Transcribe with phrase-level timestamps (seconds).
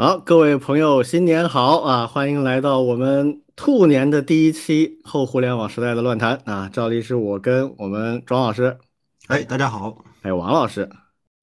[0.00, 2.06] 好，各位朋友，新年好啊！
[2.06, 6.70] 欢迎来到我们兔年的第一期后互联网时代的乱谈啊！
[6.72, 8.78] 照例是我跟我们庄老师，
[9.26, 10.88] 哎，大家好，哎王老师，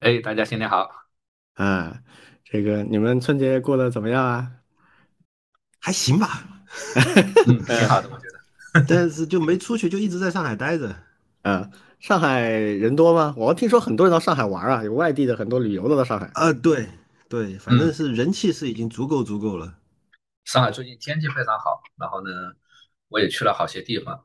[0.00, 0.90] 哎，大家新年好！
[1.54, 2.00] 啊，
[2.42, 4.50] 这个你们春节过得怎么样啊？
[5.78, 6.42] 还行吧，
[7.46, 8.24] 嗯，挺好的，我觉
[8.74, 8.84] 得。
[8.90, 10.92] 但是就没出去，就一直在上海待着。
[11.42, 11.70] 嗯，
[12.00, 13.32] 上海人多吗？
[13.36, 16.28] 我听说很多人到上海玩啊，有外地的很多旅游的到上海。
[16.34, 16.88] 啊，对。
[17.28, 19.78] 对，反正是人气是已经足够足够了。
[20.44, 22.30] 上海最近天气非常好，然后呢，
[23.08, 24.24] 我也去了好些地方。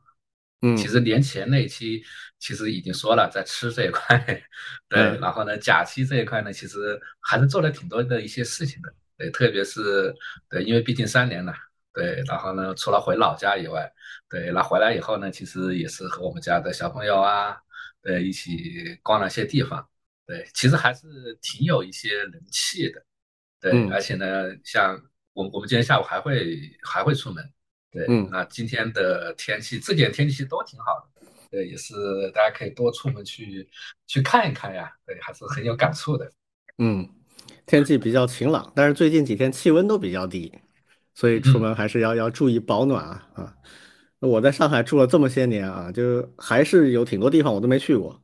[0.61, 2.02] 嗯，其实年前那一期
[2.39, 4.17] 其实已经说了，在吃这一块，
[4.88, 8.94] 对，然后呢，假期这一块呢，其实还是做了挺多的一些事情的。
[9.17, 10.16] 对，特别是
[10.49, 11.53] 对，因为毕竟三年了，
[11.94, 13.91] 对，然后呢，除了回老家以外，
[14.30, 17.58] 对，那回来以后呢，其实也是和我们家的小朋友啊，
[18.02, 19.85] 对，一起逛了些地方。
[20.26, 23.05] 对，其实还是挺有一些人气的，
[23.59, 24.26] 对，而且呢，
[24.64, 25.02] 像
[25.34, 27.44] 我我们今天下午还会还会出门，
[27.92, 31.94] 对，嗯那今天的天气这几天天气都挺好的，对，也是
[32.34, 33.70] 大家可以多出门去
[34.08, 36.31] 去看一看呀，对，还是很有感触的。
[36.78, 37.08] 嗯，
[37.66, 40.52] 天气比较晴朗，但是最近几天气温都比较低，
[41.14, 43.56] 所以出门还是要要注意保暖啊啊！
[44.19, 48.23] 我在上海住了这么些年啊，就还是有挺多地方我都没去过。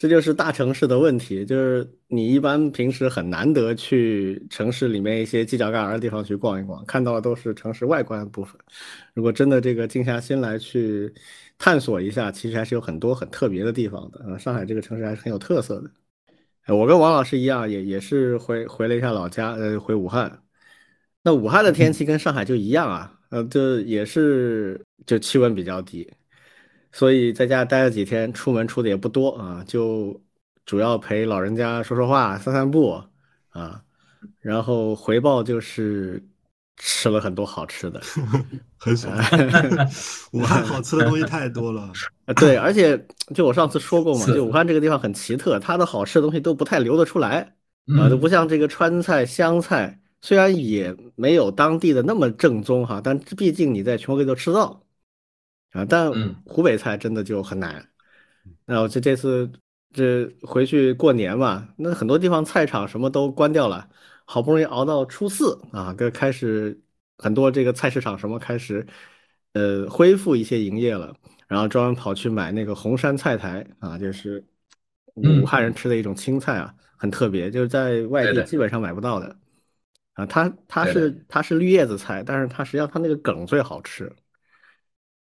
[0.00, 8.58] 这就是大城市的问题，就是你一般平时很难得去城市里面一些犄角旮旯的地方去逛一逛，看到的都是城市外观部分。
[9.12, 11.12] 如果真的这个静下心来去
[11.58, 14.24] 探索一下，其实还是有很多很特别的地方的。
[14.24, 15.90] 啊，上海这个城市还是很有特色的。
[16.74, 20.42] 我跟王老师一样，也也是回回了一下老家，呃，回武汉。
[21.22, 26.10] 那武汉的天气跟上海就一样啊，呃，就也是就气温比较低。
[26.92, 30.20] 所以在家待了几天，出门出的也不多啊，就
[30.66, 33.00] 主要陪老人家说说话、散散步
[33.50, 33.82] 啊，
[34.40, 36.22] 然后回报就是
[36.76, 38.00] 吃了很多好吃的，
[38.76, 39.14] 很爽。
[40.32, 41.92] 武汉好吃的东西太多了
[42.26, 42.34] 啊！
[42.34, 47.54] 对，而且就我上次说过嘛，就武汉这个地方很奇特，它的好吃的东西都不太流得出来
[47.98, 54.82] 啊，都不像这个川菜、湘菜，虽然也没有当地的那么正宗哈，但毕竟你在全国各地都吃到。
[55.72, 56.10] 啊，但
[56.44, 57.86] 湖北菜真的就很难。
[58.64, 59.50] 那我这这次
[59.92, 63.88] 这回去过年嘛，那很多地方菜场什么都关掉了，
[64.24, 66.80] 好不容易熬到初四啊，这开始
[67.18, 68.86] 很多这个菜市场什么开始
[69.52, 71.14] 呃恢复一些营业了，
[71.48, 74.44] 然后专门跑去买那个红山菜苔啊，就是
[75.14, 79.36] 武汉人吃的一种青菜啊，很特别，就是在外地基本上买不到的
[80.14, 80.24] 啊。
[80.26, 84.10] 它它是它是绿叶子菜，但是它实际上它那个梗最好吃。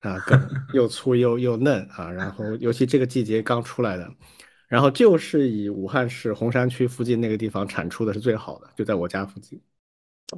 [0.02, 4.10] 啊，梗又粗又又嫩啊，然后尤其这个季节刚出来的，
[4.70, 9.62] 然后就是以武汉市洪山区附近那个地方产出的是最好的，就在我家附近，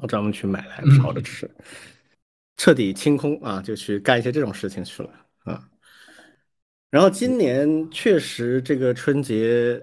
[0.02, 1.48] 我专门去买来炒着吃，
[2.58, 5.10] 彻底清空啊，就去干一些这种事情去了
[5.44, 5.64] 啊。
[6.90, 9.80] 然后今年确实这个春节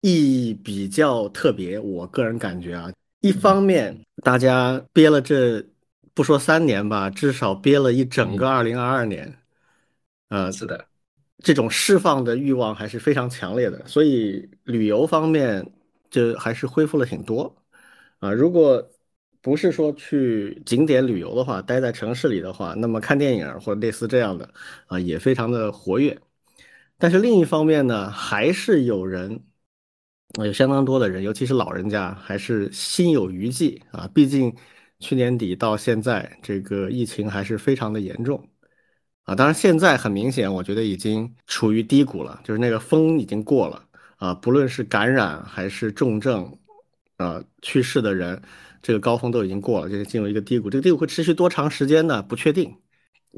[0.00, 5.64] 意义比较特别，我个人感觉啊，一方面大家憋了这。
[6.12, 9.38] 不说三年吧，至少憋了一整个二零二二年，
[10.28, 10.84] 呃，是的，
[11.38, 15.64] 这种释放的欲望还是非常强烈的，所以旅游方面
[16.10, 17.54] 就还是恢复了挺多，
[18.18, 18.84] 啊，如果
[19.40, 24.52] 不是说去景点旅游的话，待在城市里的话，那么看电影或者类似这样的
[24.86, 26.18] 啊，也非常的活跃。
[26.98, 29.40] 但是另一方面呢，还是有人，
[30.42, 34.54] 有相当多的人，尤其是老人家，还是心有余悸啊，毕竟。
[35.00, 38.46] 去年底到现在，这个疫情还是非常的严重
[39.24, 39.34] 啊！
[39.34, 43.82] 当然，现在很明显，我觉得已经处于低谷了，就是那个峰已经过了
[44.16, 44.34] 啊。
[44.34, 46.54] 不论是感染还是重症，
[47.16, 48.40] 啊，去世的人，
[48.82, 50.68] 这个高峰都已经过了，就是进入一个低谷。
[50.68, 52.22] 这个低谷会持续多长时间呢？
[52.22, 52.76] 不确定。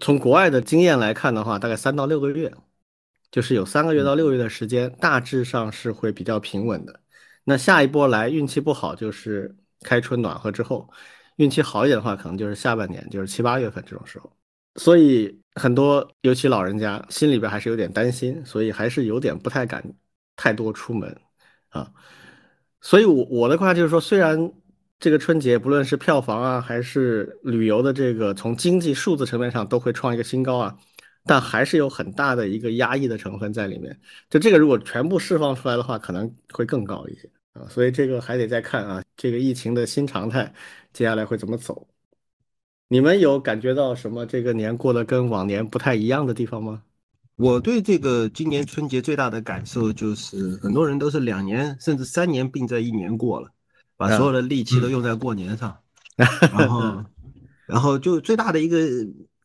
[0.01, 2.53] 从国外的经验来看的话，大概三到六个月，
[3.31, 7.01] 就是有三个月到六个月的时间，大致上是会比较平稳的。
[7.45, 10.89] 那下一波来，运气不好就是开春暖和之后。
[11.37, 14.31] 运气好一点的话，可能就是下半年，就是七八月份这种时候，
[14.77, 19.83] 所以很多尤其老人家心里边还是有点担心，所以还是有点不太敢
[20.37, 21.17] 太多出门
[21.71, 21.91] 啊。
[22.81, 24.53] 所以，我我的话就是说，虽然
[24.99, 30.77] 这个春节不论是票房啊，还是旅游的这个从经济数字层面上都会创一个新高啊，
[31.25, 33.97] 但还是有很大的一个压抑的成分在里面。
[34.29, 37.67] 就这个如果全部释放出来的话，可能会更高一些啊。
[37.69, 40.53] 所以这个还得再看啊，这个疫情的新常态。
[40.93, 41.87] 接下来会怎么走？
[42.89, 46.83] 你们有感觉到什么这个年过得跟往年不太一样的地方吗？
[47.37, 53.49] 我对这个今年春节最大的感受就是，很多人都是两年甚至三年并在一年过了，
[53.97, 55.75] 把所有的力气都用在过年上，
[56.53, 57.05] 然后，
[57.67, 58.87] 然后就最大的一个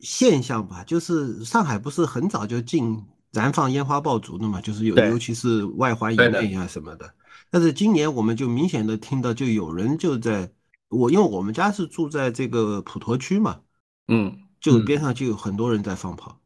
[0.02, 3.02] 现象吧，就是上海不是很早就禁
[3.32, 7.10] 燃放烟花爆竹的嘛，就是有尤其是外环以内啊什么的。
[7.50, 10.52] 但是今年我们就明显的听到，就有人就在
[10.90, 13.62] 我，因为我们家是住在这个普陀区嘛，
[14.08, 16.40] 嗯，就边上就有很多人在放炮。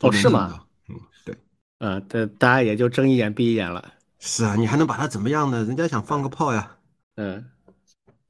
[0.00, 0.64] 哦，是吗？
[0.88, 1.36] 嗯，对，
[1.78, 3.92] 呃，这大家也就睁一眼闭一眼了。
[4.18, 5.64] 是啊，你还能把他怎么样呢？
[5.64, 6.76] 人家想放个炮呀。
[7.16, 7.44] 嗯。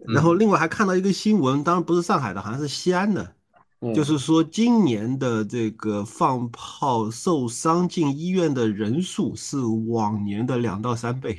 [0.07, 3.35] 然后另外还看到一个新闻，当然不是上海的，好像是西安的，
[3.95, 11.39] 就是说今年的这个放炮受伤进医院的人数是往年的两到三倍。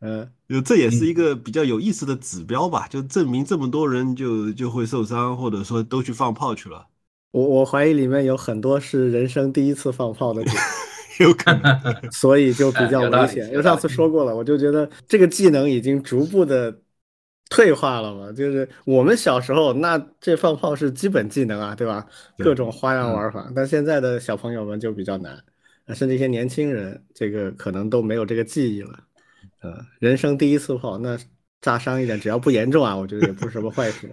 [0.00, 6.86] 嗯， 就这也是一个比较有意思的指标吧，就证明这么多人就就会受伤，或者说都去放炮去了。
[7.32, 10.42] 我我怀疑里面有很多是人生第一次放炮的，
[11.20, 13.46] 有可能，所以就比较 危险。
[13.50, 16.74] 因为上次说过了，我就觉得这个技能已经逐步的
[17.50, 18.32] 退化了嘛。
[18.32, 22.06] 就是我们小时候，那这放炮是基本技能啊，对吧？
[22.38, 23.50] 各种花样玩法。
[23.54, 25.38] 但现在的小朋友们就比较难，
[25.94, 28.98] 甚至一些年轻人，这个可能都没有这个记忆了。
[29.62, 31.18] 呃，人生第一次炮，那
[31.60, 34.08] 炸伤一点，只要不严重啊，我觉得也不是什么坏事。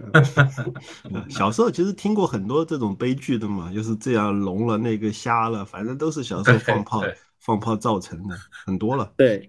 [1.28, 7.02] 小时候其实听过很多这种悲剧的嘛，就是这样聋了，那个瞎了，反正都是小时候放炮
[7.40, 8.34] 放炮造成的，
[8.66, 9.12] 很多了。
[9.16, 9.48] 对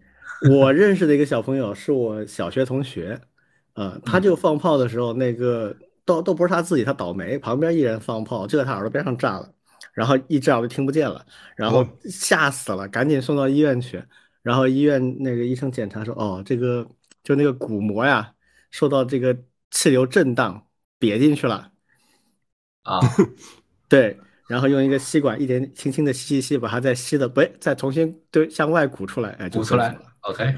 [0.51, 3.19] 我认识的一个小朋友，是我小学同学，
[3.74, 5.75] 呃，他就放炮的时候，那个
[6.06, 9.50] 都都不是他自己，他倒霉，旁边一人放炮就在他耳朵边上炸了，
[9.95, 11.25] 然后一只耳朵听不见了，
[11.56, 14.03] 然后吓死了，赶紧送到医院去。
[14.44, 16.88] 然后医院那个医生检查说，哦，这个
[17.24, 18.31] 就那个鼓膜呀，
[18.69, 19.36] 受到这个
[19.71, 20.68] 气流震荡
[21.00, 21.71] 瘪进去了，
[22.83, 23.00] 啊，
[23.89, 30.56] 对，然后用一个吸管一点轻轻的吸一吸，把它再吸的，不，再重新对向外鼓出来，哎，鼓出来了，OK，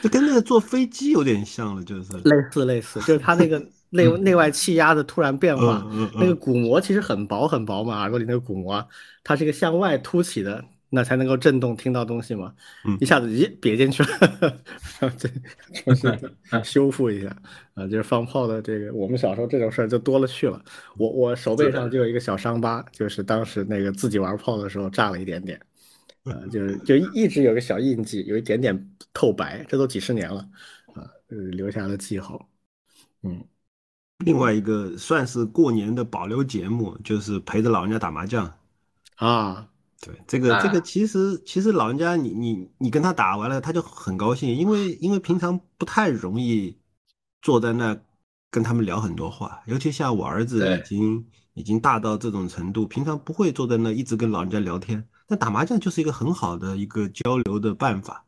[0.00, 2.12] 这跟那个坐飞机有点像了，就是。
[2.18, 3.60] 类似类似，就是它那个
[3.96, 5.84] 内内外气压的突然变化，
[6.14, 8.86] 那个鼓膜其实很薄很薄嘛，耳朵里那个鼓膜，
[9.24, 10.64] 它是一个向外凸起的。
[10.88, 12.54] 那才能够震动听到东西嘛，
[13.00, 14.08] 一下子咦瘪进去了，
[15.00, 15.28] 然后这
[15.74, 16.08] 重新
[16.62, 17.36] 修复一下
[17.74, 20.64] 啊，就是放炮的这个，我们小时候这种事儿就多了去了。
[20.96, 25.60] 我我手背上就有一个小伤疤，就是当时那个自己玩炮的时候炸了一点点，
[26.22, 30.48] 啊，就是就一直有个小印记，有一点点透白，这都几十年了
[30.94, 31.02] 啊，
[31.50, 32.48] 留下了记号。
[33.24, 33.44] 嗯，
[34.24, 38.52] 另外一个算是过年的保留节目，就是陪着老人家打麻将
[39.16, 39.68] 啊。
[40.00, 46.76] 对这个这个其实其实老人家你你你跟他打完了他就很高兴，因为因为平常不太容易
[47.40, 47.98] 坐在那
[48.50, 58.24] 跟他们聊很多话，尤其像我儿子已经已经大到这种程度，平常不会坐在那一直跟老人家聊天，但打麻将就是一个很好的一个交流的办法。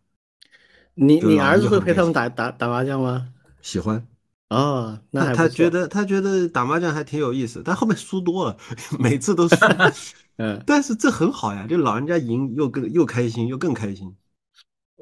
[0.95, 3.29] 你你儿子会陪他们打打打麻将吗？
[3.61, 4.05] 喜欢
[4.49, 8.57] 啊，那他觉得他觉得打麻将还挺有意思，但后面输多了，
[8.99, 9.57] 每次都输。
[10.39, 14.15] 嗯，但是这很好呀，就老人家赢又更又开心又更开心，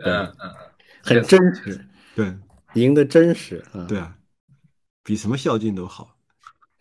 [0.03, 0.25] 嗯。
[0.25, 0.51] 嗯嗯，
[1.03, 2.35] 很真实，对，
[2.75, 4.17] 赢的真实，啊对啊，
[5.05, 6.17] 比什么孝敬都好，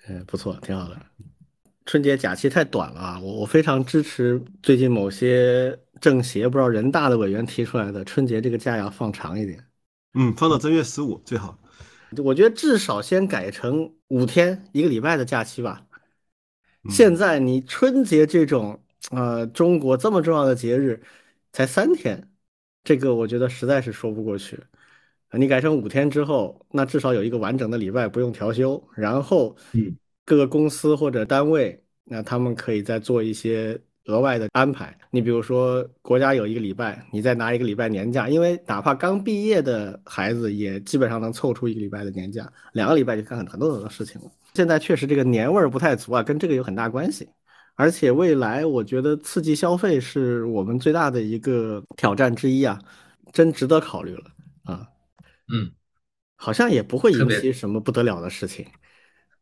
[0.07, 0.99] 嗯，不错，挺好的。
[1.85, 9.63] 春节假期太短了啊，我我非常支持最近某些政协不知道人大的委员提出来的，春节这个假要放长一点，
[10.15, 11.59] 嗯，放到正月十五最好，
[12.23, 15.85] 我觉得至少先改成五天一个礼拜的假期吧。
[16.89, 18.79] 现在你春节这种，
[19.11, 21.01] 呃，中国这么重要的节日，
[21.51, 22.29] 才三天，
[22.83, 24.59] 这个我觉得实在是说不过去。
[25.31, 33.79] 你改成五天之后，那至少有一个完整的礼拜不用调休，然后，嗯，各个公司或者单位，那他们可以再做一些。
[34.05, 44.31] 额外的安排，你比如说国家有一个礼拜，你再拿一个礼拜年假，因为哪怕刚毕业的孩子也基本上能凑出一个礼拜的年假，两个礼拜就干很很多很多事情了。
[44.53, 47.27] 现在确实这个年味儿不太足啊，跟这个有很大关系。
[47.77, 52.79] 而且未来我觉得刺激消费是我们最大的一个挑战之一啊，
[53.33, 54.23] 真值得考虑了
[54.63, 54.87] 啊。
[55.51, 55.69] 嗯，
[56.37, 58.65] 好像也不会引起什么不得了的事情。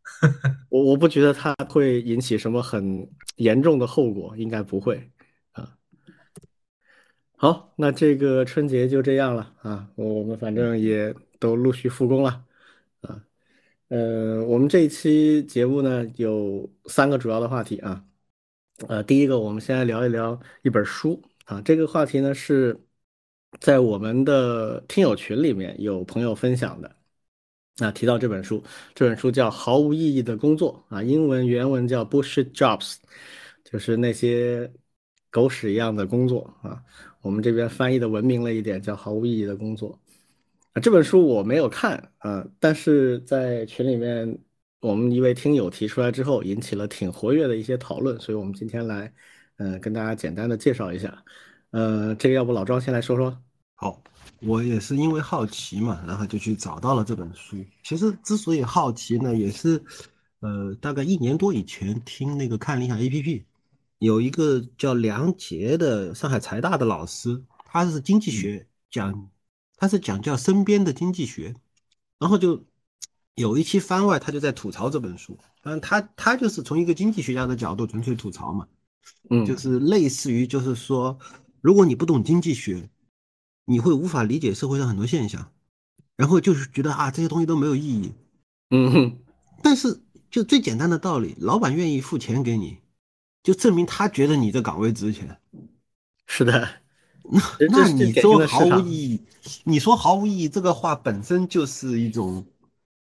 [0.70, 5.10] 我我不觉得它会引起什么很严重的后果，应该不会
[5.52, 5.78] 啊。
[7.36, 12.46] 好，那这个春节就这样了啊，我们反正也都陆续复工了
[13.02, 13.24] 啊。
[13.90, 18.06] 呃，我们这一期节目呢有三个主要的话题啊。
[18.88, 21.62] 呃，第一个，我们先来聊一聊一本书啊。
[21.62, 22.80] 这个话题呢是
[23.60, 26.96] 在我们的听友群里面有朋友分享的。
[27.78, 28.64] 那提到这本书，
[28.94, 32.98] 这本书叫《毫无意义的工作》啊，英文原文叫 “bullshit jobs”，
[33.64, 34.72] 就是那些
[35.32, 36.80] 狗屎一样的工作啊。
[37.22, 40.00] 我们这边翻译的文明了一点，叫“毫无意义的工作”。
[40.74, 44.38] 啊，这本书我没有看啊，但是在群里面，
[44.82, 49.12] 我们一位听友提出来之后，引起了挺活跃的一些讨论，所以我们今天来，
[49.58, 51.24] 嗯，跟大家简单的介绍一下。
[51.72, 53.36] 呃，这个要不老庄先来说说？
[53.76, 54.04] 好，
[54.46, 57.58] 我也是因为好奇嘛，然后就去找到了这本书。
[57.84, 59.84] 其实之所以好奇呢，也是，
[60.40, 63.44] 呃，大概一年多以前听那个看理想 APP，
[64.00, 69.30] 有一个叫梁杰的上海财大的老师，他是经济学讲。
[69.76, 71.54] 他是讲叫身边的经济学，
[72.18, 72.64] 然后就
[73.36, 75.38] 有一期番外，他就在吐槽这本书。
[75.64, 78.66] 嗯，他他就是从一个经济学家的角度纯粹吐槽嘛，
[79.30, 81.18] 嗯，就是类似于就是说，
[81.60, 82.90] 如果你不懂经济学，
[83.66, 85.52] 你会无法理解社会上很多现象，
[86.16, 88.14] 然后就是觉得啊这些东西都没有意义。
[88.70, 89.18] 嗯哼，
[89.62, 92.78] 但是就最简单的道理，老板愿意付钱给你，
[93.44, 95.38] 就证明他觉得你这岗位值钱。
[96.28, 96.68] 是的。
[97.58, 99.22] 那那你说毫无意义？
[99.64, 102.46] 你说毫无意义，这个话本身就是一种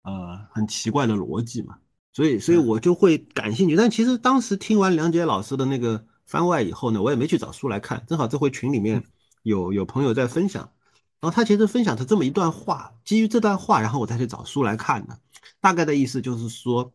[0.04, 1.76] 呃很奇怪的逻辑嘛。
[2.14, 3.76] 所以，所以我就会感兴趣。
[3.76, 8.04] 但其实当时听完梁杰老师的那个番外以后呢，我也没去找书来看。
[8.08, 9.04] 正好这回群里面
[9.42, 10.72] 有有朋友在分享，
[11.20, 15.20] 然后他其实分享的这么一段话，基于这段话，然后我再去找书来看的。
[15.60, 16.94] 大概的意思就是说，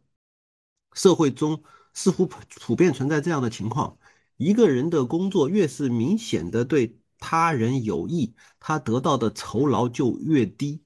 [0.94, 1.62] 社会中
[1.94, 3.98] 似乎普普遍存在这样的情况：
[4.36, 6.98] 一个人的工作越是明显的对。
[7.18, 10.82] 他人有益，他得到的酬劳就越低。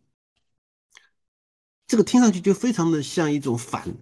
[1.88, 3.92] 这个听上去就非常的像一种反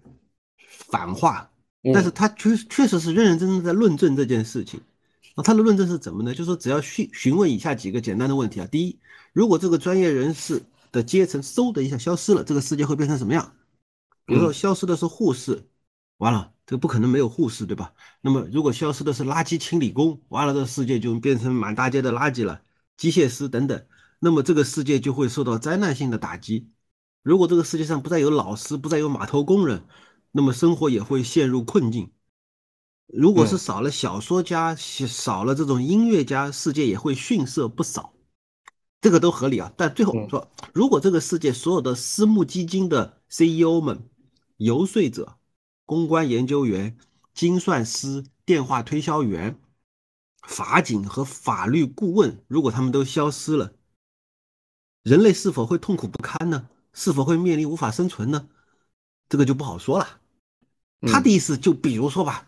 [0.69, 1.51] 反话，
[1.95, 4.79] 但是他确确实是认认真真在论证这件事情。
[5.39, 6.33] 那他的论证是怎么呢？
[6.33, 8.67] 就是说，只要询询问以下几个简单的问题啊。
[8.67, 8.99] 第一，
[9.33, 13.55] 如果这个专业人士的阶层嗖的一下消失了，这个世界会变成什么样？
[14.27, 15.69] 比如说，消失的是护士，
[16.17, 16.53] 完了。
[16.67, 17.95] 这个不可能没有护士，对吧？
[18.21, 22.61] 那么如果消失的是垃圾清理工，完了这个世界就变成满大街的垃圾了。
[22.97, 23.87] 机械师等等，
[24.19, 26.69] 那么这个世界就会受到灾难性的打击。
[27.23, 29.85] 如果这个世界上不再有老师，不再有码头工人，
[30.33, 32.11] 那么生活也会陷入困境。
[33.09, 38.13] 如果是少了小说家，少了这种音乐家，世界也会逊色不少。
[39.01, 39.73] 这个都合理啊。
[39.77, 44.09] 但最后说，如果这个世界所有的私募基金的 CEO 们、
[44.59, 45.39] 游说者，
[45.87, 46.99] 公关研究员、
[47.33, 49.59] 精算师、电话推销员、
[50.47, 53.73] 法警和法律顾问，如果他们都消失了，
[55.03, 56.69] 人类是否会痛苦不堪呢？
[56.93, 58.49] 是否会面临无法生存呢？
[59.31, 60.21] 这个就不好说了。
[61.07, 62.48] 他的意思就比如说吧，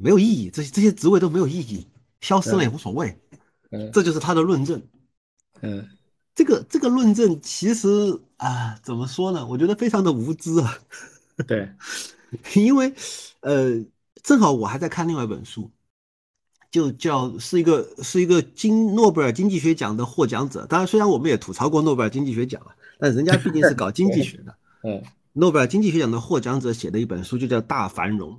[0.00, 1.86] 没有意义，这些这些职位都没有意义，
[2.20, 3.18] 消失了也无所谓。
[3.70, 4.82] 嗯，这就是他的论证。
[5.60, 5.88] 嗯，
[6.34, 7.88] 这个这个论证其实
[8.36, 9.46] 啊，怎么说呢？
[9.46, 10.78] 我觉得非常的无知啊。
[11.46, 11.70] 对。
[12.54, 12.94] 因为，
[13.40, 13.84] 呃，
[14.22, 15.68] 正好我还在看另外一本书，
[16.70, 20.64] 就叫是一个是一个经诺贝尔经济学奖的获奖者。
[20.66, 24.54] 当然，虽然我们也吐槽过诺贝尔经济学奖了，但人家毕竟是搞经济学的。
[24.88, 25.02] 嗯，
[25.32, 28.30] 诺贝尔经济学奖的获奖者写的一本书就叫《大繁荣》，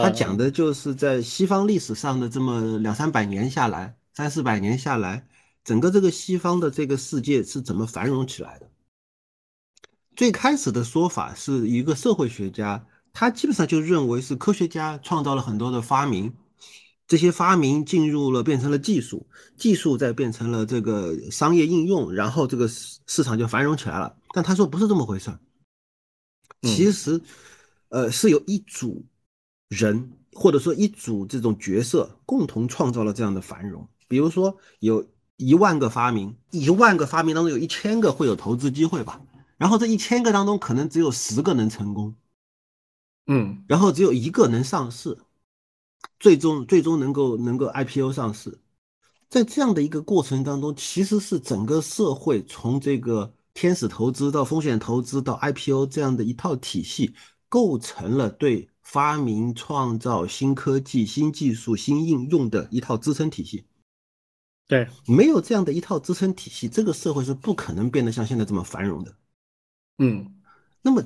[0.00, 5.26] 他讲的就是在西方历史上的这么两三百年下来，三四百年下来，
[5.62, 8.70] 整个这个西方的这个世界是怎么繁荣起来的。
[10.16, 12.86] 最开始的说法是一个社会学家。
[13.14, 16.32] 他基本上就认为是科学家创造了很多的发明，
[17.06, 24.16] 这些发明进入了变成了技术，技术再变成了这个商业应用，然后这个市市场就繁荣起来了。
[24.32, 25.38] 但他说不是这么回事儿，
[26.62, 27.20] 其实，
[27.90, 29.04] 呃，是有一组
[29.72, 33.88] 人或者说一组这种角色共同创造了这样的繁荣。
[34.06, 35.02] 比如说有
[35.36, 39.22] 一万个发明，一万个发明当中有一千个会有投资机会吧，
[39.56, 42.14] 然后这一千个当中可能只有十个能成功。
[43.26, 45.16] 嗯，然后只有一个能上市，
[46.20, 48.60] 最终最终能够能够 IPO 上市，
[49.30, 57.14] 在这样的一个过程当中，其实是整个社会从这个天使投资到风险投资到 IPO 这样的一套体系，
[57.48, 63.64] 构成了对发明创造新科技、新技术、新应用的一套支撑体系。
[64.68, 69.14] 对，没有这样的一套支撑体系，这个社会是不可能变得像现在这么繁荣的。
[69.98, 70.34] 嗯。
[70.84, 71.00] 那么，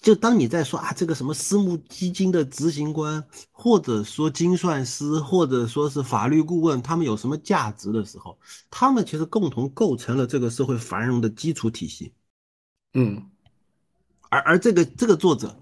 [0.00, 8.38] 就当你在说啊，这个什么私募基金的执行官，或者说精算师，或者说是法律顾问，他们有什么价值的时候，
[8.70, 12.14] 他们其实共同构成了这个社会繁荣的基础体系。
[12.94, 13.28] 嗯，
[14.30, 15.60] 而而这个这个作者，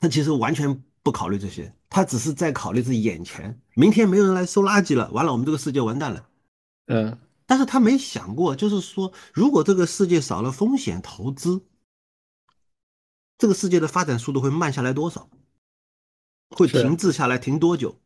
[0.00, 6.26] 他其实完全不考虑这些，他只是在考虑是眼前，明天没有人来收垃圾了，完了我们这个世界完蛋了。
[6.88, 11.62] 嗯，但是他没想过，就是说，如果这个世界少了风险投资。
[13.38, 15.28] 这个世界的发展速度会慢下来多少？
[16.50, 18.00] 会停滞下来停多久？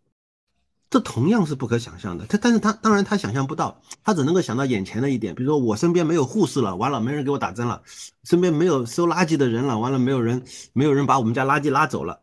[0.90, 2.26] 这同样是不可想象的。
[2.26, 7.82] 他，但是他当然他想象不到，他只能够想到眼前的一点，比如说我身边没有护士了，完了没人给我打针了，
[8.24, 12.20] 身边没有收垃圾的人了，完了没有人没有人把我们家垃圾拉走了，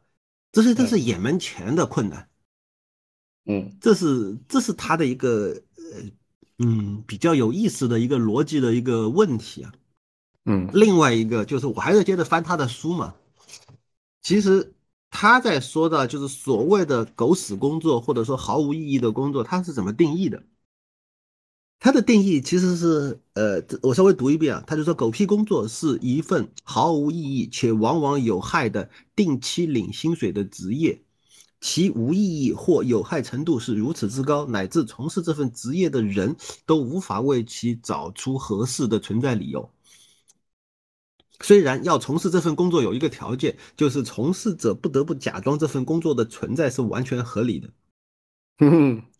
[0.58, 2.28] 这是这是眼门前的困难。
[3.46, 6.10] 嗯，这是这是他的一个呃
[6.58, 9.72] 嗯比较有意思的一个逻辑的一个问题啊。
[10.46, 13.14] 嗯，另外一个就是我还是接着翻他的书嘛，
[14.22, 14.74] 其实。
[15.10, 20.44] 他在说的就是所谓的狗屎工作，或者说毫无意义的工作，他是怎么定义的？
[21.80, 31.00] 他的定义其实是，呃，我稍微读一遍啊，他就说，狗屁工作是一份毫无意义且往往有害的定期领薪水的职业，
[31.62, 39.70] 其无意义或有害程度是如此之高，乃至从事这份职业的人都无法为其找出合适的存在理由。
[41.42, 47.70] 虽然要从事这份工作有一个条件，就是从事者不得不假装这份工作的存在是完全合理的，
[48.58, 49.04] 嗯，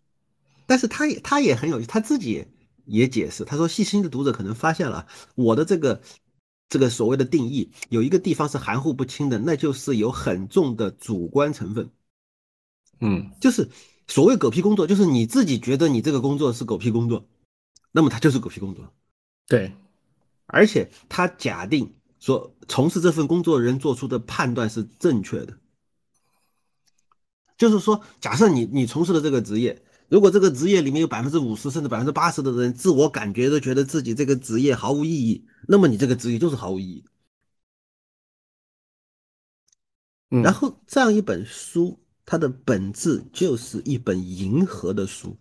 [0.68, 2.46] 但是他也他也很有他自己
[2.84, 6.02] 也解释，他说细心的读者可能发现了我的这个
[6.68, 11.90] 这个所谓的定义有一个地方是含糊不清的，那就是有很重的主观成分，
[13.00, 13.68] 嗯，就是
[14.06, 17.26] 所谓狗屁工作，就是你自己觉得你这个工作是狗屁工作，
[17.90, 18.92] 那么它就是狗屁工作，
[19.46, 19.74] 对，
[20.46, 21.94] 而且他假定。
[22.20, 25.56] 说从事这份工作的人做出的判断是正确的，
[27.56, 37.04] 就是说，假设你你从事的这个职业，如果这个职业里面有百分之五十甚至百分之八十的人自我感觉都觉得自己这个职业毫无意义，那么你这个职业就是毫无意义。
[40.30, 45.36] 然后这样一本书，它的本质就是一本迎合的书，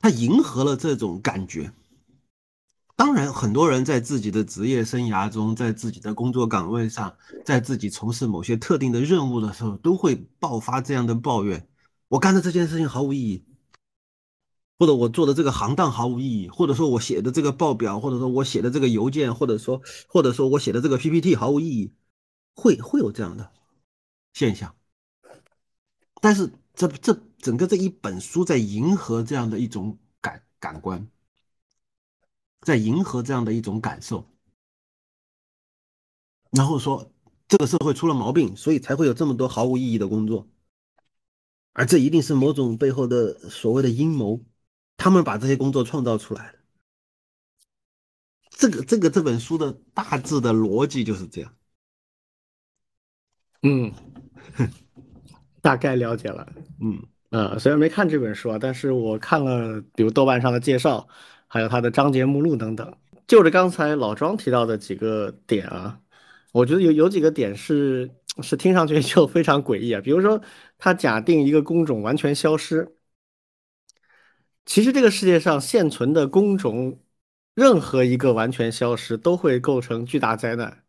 [0.00, 1.72] 它迎合了这种感觉。
[2.96, 11.68] 当然，很多人在自己的职业生涯中，在自己的工作岗位上，在自己从事某些特定的任务的时候，都会爆发这样的抱怨：
[12.08, 13.44] 我干的这件事情毫无意义，
[14.78, 21.92] 或者我做的这个行当毫无意义，或者说我写的这个报表，或者说我写的这个邮件，或者说或者说我写的这个 PPT 毫无意义，
[22.54, 23.52] 会会有这样的
[24.32, 24.74] 现象。
[26.20, 31.08] 但是这这整个这一本书在迎合这样的一种感感官。
[32.62, 34.26] 在迎合这样的一种感受，
[36.50, 37.12] 然后说
[37.46, 40.48] 这个社会出了毛病，所以才会有这么多毫无意义的工作，
[41.76, 44.42] 而这一定是某种背后的所谓的阴谋，
[44.96, 46.58] 他们把这些工作创造出来的。
[48.48, 51.52] 这个这个这本书的大致的逻辑就是这样。
[53.62, 53.92] 嗯，
[55.60, 56.50] 大概了解了。
[56.80, 61.06] 嗯呃，虽然没看这本书啊，但是我看了，比如豆瓣上的介绍。
[61.48, 65.96] 还有它的章节目录等等，就着刚才老庄提到的几个点啊，
[66.52, 68.10] 我觉得有有几个点是
[68.42, 70.00] 是听上去就非常诡异啊。
[70.00, 70.42] 比如说，
[70.78, 72.96] 他假定一个工种完全消失，
[74.64, 77.00] 其实这个世界上现存的工种，
[77.54, 80.84] 任何一个完全消失都会构成巨大灾难，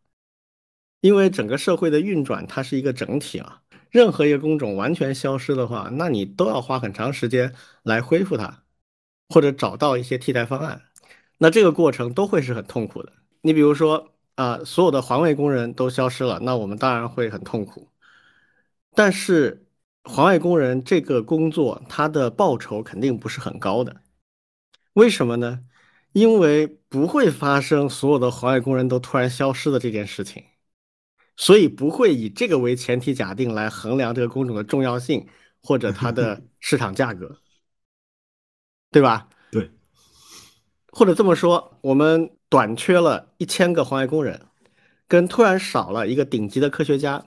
[1.00, 3.62] 因为整个社会的运转它是一个整体啊。
[3.90, 8.64] 任何一个工种完全消失的话，那你都要花很长时间来恢复它。
[9.30, 10.80] 或者找到一些替代方案，
[11.36, 13.12] 那这个过程都会是很痛苦的。
[13.42, 17.90] 你比如说啊，所有的环卫工人都消失了，那我们当然会很痛苦。
[18.94, 19.66] 但是
[20.08, 24.00] 环卫工人这个工作，他的报酬肯定不是很高的。
[24.94, 25.60] 为什么呢？
[26.12, 30.42] 因为不会发生所有的环卫工人都突然消失的这件事情，
[31.36, 35.28] 所以不会以这个为前提假定来衡量这个工种的重要性
[35.62, 37.38] 或者它的 市场价格。
[38.90, 39.28] 对吧？
[39.52, 39.70] 对，
[40.90, 44.46] 或者这么说，我们短缺了一千个环卫工人，
[45.06, 47.26] 跟突然少了一个顶级的科学家，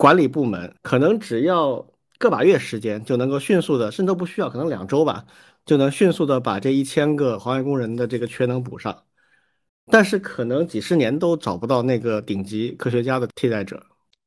[0.00, 1.86] 管理部门可能只要
[2.16, 5.26] 个把月时间就能够迅速的，甚至都不需要，可能两周吧，
[5.66, 9.04] 就能迅速的把这一千个环卫工人的这个缺能补上。
[9.92, 13.84] 但是可能几十年都找不到那个顶级科学家的替代者。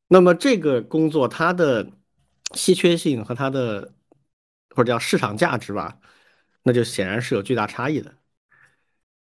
[0.09, 1.89] 那么这个工作它的
[2.53, 3.93] 稀缺性和它的
[4.75, 5.97] 或者叫市场价值吧。
[6.61, 8.13] 那就显然是有巨大差异的，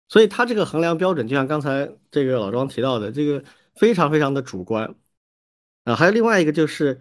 [0.07, 3.43] 所以他这个衡量标准，就像刚才这个老庄提到的，这个
[3.75, 4.95] 非常非常的主观
[5.89, 5.95] 啊。
[5.95, 6.99] 还有另外一个就是，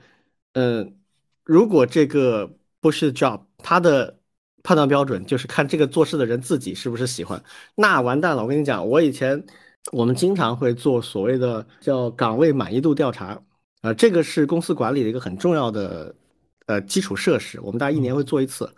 [0.52, 0.96] 嗯，
[1.44, 4.18] 如果这个不是 job，他的
[4.62, 7.42] 判断标准就是看这个做事的人自己是不是喜欢，
[7.74, 8.42] 那完蛋了。
[8.42, 9.42] 我跟你讲，我以前
[9.92, 13.40] 我们经常会做所谓的叫岗位满意度调查
[13.82, 16.14] 啊，这个是公司管理的一个很重要的
[16.66, 18.68] 呃基础设施，我们大概一年会做一次，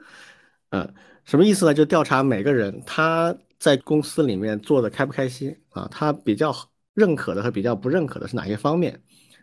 [0.71, 0.93] 嗯。
[1.27, 1.73] 什么意思呢？
[1.73, 5.87] 就调查每个人他在公司里面做的开不开心啊？
[5.89, 6.53] 他比较
[6.95, 9.01] 认可的和比较不认可的是哪些方面？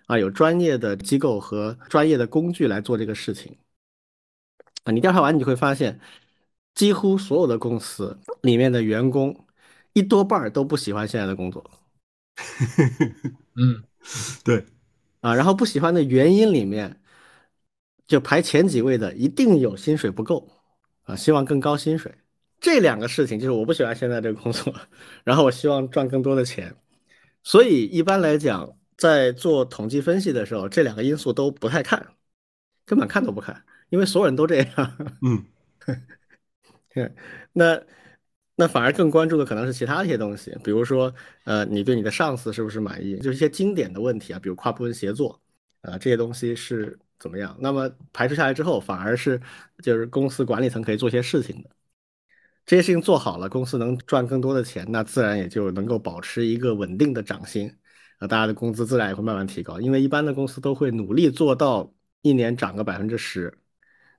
[0.08, 3.56] 啊，有专业的机构和专业的工具来做这个事情
[4.86, 6.00] 啊，你调查完你就会发现，
[6.74, 9.46] 几乎所有的公司里面的员工
[9.94, 11.70] 一多半都不喜欢现在的工作。
[13.56, 13.84] 嗯，
[14.46, 14.66] 对，
[15.20, 17.02] 啊，然后不喜欢的原因里面，
[18.08, 20.48] 就排前几位的一定有薪水不够
[21.04, 22.14] 啊，希望更高薪水。
[22.62, 24.74] 这两个事情就是我不喜欢现在这个工作，
[25.26, 26.76] 然后我希望赚更多的钱。
[27.44, 32.06] 所以一般来讲，在做统计分析的时候，这两个因素都不太看，
[32.86, 35.16] 根本看都不看，因为所有人都这样。
[35.22, 35.46] 嗯，
[36.94, 37.14] 对，
[37.54, 37.80] 那
[38.56, 43.18] 那反而更关注的可能是其他一些东西，比如说，呃，你对你的上司是不是满意？
[43.18, 45.40] 就是一些经典的问题啊，比如跨部门协作
[45.82, 47.56] 啊，这些东西是怎么样？
[47.60, 49.40] 那么排除下来之后，反而是
[49.84, 51.70] 就是公司管理层可以做些事情的。
[52.66, 57.72] 这些事情做好了，公司能赚更多的钱，那自然也就能够保持一个稳定的涨薪，
[58.18, 59.80] 啊，大家的工资自然也会慢慢提高。
[59.80, 63.56] 因为一般的公司都会努力做到一年涨个百分之十，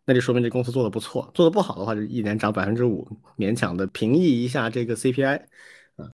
[0.04, 1.30] 那就说明这公司做的不错。
[1.34, 3.06] 做的不好的话，就一年涨百分之五，
[3.36, 5.42] 勉强的平抑一下这个 CPI，
[5.96, 6.10] 啊，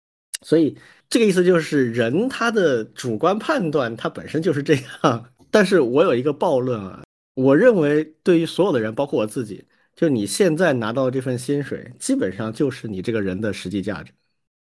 [0.43, 0.77] 所以
[1.09, 5.33] 这个意思就是人他的主观判断他本身就是这样。
[5.51, 7.03] 但是我有一个暴论啊，
[7.35, 9.67] 我认为对于所有的人，包括我自己。
[9.97, 14.13] 就你现在拿到这份薪水，基本上就是你这个人的实际价值。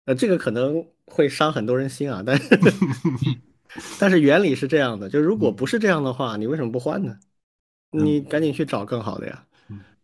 [0.06, 2.50] 呃，这个可能会伤很多人心啊，但是
[4.00, 5.10] 但是原理是这样的。
[5.10, 7.18] 就如果不是这样的话，你为什么不换呢？
[7.91, 9.46] 你赶紧去找更好的呀。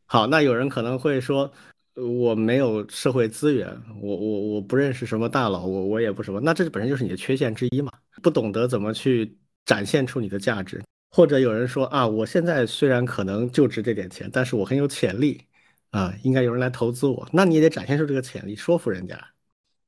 [0.06, 1.52] 好，那有人可能会说，
[1.96, 3.68] 我没有社会资源，
[4.02, 6.40] 我我我不认识什么大佬，我我也不什么。
[6.40, 10.82] 那这本身就是你的缺陷之一嘛，不懂得怎么去展现出你的价值。
[11.14, 15.42] 或者有人说啊，我现在虽然可能就值这点钱，但是我很有潜力
[15.90, 17.28] 啊，应该有人来投资我。
[17.34, 19.18] 那你也得展现出这个潜力，说服人家，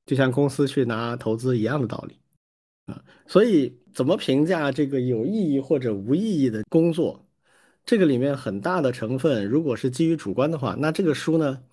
[0.05, 2.19] 就像公司去拿投资一样的道理
[2.85, 3.03] 啊。
[3.27, 7.27] 所以怎么评价这个有意义或者无意义的工作，
[7.85, 11.63] 这个里面很大的成分，如果是基于主观的话，那这个书呢，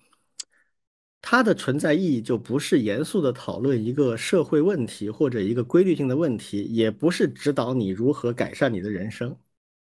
[1.21, 9.37] 它的存在意义就不是严肃的讨论一个社会问题或者一个规律性的问题，也不是指导你如何改善你的人生，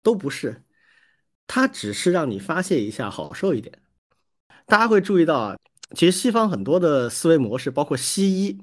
[0.02, 0.64] 都不是，
[1.48, 3.80] 它只是让你发泄一下，好受一点。
[4.66, 5.58] 大家会注意到啊，
[5.96, 8.60] 其实西方很多的思维模式，包括西医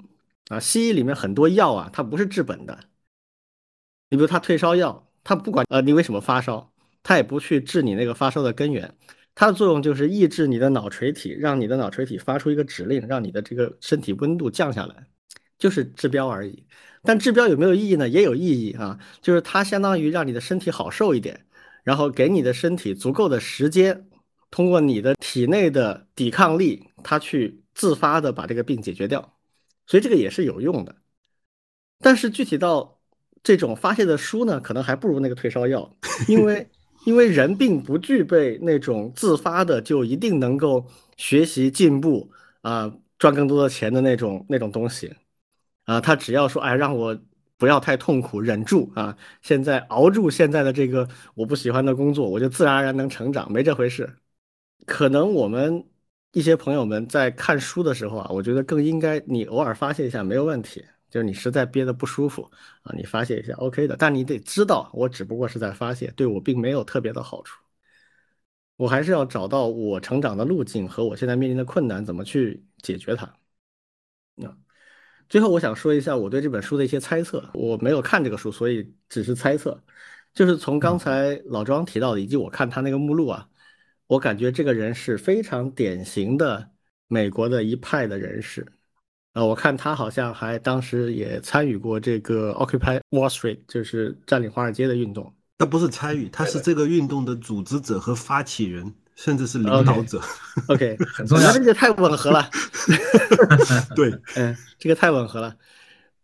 [0.49, 2.77] 啊，西医里面很多药啊，它不是治本的。
[4.09, 8.93] 你比如它退烧药，它不管呃你为什么发烧，它也不去治你那个发烧的根源。
[9.33, 15.07] 它的作用就是抑制你的脑垂体，让你的脑垂体发出一个指令，让你的这个身体温度降下来，
[15.57, 16.65] 就是治标而已。
[17.01, 18.09] 但治标有没有意义呢？
[18.09, 21.45] 也有意义啊，就是它相当于让你的身体好受一点，
[21.83, 24.09] 然后给你的身体足够的时间，
[24.51, 29.37] 通过你的体内的抵抗力，他去自发的把这个病解决掉。
[29.87, 30.95] 所以这个也是有用的。
[31.99, 32.99] 但是具体到
[33.43, 35.95] 这种发泄的书呢，可能还不如那个退烧药，
[36.27, 36.69] 因为。
[37.03, 40.85] 因为人并不具备那种自发的就一定能够
[41.17, 45.11] 学习进步啊赚更多的钱的那种那种东西，
[45.85, 47.19] 啊，他只要说哎让我
[47.57, 54.17] 不要太痛苦忍住啊，现在熬住现在的这个我不喜欢的工作，我就自然而然能成长，没这回事。
[54.85, 55.83] 可能我们
[56.31, 60.83] 一些朋友们在看书的时候啊，我觉得更应该你偶尔发泄一下没有问题。
[61.09, 62.49] 就是你实在憋得不舒服
[62.83, 63.97] 啊，你发泄一下，OK 的。
[63.97, 67.59] 但你得知道，我只不过是在发泄，对我并没有特别的好处。
[68.77, 73.29] 我还是要找到我成长的路径和我现在面临的困难怎么去解决它。
[74.35, 74.57] 那
[75.29, 77.49] 最后我想说一下我对这本书的一些猜测。
[77.53, 79.83] 我没有看这个书，所以只是猜测。
[80.33, 83.49] 就是从刚才老庄提到的，以及我看他那个目录啊，
[84.11, 86.69] 我感觉这个人是非常典型的
[87.07, 88.67] 美国的一派的人士。
[89.31, 95.33] 呃，我看他好像还当时也参与过这个 Occupy Wall Street，就是占领华尔街的运动。
[95.57, 100.21] 他不是参与，他是这个运动的组织者和发起人，甚至是领导者。
[100.67, 101.53] OK，很重要。
[101.53, 102.49] 这个太吻合了。
[103.95, 105.55] 对， 嗯，这个太吻合了。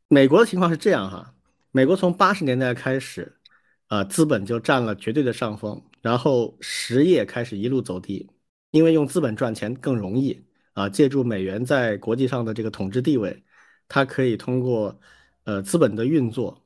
[0.10, 1.34] 美国的情况是这样哈，
[1.72, 3.38] 美国从八十年代开始，
[3.88, 8.30] 啊，资本就占了绝对的上风，然后实业开始一路走低，
[8.72, 10.44] 因为用资本赚钱更容易。
[10.74, 13.44] 啊，借助美元在国际上的这个统治地位，
[13.88, 14.96] 它可以通过
[15.44, 16.62] 呃资本的运作，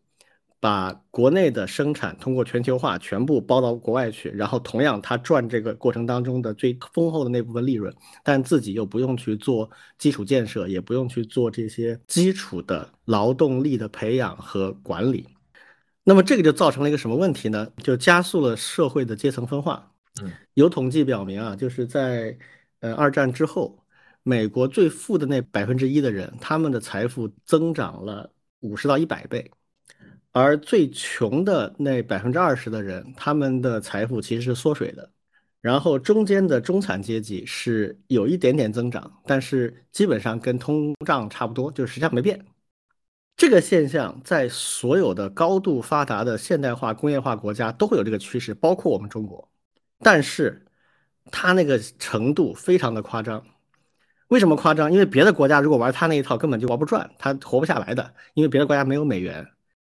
[0.60, 15.26] 把国内的生产通过全球化全部包到国外去，然后同样它赚这个过程当中的最丰厚的那部分利润，但自己又不用去做基础建设，也不用去做这些基础的劳动力的培养和管理。
[16.04, 17.68] 那么这个就造成了一个什么问题呢？
[17.78, 19.92] 就加速了社会的阶层分化。
[20.22, 22.38] 嗯，有统计表明啊，就是在
[22.80, 23.78] 呃二战之后。
[24.24, 29.50] 美国最富的那百分之一的人，他们的财富增长了五十到一百倍，
[30.32, 35.10] 而最穷的那百分之二十的人，他们的财富其实是缩水的，
[35.60, 42.40] 然后中间的中产阶级是有一点点增长，但是基本上跟通胀差不多，就是实际上没变。
[43.42, 49.50] 这个现象在所有的高度发达的现代化工业化国家都会有这个趋势，包括我们中国。
[49.98, 50.64] 但是
[51.32, 53.44] 它那个程度非常的夸张。
[54.28, 54.94] 为什么夸张？
[54.94, 58.14] 因为别的国家如果玩他那一套，根本就玩不转，他活不下来的。
[58.36, 59.44] 因为别的国家没有美元，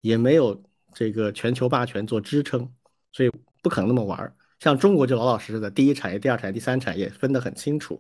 [0.01, 2.71] 也没有这个全球霸权做支撑，
[3.11, 3.31] 所以
[3.63, 4.31] 不可能那么玩。
[4.59, 7.99] 像中国就老老实实的，第一产业、第二产业、第三产业分得很清楚，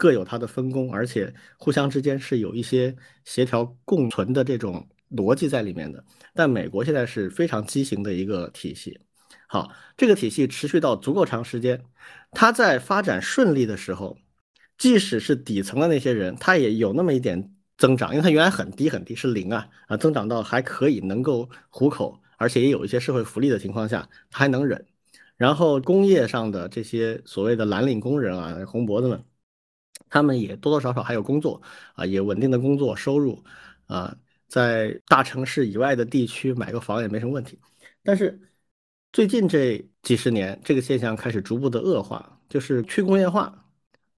[0.00, 6.02] 各有它的分工，而且互相之间是有一些协调共存的这种逻辑在里面的。
[6.32, 8.98] 但美国现在是非常畸形的一个体系。
[9.46, 11.78] 好，这个体系持续到足够长时间，
[12.30, 14.16] 它在发展顺利的时候，
[14.78, 24.82] 即使是底层的那些人，他也有那么一点增长，因为它原来很低很低，是零啊啊，增长到还可以能够糊口，而且也有一些社会福利的情况下，他还能忍。
[25.36, 29.22] 然后工业上的这些所谓的蓝领工人啊，红脖子们，
[30.10, 31.62] 他们也多多少少还有工作
[31.94, 33.42] 啊，也稳定的工作收入
[33.86, 34.14] 啊，
[34.48, 37.58] 在大城市以外的地区买个房也没什么问题。
[38.02, 38.38] 但是
[39.12, 43.64] 最近这几十年，这个现象开始逐步的恶化，就是去工业化，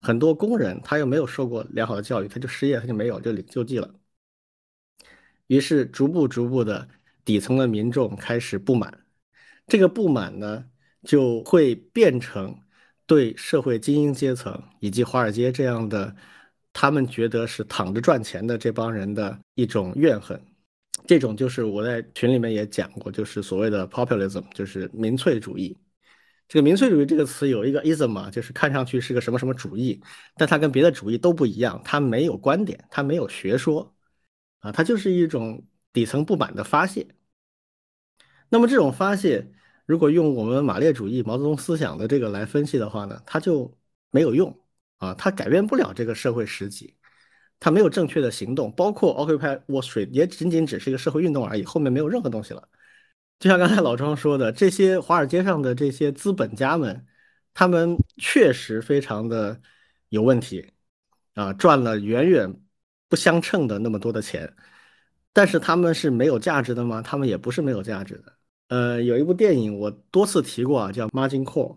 [0.01, 3.95] 很多工人他又没有受过良好的教育，他就失业，他就没有就领救济了。
[5.47, 6.89] 于是逐步逐步的
[7.25, 9.05] 底层的民众开始不满，
[9.67, 10.65] 这个不满呢？
[11.05, 12.62] 就会变成
[13.13, 16.17] 对社会精英阶层以及华尔街这样的，
[16.73, 20.43] 他们觉得是躺着赚钱的这帮人的一种怨恨。
[21.07, 25.79] 这种就是我在群里面也讲过，就是所谓的 populism，就是民粹主义。
[26.49, 30.01] 这个民粹主义这个词有一个 ism 嘛，就是看上去是个什么什么主义，
[30.37, 33.95] 但它跟别的主义都不一样，它没有观点，它没有学说，
[34.61, 37.07] 啊，它就是一种底层不满的发泄。
[38.49, 39.53] 那么这种发泄。
[39.87, 43.77] 如果用我们马列主义、毛泽东思想的这个来分析的话呢，它就
[44.11, 44.57] 没有用
[44.99, 46.97] 啊，它改变不了这个社会实际，
[47.59, 52.69] 它没有正确的行动，包括 Occupy Wall Street 也仅仅只是一个社会运动而已，后面没有任何东西了。
[53.41, 57.07] 就像刚才老庄说的，这些华尔街上的这些资本家们，
[57.53, 59.61] 他们确实非常的
[60.11, 60.73] 有问题
[61.35, 62.61] 啊，赚了远远
[63.09, 64.55] 不相称的那么多的钱，
[65.33, 67.03] 但是他们是没有价值的吗？
[67.03, 68.33] 他们也不是没有价值的。
[68.69, 71.77] 呃，有一部电影我多次提过啊，叫《Margin Call》，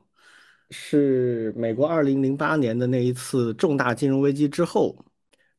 [0.69, 4.95] 是美国二零零八年的那一次重大金融危机之后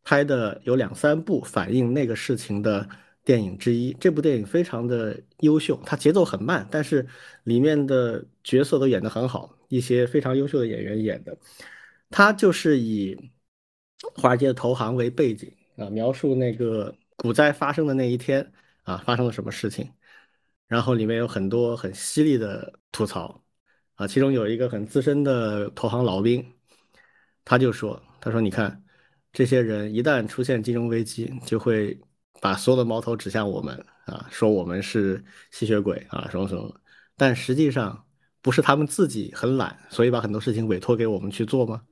[0.03, 2.89] 拍的，有两三部反映那个事情的
[3.23, 3.93] 电影之一。
[4.01, 7.07] 这部电影非常的优秀，它节奏很慢，但是
[7.45, 11.37] 里面的角色都演得很好，一些非常优秀的演员演的。
[12.09, 13.15] 它就是以
[14.15, 18.53] 华尔街的投行为背景啊，描述那个股灾发生的那一天
[18.85, 19.91] 啊，发生了什么事情。
[20.69, 23.41] 然后里面有很多很犀利的吐槽，
[23.95, 26.45] 啊，其中有一个很资深的投行老兵，
[27.45, 28.83] 他就说：“他说你看，
[29.33, 31.97] 这些人一旦出现金融危机，就会
[32.41, 33.77] 把所有的矛头指向我们，
[34.07, 36.81] 啊，说我们是吸血鬼啊，什么什么。
[37.17, 38.05] 但实际上
[38.43, 41.83] 不是他们自己很懒，所以把很多事情委托给我们去做吗？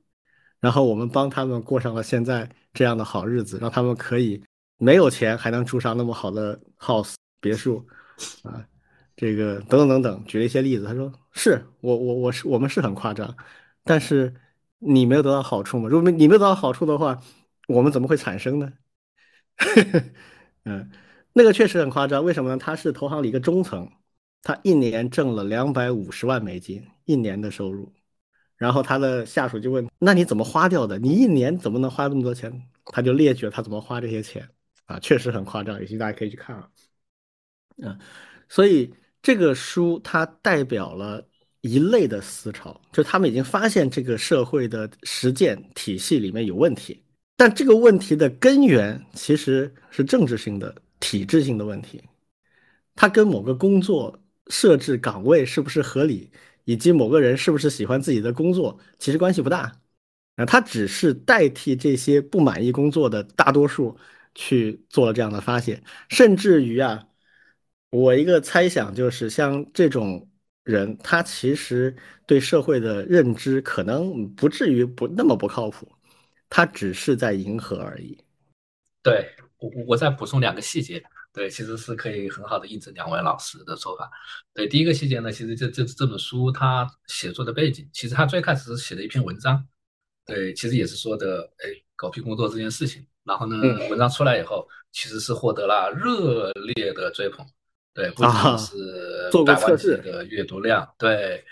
[0.59, 4.43] 然后我们帮他们过上了现在这样的好日子，让他们可以
[4.77, 7.87] 没有钱还能住上那么好的 house 别墅。”
[8.43, 8.65] 啊，
[9.15, 10.85] 这个等等等等，举了一些例子。
[10.85, 13.35] 他说：“是我我我是我们是很夸张，
[13.83, 14.33] 但是
[14.79, 15.89] 你没有得到好处吗？
[15.89, 17.21] 如果你没有得到好处的话，
[17.67, 18.73] 我们怎么会产生呢？”
[20.65, 20.89] 嗯，
[21.33, 22.23] 那个确实很夸张。
[22.23, 22.57] 为什么呢？
[22.57, 23.89] 他是投行里一个中层，
[24.43, 27.93] 他一年挣了两百五十万美金一年的收入，
[28.57, 30.99] 然后他的下属就问：“那你怎么花掉的？
[30.99, 34.47] 你一年怎么能花那么多钱？”他就列举了他怎么花这些钱
[34.85, 35.75] 啊，确实很夸张。
[35.75, 36.69] 有兴趣大家可以去看啊。
[37.83, 37.97] 嗯，
[38.47, 41.27] 所以这个书它代表了
[41.61, 47.03] 一类的思潮，就他们已经发现这个社会的实践体系里面有问题，
[47.35, 52.01] 但这个问题的根源其实是政治性的、体制性的问题，
[52.95, 56.31] 它跟某个工作设置岗位是不是合理，
[56.63, 59.75] 以及某个人是不是喜欢自己的工作，其实关系不大，
[60.35, 63.97] 啊，它只是代替这些不满意工作的大多数
[64.33, 67.03] 去做了这样的发现，甚至于啊。
[67.91, 70.27] 我一个猜想就是，像这种
[70.63, 71.95] 人，他其实
[72.25, 75.89] 对社会的认知可能不至于不那么不靠谱，
[76.49, 78.17] 他只是在迎合而已。
[79.01, 84.09] 对我，我再补充两个细节，对，其实是可以很好的印证两位老师的说法。
[84.53, 89.65] 对，第一个细节呢，其实这这这本书它写作的背景，其实他最开始是写的一篇文章，
[90.25, 93.05] 对，其实也是说的，哎，狗屁工作这件事情。
[93.23, 93.55] 然后呢，
[93.89, 97.45] 文章出来以后，其实是获得了热烈的追捧。
[97.95, 101.43] 对，不仅是百万级的阅读量，对，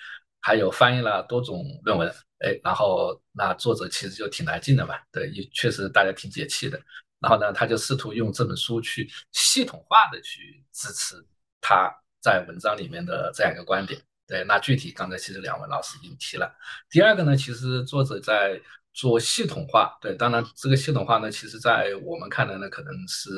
[0.41, 2.07] 还有翻译了多种论文，
[2.39, 6.77] 哎，然后那作者其实就挺来劲的嘛，对，也确实大家挺解气的。
[7.21, 11.15] 然后呢，他就试图用这本书去系统化的去支持
[11.61, 11.89] 他
[12.21, 13.97] 在文章里面的这样一个观点。
[14.27, 16.53] 对，那具体刚才其实两位老师已经提了。
[16.89, 18.59] 第二个呢，其实作者在
[18.93, 23.29] 做系统化，对，当然这个系统化呢，其实在我们看来呢，可能是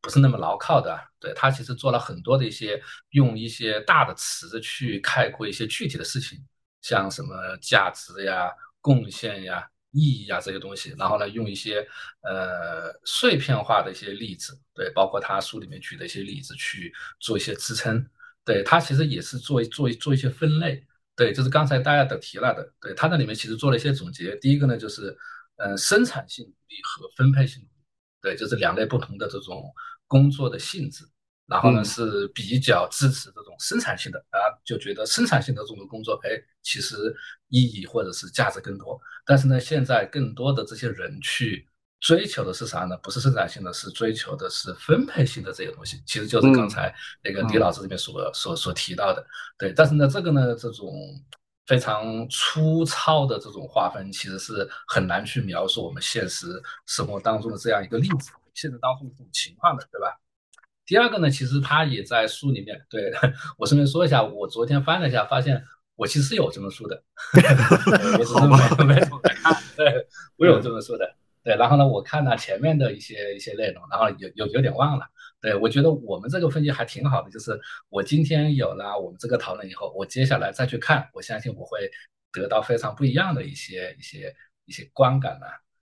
[0.00, 0.98] 不是那么牢靠的。
[1.20, 6.38] 对他其实做了很多的一些用一些大的词去概括一些具体的事情，
[6.80, 9.68] 像什么价值呀、贡献呀。
[9.94, 11.86] 意义呀这些东西，然后呢，用一些
[12.22, 18.02] 呃碎片化的一些例子，对，包括他书里面举的一些例子去做一些支撑，
[18.42, 20.82] 对他其实也是做做做一些分类，
[21.14, 24.34] 对，就是刚才大家都提了的，对他在里面其实做了一些总结。
[24.36, 25.16] 第一个呢，就是
[25.56, 27.84] 呃生产性努力和分配性努力，
[28.20, 29.72] 对，就是两类不同的这种
[30.06, 31.04] 工作的性质。
[31.46, 36.30] 然后呢是比较支持这种生产性的啊，就觉得生产性的这种工作，哎，
[36.62, 37.14] 其实
[37.48, 38.98] 意义或者是价值更多。
[39.26, 41.68] 但是呢，现在更多的这些人去
[42.02, 42.96] 追求的是啥呢？
[43.02, 46.02] 不是生产性的，是追求的是分配性的这些东西。
[46.04, 49.24] 其实就是刚才那个李老师这边所所所提到的，
[49.56, 49.72] 对。
[49.72, 50.92] 但是呢，这个呢，这种
[51.66, 60.18] 非常粗糙的这种划分，其实是很难去描述我们现实生活当中的这样一个例子，现实当中的这种情况的，对吧？
[60.84, 63.12] 第二个呢，其实他也在书里面，对
[63.56, 65.62] 我顺便说一下，我昨天翻了一下，发现
[65.94, 67.00] 我其实有这本书的，
[68.18, 68.40] 我只是
[68.84, 70.04] 没没怎么看，对
[70.36, 75.06] 我有这本书的，对，然后呢，我看了前面的一些一些内容，然后有有有点忘了，
[75.40, 81.90] 对我觉得我们这个分析还挺好的，就是我今天有了我们这个讨论以后，我接下来再去看，我相信我会
[82.32, 84.34] 得到非常不一样的一些一些
[84.66, 85.46] 一些观感呢。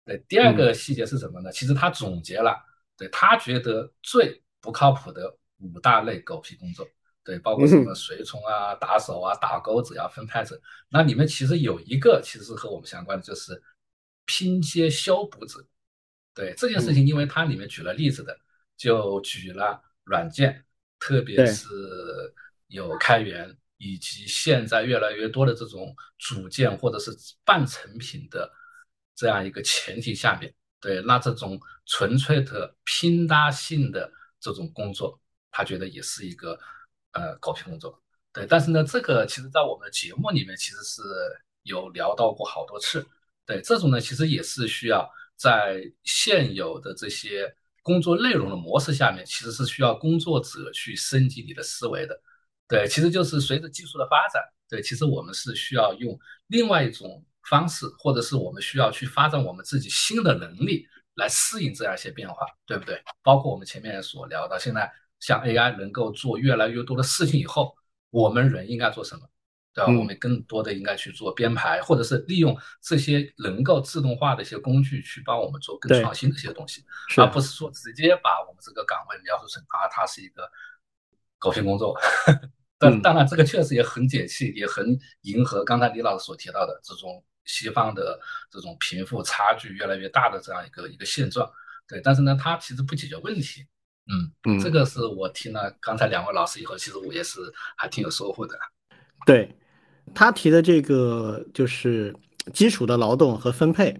[0.05, 1.51] 对，第二个细节是什么呢？
[1.51, 2.55] 其实他总结了，
[2.97, 4.41] 对他觉得最。
[4.59, 6.85] 不靠谱的五大类狗屁工作，
[7.23, 10.59] 对，包括什么随从啊、打手啊、打钩子啊、分派子。
[10.89, 13.53] 那里面其实有一个，其实和我们相关的，就是
[14.27, 15.65] 拼接修补者。
[16.35, 18.39] 对这件事情，因为它里面举了例子的，
[18.77, 20.63] 就举了软件，
[20.99, 21.65] 特别是
[22.67, 27.11] 有开源以及现在越来越多的这种组件或者是
[27.43, 28.47] 半成品的
[29.15, 34.13] 这样一个前提下面，对，那这种纯粹的拼搭性的。
[34.39, 36.57] 这种工作，他觉得也是一个
[37.13, 37.99] 呃狗屁工作，
[38.31, 38.45] 对。
[38.45, 41.01] 但是呢，这个其实在我们的节目里面其实是
[41.63, 43.03] 有聊到过好多次，
[43.47, 43.59] 对。
[43.61, 52.21] 这种呢，其实也是需要在现有的这些工作内容的模式下面，其实是需要工作者去升级你的思维的，
[52.67, 52.87] 对。
[52.87, 56.15] 其实就是随着技术的发展，对，其实我们是需要用
[56.47, 60.85] 另外一种方式，或者是我们需要去发展我们自己新的能力。
[61.17, 63.01] 来适应这样一些变化，对不对？
[63.23, 64.87] 包括我们前面所聊的，现在
[65.19, 67.75] 像 AI 能够做越来越多的事情以后，
[68.11, 69.27] 我们人应该做什么？
[69.85, 69.99] 对吧？
[69.99, 76.83] 我们更多的应该去做编排，或者是利用这些能够自动化的一些工具去帮我们做更创新的一些东西，
[77.17, 80.49] 而不是说直接把我们这个岗位描述成啊，它是一个
[81.37, 81.95] 狗屁工作。
[82.79, 87.23] 但当然，这个确实也很解气，也很迎合刚才李老师所提到的这种。
[87.49, 88.19] 西方的
[88.51, 91.49] 这种贫富差距越来越大的这样一个一个现状，
[91.87, 93.65] 对，但是呢，它其实不解决问题，
[94.11, 97.39] 嗯嗯，这个是我听了刚才两位老师以后，其实我也是
[97.77, 98.59] 还挺有收获的。
[99.25, 99.49] 对
[100.13, 102.15] 他提的这个就是
[102.53, 103.95] 基础的劳动和分配，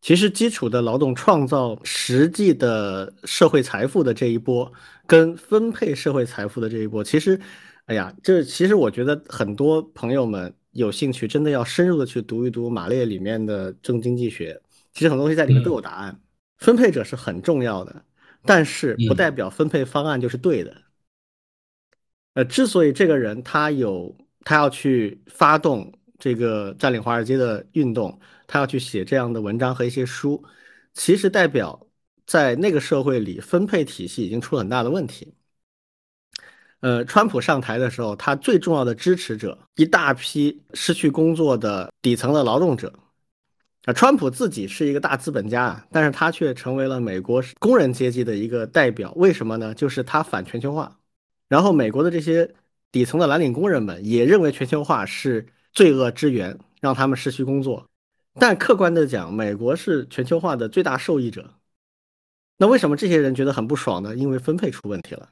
[0.00, 4.72] 其实基础的劳动创造实际的社会财富的这一波，
[5.06, 7.40] 跟分配社会财富的这一波，其实，
[7.86, 10.54] 哎呀，这其实我觉得很多朋友们。
[10.76, 14.60] 有兴趣，真的要深入的去读一读马列里面的正经济学，
[14.92, 16.20] 其实很多东西在里面都有答案。
[16.58, 18.04] 分配者是很重要的，
[18.44, 20.76] 但是不代表分配方案就是对的。
[22.34, 24.14] 呃，之所以这个人他有
[24.46, 30.40] 他要去发动这个占领华尔街的运动，他要去写这样的文章和一些书，
[30.94, 31.84] 其实代表
[32.26, 35.34] 在那个社会里分配体系已经出了很大的问题。
[36.78, 42.92] 呃，川普上台的时候，他最重要的支持者一大批失去工作的底层的劳动者。
[43.86, 49.12] 啊，川普自己是一个大资本家，但是他却成为了美国工人阶级的一个代表。
[49.16, 49.74] 为什么呢？
[49.74, 50.96] 就是他反全球化。
[51.48, 52.48] 然后，美国的这些
[52.92, 57.88] 底层的蓝领工人们也认为全球化是罪恶之源，让他们失去工作。
[58.34, 61.54] 但客观的讲，美国是全球化的最大受益者。
[62.58, 64.14] 那为什么这些人觉得很不爽呢？
[64.16, 65.30] 因为分配出问题了。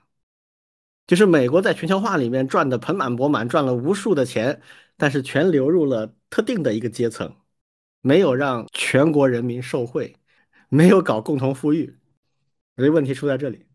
[1.06, 4.60] 就是美国在全球化里面赚的盆满钵满，赚了无数的钱，
[4.96, 7.34] 但是全流入了特定的一个阶层，
[8.00, 10.16] 没有让全国人民受惠，
[10.70, 11.94] 没有搞共同富裕，
[12.76, 13.66] 所以问题出在这里。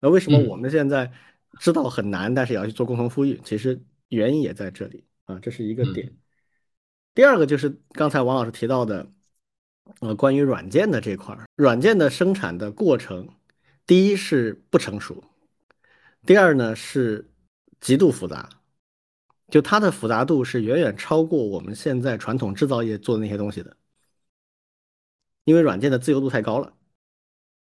[0.00, 1.12] 那为什么我们现在
[1.58, 3.40] 知道很难，但是也要去做共同富裕？
[3.44, 6.16] 其实原因也在这里啊，这是一个点。
[7.14, 9.06] 第二个就是刚才王老师提到的，
[10.00, 13.28] 呃，关于软件的这块儿，软件的生产的过程，
[13.86, 15.22] 第一是不成熟，
[16.24, 17.30] 第二呢是
[17.80, 18.48] 极度复杂，
[19.48, 23.76] 就它的复杂度是远远超过我们现在传统制造业做的那些东西的，
[25.44, 26.72] 因为软件的自由度太高了，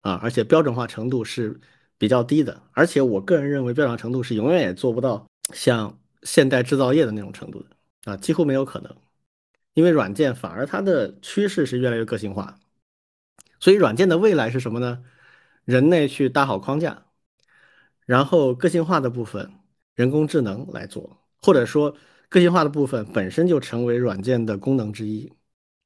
[0.02, 1.58] 啊，而且标准化程度是
[2.00, 7.66] 比较低的，而且我个人认为标准化程度是永远也做不到像现代制造业的那种程度的，
[8.10, 8.96] 啊，几乎没有可能。
[9.74, 12.58] 因为软件反而它的趋势是越来越个性化，
[13.60, 15.04] 所以软件的未来是什么呢？
[15.66, 17.04] 人类去搭好框架，
[18.06, 19.52] 然后个性化的部分
[19.94, 21.94] 人工智能来做，或者说
[22.30, 25.30] 个性化的部分本身就成为软件的功能之一。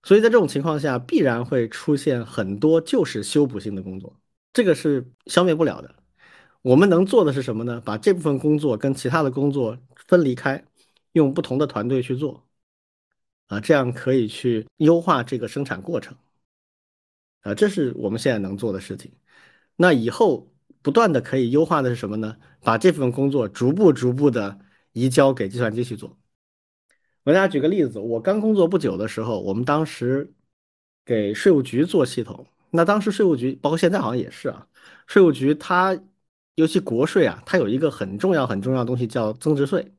[0.05, 4.17] 所以在这种情况下，必然会出现很多就是修补性的工作，
[4.53, 5.93] 这个是消灭不了的。
[6.65, 7.79] 我们能做的是什么呢？
[7.85, 10.65] 把这部分工作跟其他的工作分离开，
[11.12, 12.43] 用不同的团队去做。
[13.49, 16.17] 啊，这样可以去优化这个生产过程，
[17.43, 19.12] 啊，这是我们现在能做的事情。
[19.77, 20.51] 那以后
[20.81, 22.39] 不断的可以优化的是什么呢？
[22.62, 24.59] 把这份工作逐步逐步的
[24.93, 26.17] 移交给计算机去做。
[27.25, 30.33] 我给大家举个例子，我刚工作不久的时候，我们当时
[31.05, 34.67] 给税务局做系统，那当时税务局包括现在好像也是啊，
[35.07, 35.95] 税务局它
[36.55, 39.95] 尤其国税啊，它有一个很重要很重要的东西叫增值税。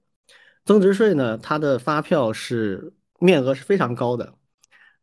[0.66, 2.94] 增值税呢，它的发票是。
[3.18, 4.36] 面额是非常高的，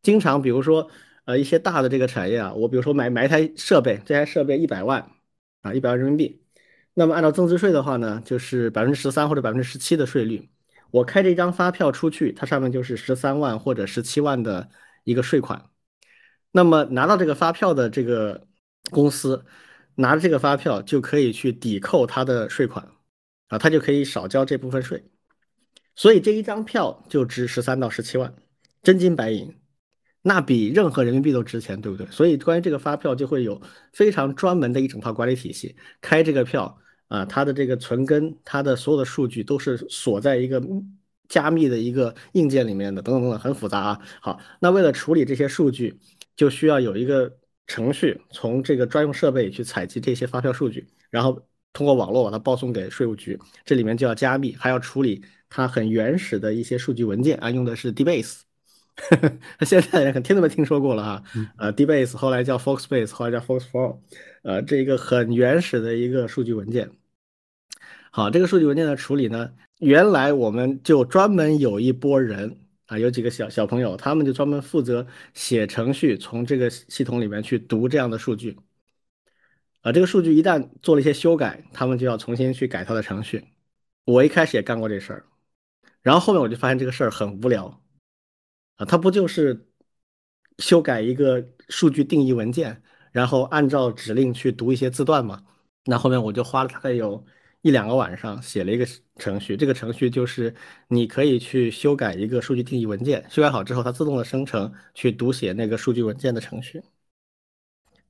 [0.03, 0.89] 经常比如说，
[1.25, 5.11] 呃，一些大的这个产业啊，我比如说买买一台设备，这台设备一百万
[5.63, 6.43] 啊，一百万人民币，
[6.93, 10.51] 那么按照增值税的话呢，就是百分之十三或者百分之十七的税率，
[10.91, 14.69] 我开这张发票出去，它上面就是十三万或者十七万的
[15.05, 15.71] 一个税款，
[16.53, 18.47] 那么拿到这个发票的这个
[18.91, 19.45] 公司，
[19.95, 22.87] 拿着这个发票就可以去抵扣它的税款，
[23.49, 25.05] 啊，他就可以少交这部分税。
[25.95, 28.35] 所以这一张票就值十三到十七万，
[28.83, 29.55] 真金白银，
[30.23, 32.07] 那比任何人民币都值钱，对不对？
[32.11, 33.61] 所以关于这个发票就会有
[33.93, 35.77] 非常专门的一整套管理体系。
[36.01, 36.79] 开这个票
[37.09, 40.63] 啊，它的这个存根，它的所有的数据都是锁在一个
[41.29, 44.01] 加密的一个硬件里面的，等等等等，很复杂啊。
[44.23, 45.99] 好，那为了处理这些数据，
[46.35, 51.41] 就需要有一个程序从这个专用设备去采集这些发票数据，然后
[51.73, 55.23] 通过网络把它报送给税务局，这里面就要加密，还要处理。
[55.55, 58.41] 它很原始的一些数据文件啊，用的是 DBase，
[59.61, 61.23] 现在人可能听都没听说过了哈。
[61.59, 63.99] 呃，DBase 后来叫 Foxbase，后来叫 Fox4，
[64.45, 66.91] 呃，这一个很原始的一个数据文件。
[68.11, 72.57] 好，这个数据文件的处理呢，原来我们就专门有一波人
[72.87, 78.59] 啊，有几个小小朋友，他们就专门负责写程序，从这个系统里面去读这样的数据。
[79.81, 83.45] 啊，这个数据一旦做了一些修改，他们就要重新去改它的程序。
[84.05, 85.27] 我一开始也干过这事儿。
[86.03, 87.83] 然后后面我就发现这个事儿很无聊，
[88.77, 89.69] 啊，它不就是
[90.59, 95.45] 修改一个数据定义文件，然后按照指令去读一些字段吗？
[95.85, 97.25] 那后面我就花了大概有
[97.63, 98.87] 一两个晚上写了一个
[99.17, 100.55] 程序，这个程序就是
[100.89, 106.83] 你可以去修改一个数据定义文件，修改好之后它自动的生成去读写那个数据文件的程序。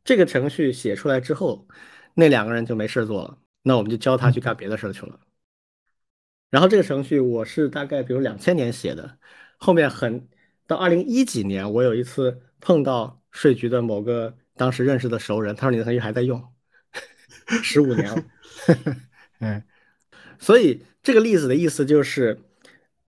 [0.05, 1.69] 这个程序写出来之后，
[2.15, 5.21] 那两个人就没事做了，那我们就教他去干别的事去了。
[6.51, 9.19] 然后这个程序我是大概比如两千年写的，
[9.59, 10.29] 后面很
[10.67, 16.43] 到二零一几年，我有一次碰到税局的某个当时认识的熟人，他说你的程序还在用，
[17.63, 18.23] 十五年了，
[19.43, 19.63] 嗯，
[20.39, 22.39] 所以这个例子的意思就是，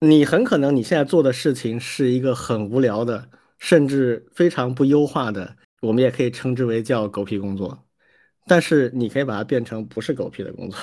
[0.00, 7.86] 你很可能你现在做的事情是一个很无聊的，甚至非常不优化的，我们也可以称之为叫狗屁工作，
[8.46, 10.78] 但是你可以把它变成不是狗屁的工作。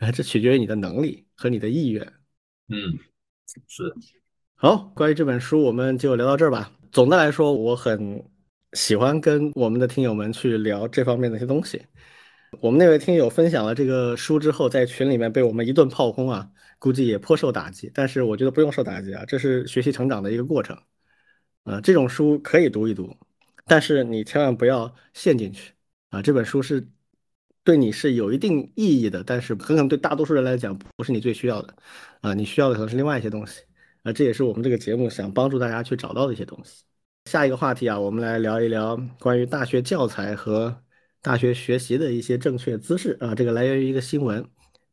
[0.00, 2.06] 哎，这取决于你的能力和你的意愿。
[2.68, 2.98] 嗯，
[3.66, 3.94] 是。
[4.56, 6.70] 好，关于这本书，我们就聊到这儿吧。
[6.92, 8.22] 总的来说，我很
[8.74, 11.80] 喜欢跟我们的听友们去聊这方面的一些东西。
[12.60, 17.90] 我们那位听友分享了这个书之后，在群里面被我们一顿炮轰啊，估计也颇受打击。
[17.94, 20.76] 但是我觉得不用受打击啊，这是学习成长的一个过程。
[21.64, 23.16] 啊，这种书可以读一读，
[23.66, 25.72] 但是你千万不要陷进去
[26.10, 26.22] 啊。
[26.22, 26.88] 这本书是。
[27.66, 31.74] 对你是有一定意义的，但是很可能对大多数人来讲不是你最需要的，
[32.20, 33.60] 啊，你需要的可能是另外一些东西，
[34.04, 36.84] 啊，这也是我们这个节目想帮助大家去找到的一些东西。
[37.24, 40.80] 下一个话题啊，我们来聊一聊关于大学教材和
[41.22, 44.44] 大学学习的一些正确姿势啊，这个来源于一个新闻，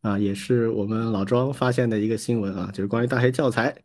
[0.02, 3.76] 啊，也是我们老庄发现的一个新闻啊，就是关于大学教材，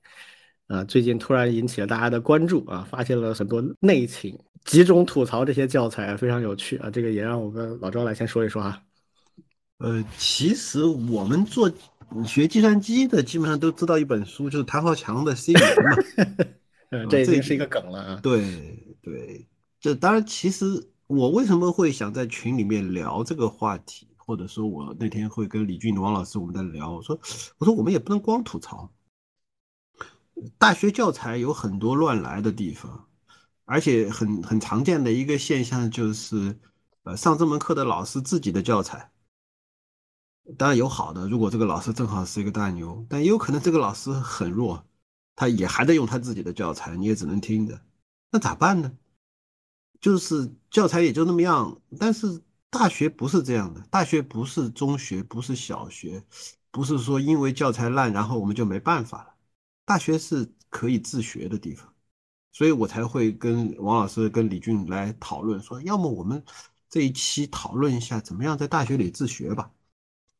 [0.66, 4.39] 啊，最近突然引起了大家的关注啊，发现了很多内情。
[4.64, 6.91] 集中吐槽这些教材非常有趣啊！
[6.91, 8.82] 这个也让我跟老庄来先说一说啊。
[9.78, 11.72] 呃，其实我们做
[12.26, 16.45] 学计算机的基本上都知道一本书，就是谭浩强的 C 语言嘛。
[16.91, 18.20] 嗯， 这已经是一个梗了啊。
[18.22, 18.43] 对
[19.01, 19.47] 对，
[19.80, 20.66] 这当然，其实
[21.09, 27.18] 我为什么会想在群里面聊这个话题，或者说我那天会跟李俊、王老师我们在聊，我说
[27.56, 28.92] 我说我们也不能光吐槽，
[30.59, 33.09] 大学教材有很多乱来的地方，
[33.64, 36.61] 而且很很常见的一个现象就是，
[37.04, 39.11] 呃，上这门课的老师自己的教材。
[40.59, 44.84] 当然有好的，如果这个老师正好是一个大牛，但也有可能这个老师很弱，
[45.34, 47.80] 他也还在用他自己的教材，你也只能听着，
[48.30, 48.92] 那咋办呢？
[50.01, 52.40] 就是教材也就那么样，但是
[52.70, 56.22] 大学不是这样的，大学不是中学，不是小学，
[56.70, 59.34] 不是说因为教材烂，然后我们就没办法了，
[59.84, 61.92] 大学是可以自学的地方，
[62.53, 66.44] 所以我才会跟王老师、跟李俊来讨论，说要么我们
[66.88, 69.70] 这一期讨论一下，怎么样在大学里自学吧。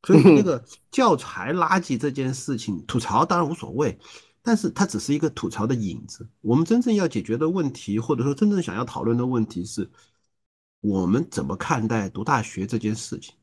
[0.03, 3.99] 所以那 个教材垃圾这件事情吐槽当然无所谓，
[4.41, 6.27] 但是它只是一个吐槽的影子。
[6.41, 9.89] 我们真正要解决的问题，或者说真正想要讨论的问题是，
[10.81, 13.35] 我们怎么看待读大学这件事情，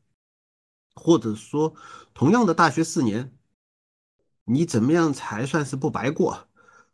[0.95, 1.73] 或者说
[2.13, 3.31] 同样的大学四年，
[4.45, 6.47] 你怎么样才算是不白过，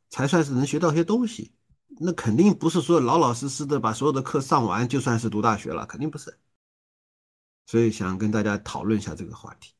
[0.09, 1.53] 才算是能学到些东西？
[1.99, 6.37] 那肯定不是说老老实实的把所有的课上完就算是读大学了，肯定不是。
[7.65, 9.73] 所以想跟大家讨论一下这个话题。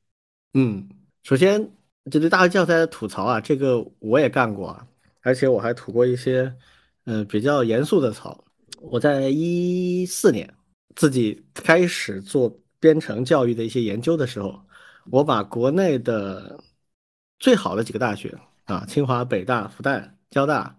[0.54, 0.88] 嗯，
[1.24, 1.76] 首先
[2.12, 4.88] 这对大学教材的吐槽啊，这个我也干过啊，
[5.22, 6.54] 而且我还吐过一些
[7.06, 8.44] 嗯比较严肃的槽。
[8.82, 10.54] 我在一四年
[10.96, 14.60] 自己开始做编程教育的一些研究的时候，
[15.10, 16.62] 我把国内的
[17.40, 20.78] 最好的几个大学啊，清华、北大、复旦、交大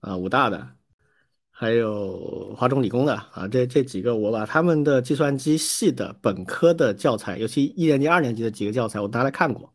[0.00, 0.68] 啊、武大的。
[1.50, 9.74] 还有华中理工的啊，这这几个我把他们的计算机系的本科的教材，尤其一年级、二年级的几个教材，我拿来看过。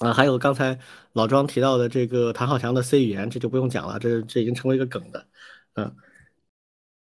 [0.00, 0.78] 啊，还有刚才
[1.12, 5.26] 老庄提到的这个谭浩强的 C 语言，这就不用讲了，这这已经成为一个梗的。
[5.74, 5.94] 嗯，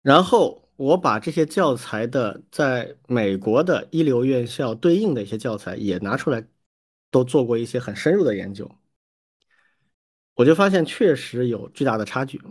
[0.01, 6.45] 然后我把这些教材的在美国的一流院校对应的一些教材也拿出来，
[7.09, 8.69] 都做过一些很深入的研究，
[10.35, 12.41] 我就发现确实有巨大的差距。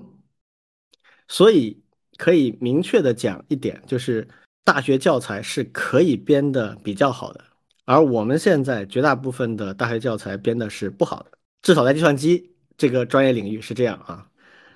[1.28, 1.82] 所以
[2.16, 4.26] 可以明确的讲一点，就是
[4.64, 7.44] 大学教材是可以编的比较好的，
[7.89, 14.28] 而我们现在绝大部分的大学教材编的是不好的，至少在计算机这个专业领域是这样啊。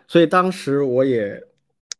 [0.08, 1.38] 所以当时我也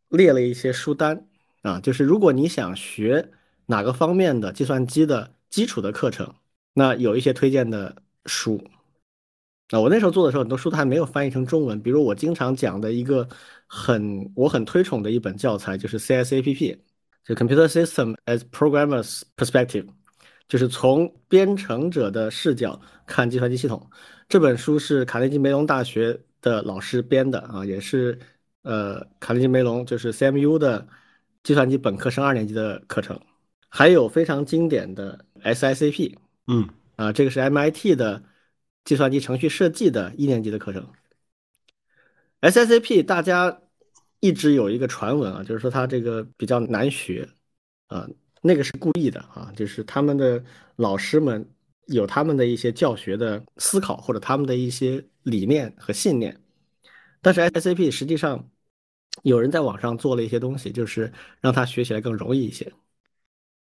[0.09, 1.27] 列了一些书单
[1.61, 3.31] 啊，就是如果你想学
[3.67, 6.35] 哪个方面的计算机的基础的课程，
[6.73, 7.95] 那有一些推荐的
[8.25, 8.59] 书。
[9.69, 11.79] 啊，我那时候做的时候，很多书都还没有翻译成中文。
[11.83, 13.29] 比如我经常讲的一个
[13.67, 16.79] 很我很推崇的一本教材，就是 CSAPP，
[17.23, 19.87] 就 Computer System as Programmers Perspective，
[20.49, 23.91] 就是从编程者的视角看计算机系统。
[24.29, 28.19] 这本书是卡内基梅隆大学的老师编的啊，也是
[28.63, 30.87] 呃卡内基梅隆就是 CMU 的
[31.43, 33.21] 计算机本科生二年级的课程。
[33.69, 36.17] 还有非常经典的 SICP，
[36.47, 38.23] 嗯，啊，这个是 MIT 的。
[38.85, 40.85] 计算机程序设计的一年级的课程
[42.41, 43.61] SICP 大家
[44.19, 47.29] 一直有一个传闻啊，就是说它这个比较难学
[47.87, 48.09] 啊，
[48.43, 50.43] 那个是故意的啊，就是他们的
[50.77, 51.49] 老师们
[51.87, 56.39] 有他们的一些教学的思考或者他们的一些理念和信念，
[57.21, 58.51] 但是 SSAP 实际上
[59.23, 62.73] 有人在网上做了一些东西，就是让他学起来更容易一些，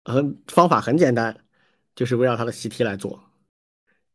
[0.03, 1.36] 呃，方法很简单，
[1.95, 3.24] 就是围绕他的习题来做。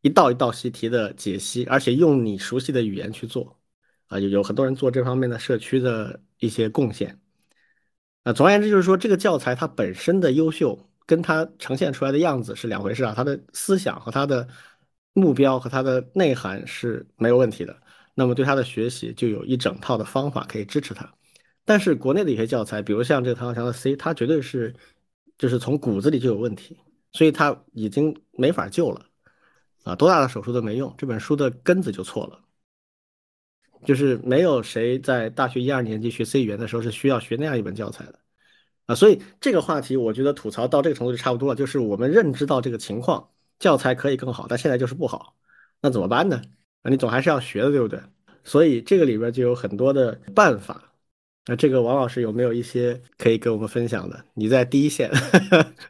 [0.02, 3.58] 一道一道习题的解析，而且用你熟悉的语言去做，
[4.06, 7.18] 啊，有有很多人做这方面的社区的一些贡献，
[8.24, 14.48] 啊，总而言之就是说，这个教材它本身的优秀，跟它呈现出来的样子是两回事啊，它的思想和它的
[15.12, 17.76] 目标和它的内涵是没有问题的，
[18.14, 21.08] 那么对它的学习就有一整套的方法可以支持它，
[21.64, 24.74] 但是国内的一些教材，比如像这个唐小强的 C，它绝对是
[25.36, 26.78] 就是从骨子里就有问题，
[27.12, 29.04] 所以它已经没法救了。
[29.82, 32.40] 啊，多大的手术都没用，这本书的根子就错了。
[33.84, 38.18] 就是没有谁在大学一二年级学 C 语言的时候是需要学那样一本教材的
[38.86, 41.54] 啊，所以这个话题我觉得吐槽到这个程度就差不多了。
[41.54, 45.36] 就是我们认知到这个情况，教材可以更好，但现在就是不好，
[45.80, 46.42] 那怎么办呢？
[46.82, 48.00] 啊，你总还是要学的，对不对？
[48.42, 50.92] 所以这个里边就有很多的办法。
[51.46, 54.24] 那这个王老师有没有一些可以跟我们分享的？
[54.34, 55.10] 你在第一线，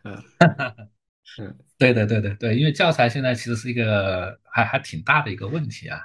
[0.02, 0.22] 嗯
[1.38, 1.56] 嗯。
[1.76, 6.00] 对的，对的，对，因为教材现在其实是一个还还挺大的一个问题啊，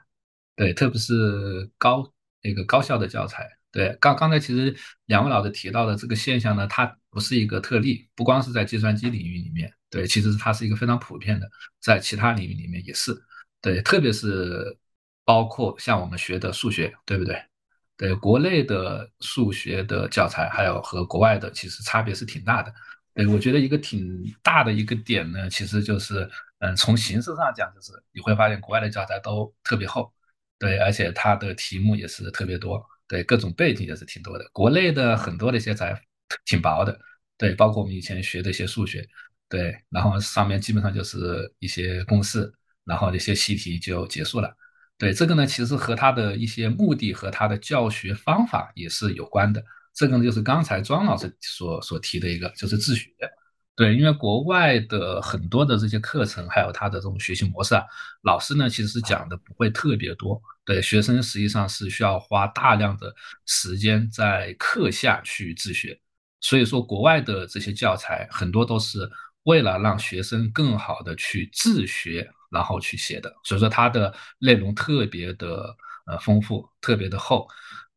[0.60, 2.06] 对，特别是高
[2.42, 11.50] 那个高校的教材，对，刚刚才其实两位老师提到的这个现象呢，它不是一个特例，不光是在计算机领域里面，对，其实它是一个非常普遍的，
[11.80, 13.16] 在其他领域里面也是，
[13.62, 14.78] 对，特别是
[15.24, 17.42] 包括像我们学的数学，对不对？
[17.96, 22.74] 对，国内的数学的教材还有和国外的其实差别是挺大的。
[23.14, 26.30] 对，我觉得一个挺大的一个点呢，其实就是，
[26.60, 30.14] 嗯，从形式上讲，就是你会发现国外的教材都特别厚，
[30.60, 34.48] 对，而且它的题目也是特别多，对，各种背景也是挺多的。
[34.52, 36.00] 国内的很多的一些材
[36.46, 37.00] 挺薄的，
[37.38, 39.08] 对，包括我们以前学的一些数学，
[39.48, 42.52] 对，然后上面基本上就是一些公式，
[42.84, 44.54] 然后一些习题就结束了。
[44.98, 49.64] 对这个呢，其实和他的一些目的和他的教学方法也是有关的。
[49.94, 53.10] 这个呢，就是刚才庄老师所所提的一个，就是自学。
[53.80, 57.86] 对，因为国外的很多的这些课程，还有他的这种学习模式啊，
[58.24, 60.42] 老师呢其实讲的不会特别多。
[60.66, 63.16] 对，学生实际上是需要花大量的
[63.46, 65.98] 时间在课下去自学。
[66.42, 69.10] 所以说，国外的这些教材很多都是
[69.44, 72.30] 为了让学生更好的去自学。
[72.52, 75.72] 然后去写的，所以说它的内容特别的
[76.08, 77.48] 呃丰富，特别的厚。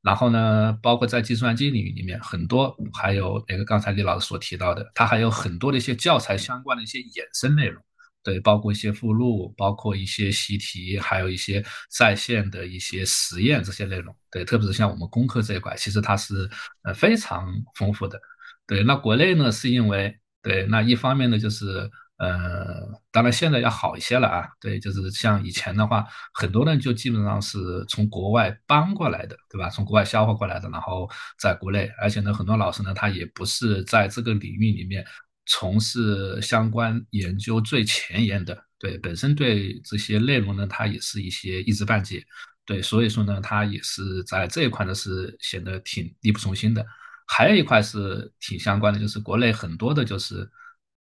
[0.02, 7.80] 然后呢，包括在计算机领域里面，很多还有那个刚才李老师所提到的，它还有很多的一些教材相关的一些衍生内容，
[8.22, 16.50] 对，包括一些附录，包括一些习题，还有一些在线的一些实验这些内容，对，特别是像我们工科这一块，其实它是
[16.82, 18.20] 呃非常丰富的。
[18.66, 21.90] 对，那国内呢，是因为对，那一方面呢就是。
[22.22, 24.48] 呃，当然现在要好一些了啊。
[24.60, 27.58] 对，就是像以前的话，很多人就基本上是
[27.88, 29.68] 从国外搬过来的，对吧？
[29.68, 35.04] 从国外消化过来的，然后在国内，而且呢，很多老师呢，他也不是在这个领域里面
[35.46, 42.24] 从事相关研究最前沿的，对，本身对这些内容呢，他也是一些一知半解，
[42.64, 46.86] 对，所以说呢，他也是在这一块呢是显得挺力不从心的。
[47.26, 50.48] 还有一块是挺相关的，就是国内很多的就是。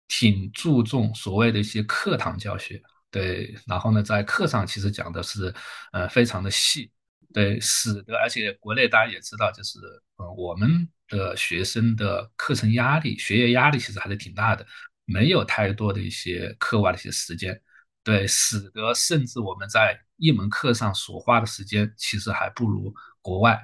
[0.09, 2.81] 挺注重所谓的一些课堂教学，
[3.11, 5.53] 对，然后呢，在课上其实讲的是，
[5.93, 6.91] 呃，非常的细，
[7.31, 9.79] 对，使得而且国内大家也知道，就是
[10.17, 14.65] 呃，我们的学生的课程压力、学业压力其实还是挺大的，
[15.05, 17.61] 没有太多的一些课外的一些时间，
[18.03, 22.91] 对，使得甚至我们在一门课上所花的时间，其实还不如
[23.21, 23.59] 国外，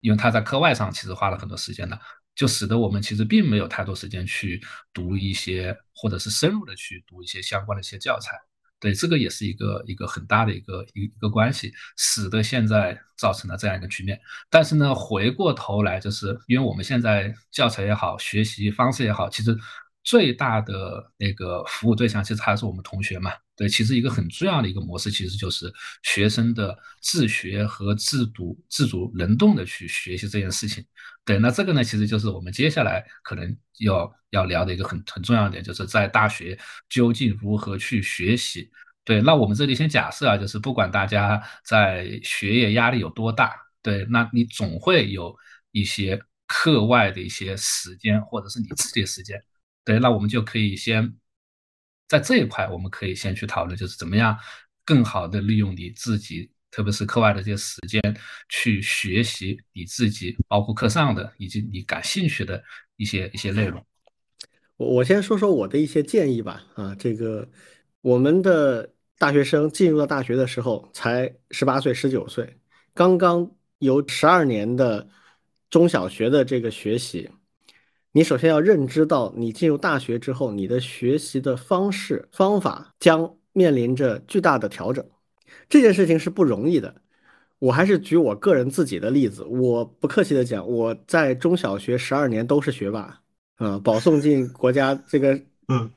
[0.00, 2.00] 因为他在课外上其实花了很多时间的。
[2.38, 4.62] 就使得我们其实并没有太多时间去
[4.92, 8.30] 读一些，或者是深入的去读一些相关的一些教材。
[8.78, 14.16] 对，这个也是一个一个很大的一个一一个关系，使得现在造成了这样一个局面。
[14.48, 19.52] 但是呢，回过头来，就是因为我们现在教材也好，学习方式也好，其实
[20.08, 23.30] 最大的那个服务对象其实还是我们同学嘛。
[23.54, 25.70] 对，其实一个很重要的一个模式，其实就是
[26.02, 30.82] 学生的自学和自读、自主能动的去学习这件事情。
[31.26, 38.70] 对，那这个呢，其实就是我们接下来可能要要聊的一个很很重要的点，就是在大学究竟如何去学习。
[39.04, 45.36] 对，那我们这里先假设啊，就是不管大家在学业压力有多大，对，那你总会有
[45.72, 49.42] 一些课外的一些时间，或者是你自己的时间。
[49.88, 51.10] 对，那我们就可以先。
[52.08, 54.36] 在这一块，我们可以先去讨论，就是怎么样
[54.84, 58.02] 更好的利用你自己，特别是课外的这些时间，
[58.50, 62.62] 去学习你自己，包括课上的以及你感兴趣的
[62.96, 63.82] 一些一些内容。
[64.76, 66.62] 我我先说说我的一些建议吧。
[66.74, 67.48] 啊，这个
[68.02, 72.58] 我们的大学生进入到大学的时候才十八岁、十九岁，
[72.92, 75.08] 刚刚有十二年的
[75.70, 77.30] 中小学的这个学习。
[78.12, 85.06] 你首先要认知到，你进入大学之后，你的学习的方式方法将面临着巨大的调整。
[85.68, 86.94] 这件事情是不容易的。
[87.58, 93.20] 我还是举我个人自己的例子，我不客气的讲，我在中小学十二年都是学霸，
[93.56, 95.34] 啊，保送进国家这个
[95.68, 95.90] 嗯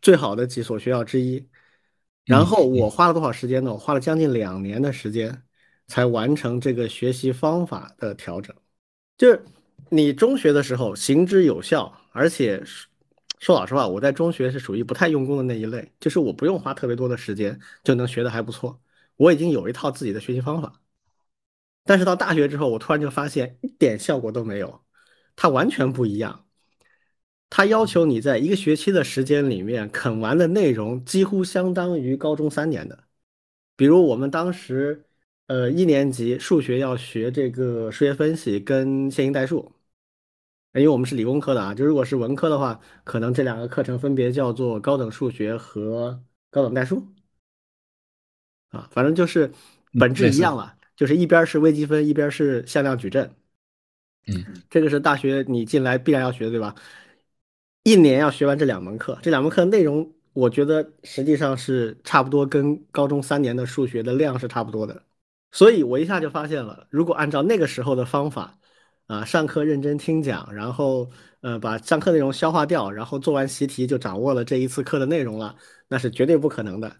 [0.00, 1.46] 最好的几所学校之一。
[2.24, 3.72] 然后我花了多少时间呢？
[3.72, 5.42] 我花了将近两年的时间，
[5.86, 8.56] 才完成这个学习方法的调整，
[9.18, 9.44] 就是。
[9.94, 12.62] 你中学的时候行之有效，而且
[13.38, 18.80] 说老实话，我在中学是属于不太用功的那一类，就是我不用花特别多的时间就能学的还不错。
[19.16, 20.80] 我已经有一套自己的学习方法，
[21.84, 24.82] 但是到大学之后，我突然就发现一点效果都没有，
[25.36, 26.46] 它完全不一样。
[27.50, 33.04] 它要求你在一个学期的时间里面啃完的内容，几乎相当于高中三年的。
[33.76, 35.04] 比如我们当时，
[35.48, 39.70] 呃，一年级数学要学这个数学分析跟线性代数。
[40.74, 47.06] 因为我们是理工科的啊，就如果是文科的话，可能这两个课程分别叫做高等数学和高等代数，
[48.70, 49.52] 啊，反正就是
[49.98, 53.34] 本质一样了，就是一边是微积分，一边是向量矩阵。
[54.26, 56.74] 嗯，这个是大学你进来必然要学的，对吧？
[57.82, 65.02] 一年要学完这两门课，这两门课内容，我觉得实际上是差不多跟高中三年的数学的量是差不多的。
[65.50, 68.56] 所以我一下就发现了，如果按照那个时候的方法，
[69.06, 75.54] 啊，上课认真听讲，然后呃把上课内容消化掉，然后做完习题就掌握了这一次课的内容了，
[75.88, 76.96] 那是绝对不可能的。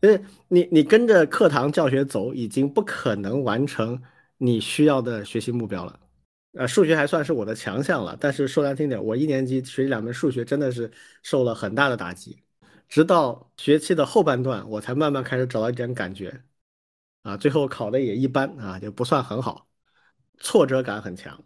[0.00, 4.00] 因为你你跟着课堂教学走，已经不可能完成
[4.36, 5.98] 你需要的学习目标了。
[6.52, 10.90] 呃，数学还算是我的强项了，但是说难听点，我一年级学两门数学真的是
[11.22, 12.42] 受了很大的打击，
[12.88, 16.42] 直到学期的后半段，我才慢慢开始找到一点感觉。
[17.22, 19.67] 啊，最后考的也一般啊，就不算很好，
[20.40, 21.44] 挫折感很强，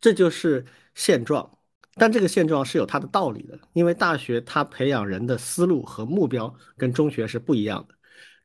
[0.00, 0.64] 这就是
[0.94, 1.58] 现状。
[1.96, 7.94] 但这个现状是有它的道理的，因为大学它培养人的思路和目标跟中学是不一样的。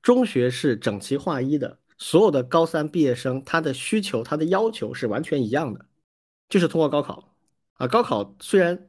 [0.01, 5.85] 中学是整齐划一的，所有的高三毕业生他的需求、他的要求是完全一样的，
[6.47, 7.35] 就是通过高考。
[7.73, 8.87] 啊，高考虽然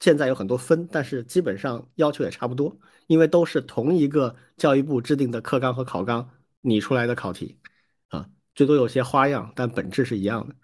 [0.00, 2.76] 现在有很多分，但是基本上要求也差不多，
[3.06, 6.28] 因为都是同一个教育部制定的课纲和考纲
[6.62, 7.58] 拟出来的考题，
[8.54, 10.54] 最多有些花样，但本质是一样的。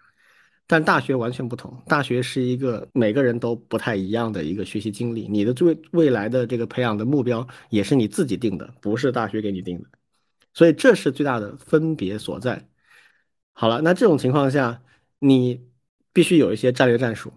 [0.67, 9.89] 但大学完全不同，大学是一个每个人都不太一样的一个学习经历，你的最未来的这个培养的目标也是你自己定的，不是大学给你定的，
[10.55, 12.69] 所以这是最大的分别所在。
[13.53, 14.81] 好了，那这种情况下，
[15.19, 15.61] 你
[16.13, 17.33] 必须有一些战略战术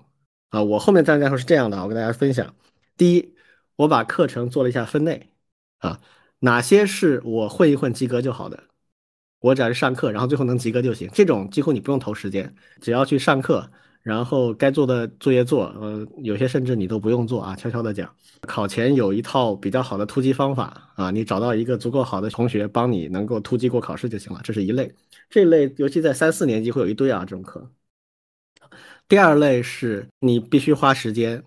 [0.50, 0.62] 啊。
[0.62, 2.56] 我后面战略战术是这样的，我跟大家分享。
[2.96, 3.36] 第一，
[3.78, 5.32] 我把课程做了一下分类
[5.80, 6.00] 啊，
[6.38, 8.64] 哪些是我混一混及格就好的。
[9.44, 11.10] 我只要是上课，然后最后能及格就行。
[11.14, 13.70] 这种几乎你不用投时间，只要去上课，
[14.02, 18.10] 然后该做的作业做，呃，有些甚至你都不用做啊，悄悄的讲。
[18.48, 24.40] 考前有一套比较好的突击方法啊，你找到一个足够好的同学帮你能够突击过考试就行了。
[24.46, 24.90] 这是一类，
[25.30, 27.70] 这一类尤其在三四年级会有一堆啊这种课。
[29.10, 31.44] 第二类是你必须花时间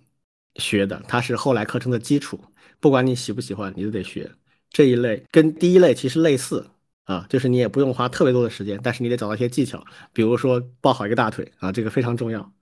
[0.57, 2.39] 学的，它是后来课程的基础，
[2.79, 4.31] 不管你喜不喜欢，你都得学。
[4.69, 6.67] 这一类跟第一类其实类似。
[7.07, 9.83] 啊，就是你也不用花特别多的时间，但是你得找到一些技巧，
[10.13, 12.53] 比如说抱好一个大腿啊，这个非常重要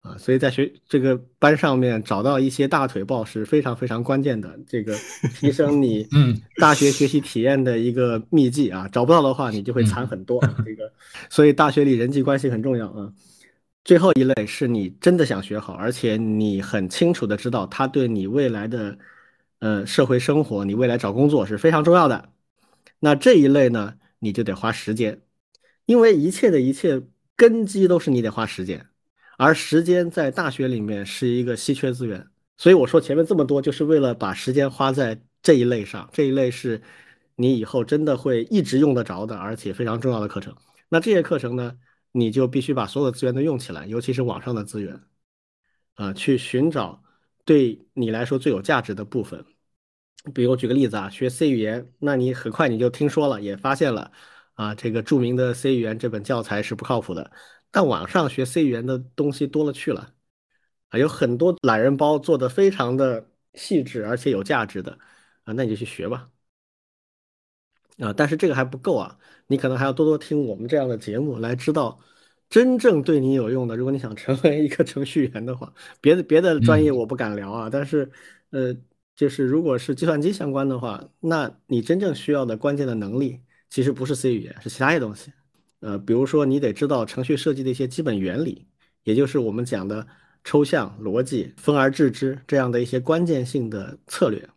[0.00, 0.18] 啊。
[0.18, 4.94] 所以在学这个班上面找到一些大腿抱是非常非常关键的，这个
[5.36, 6.06] 提升 你
[6.56, 8.88] 大学学习体验的一个秘籍啊。
[8.90, 10.40] 找不到的话，你就会惨很多。
[10.66, 10.92] 这个，
[11.30, 13.12] 所以大学里人际关系很重要啊。
[13.84, 18.98] 最后一类是你真的想学好，而且你很清楚的知道它对你未来的
[19.60, 22.30] 呃社会生活，你未来找工作是非常重要的。
[23.04, 25.20] 那这一类呢，你就得花时间，
[25.84, 27.02] 因为一切的一切
[27.36, 28.86] 根基都是你得花时间，
[29.36, 32.26] 而时间在大学里面是一个稀缺资源，
[32.56, 36.08] 所以我说前面这么多，就是为了把时间花在这一类上。
[36.14, 36.80] 这一类是
[37.36, 40.56] 你以后真的会一直用得着的，而且非常重要的课程。
[40.88, 41.76] 那这些课程呢，
[42.10, 44.98] 你就必须把所有的资源都用起来，尤其是网上的资源，
[45.96, 47.02] 啊，去寻找
[47.44, 49.44] 对你来说最有价值的部分。
[50.32, 54.10] 比如我举个例子啊，学 C 语言，那你很快你就听说了，也发现了，
[54.54, 57.30] 啊，这个著名的 C 语言这本教材是不靠谱的。
[57.70, 60.14] 但网上学 C 语言的东西多了去了，
[60.88, 64.98] 啊，有很多懒人包做的非常的细致而且有价值的，
[65.44, 66.30] 啊，那你就去学吧。
[67.98, 72.00] 啊，但是这个还不够啊，你可能还要多多听我们这样的节目，来知道
[72.48, 73.76] 真正对你有用的。
[73.76, 78.10] 如果你想成为一个程序员的话，别的别的专业我不敢聊啊，但是，
[78.50, 78.74] 呃。
[79.16, 83.40] 就是如果是计算机相关的话，那你真正需要的关键的能力，
[83.70, 85.32] 其实不是 C 语言，是其他些东西。
[85.80, 88.66] 呃，比如说你得知道程序设计的一些基本原理，
[89.02, 90.06] 也就是我们讲的
[90.42, 94.48] 抽象逻辑、分而治之这样的一些关键性的策略。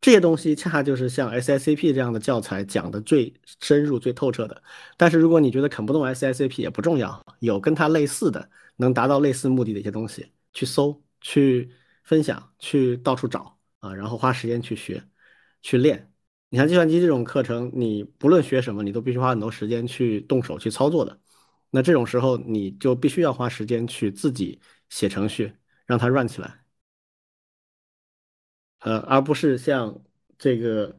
[0.00, 4.62] 这些东西恰恰就是像 SICP 这样的教材讲的最深入、最透彻的。
[4.96, 11.70] 但是如果你觉得啃不动 SICP 也不重要，有跟它类似的、能达到类似目的的一些东西，去搜、去
[12.02, 13.59] 分享、去到处找。
[13.80, 15.02] 啊，然后花时间去学，
[15.62, 16.12] 去练。
[16.48, 21.18] 你像计算机这种课程，你不论学什么，你都必须花很多时间去动手去操作的。
[21.70, 25.52] 那这种时候，你就必须要花时间去自己写程序，
[25.86, 26.64] 让它 run 起来。
[28.80, 30.02] 呃，而不是像
[30.38, 30.98] 这个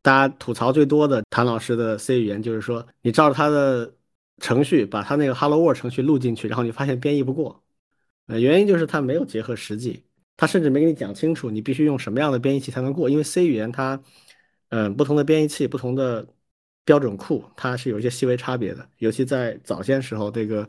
[0.00, 3.94] 大家吐槽最多的谭老师的 C 语言，就是说你照着他的
[4.38, 7.62] 程序，把他那个 Hello World 程序录进去，然后你发现编译不过。
[8.26, 10.04] 呃，原因就是他没有结合实际。
[10.40, 14.02] 他甚至没给你讲清楚，你必须用什么样的编译器才能过，因为 C 语言它，
[14.70, 16.26] 嗯，不同的编译器、不同的
[16.82, 18.88] 标准库，它是有一些细微差别的。
[18.96, 20.66] 尤其在早先时候，这个，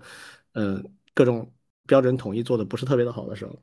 [0.55, 1.49] 嗯，各种
[1.87, 3.57] 标准统一做的不是特别的好的时候，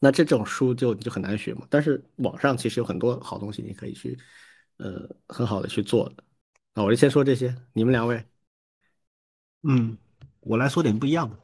[0.00, 1.66] 那这种书就就很难学嘛。
[1.68, 4.16] 但是网上其实有很多好东西，你可以去，
[4.76, 6.22] 呃，很好的去做的。
[6.74, 8.24] 那我就先说这些，你们两位，
[9.62, 9.98] 嗯，
[10.42, 11.36] 我来说点不一样的。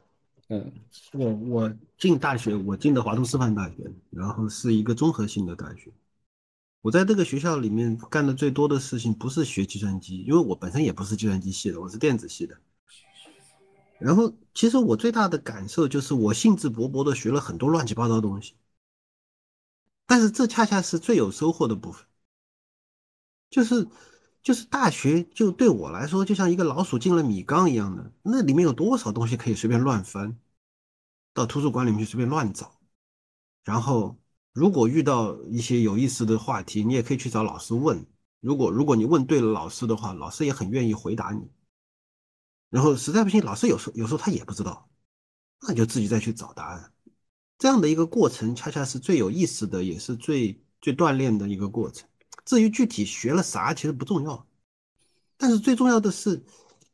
[0.49, 0.71] 嗯，
[1.13, 5.91] 我我进大学，我进的华东师范大学，然后是一个综合性的大学。
[6.81, 12.57] 我在这个学校里面干的最多的事情不是学计算机，因为我本身也不是计算机系的，我是电子系的。
[13.99, 18.55] 然后，其实我最大的感受就是我兴致勃勃的学了很多乱七八糟东西，
[20.07, 22.05] 但是这恰恰是最有收获的部分，
[23.49, 23.85] 就是
[24.49, 30.35] 就是大学就对我来说就像一个老鼠进了米缸一样的，那里面有多少东西可以随便乱翻，
[31.35, 32.79] 到图书馆里面去随便乱找，
[33.63, 34.17] 然后。
[34.51, 38.03] 如果遇到一些有意思的话题，你也可以去找老师问。
[38.41, 41.47] 如果如果你问对了老师的话，老师也很愿意回答你。
[42.71, 44.89] 然后实在不行，老师有时候有时候他也不知道，
[45.61, 46.91] 那就自己再去找答案。
[47.59, 52.08] 这样的一个过程，恰恰是最有意思的，也是最最锻炼的一个过程。
[52.49, 54.47] 至于具体学了啥，其实不重要。
[55.37, 56.43] 但是最重要的是，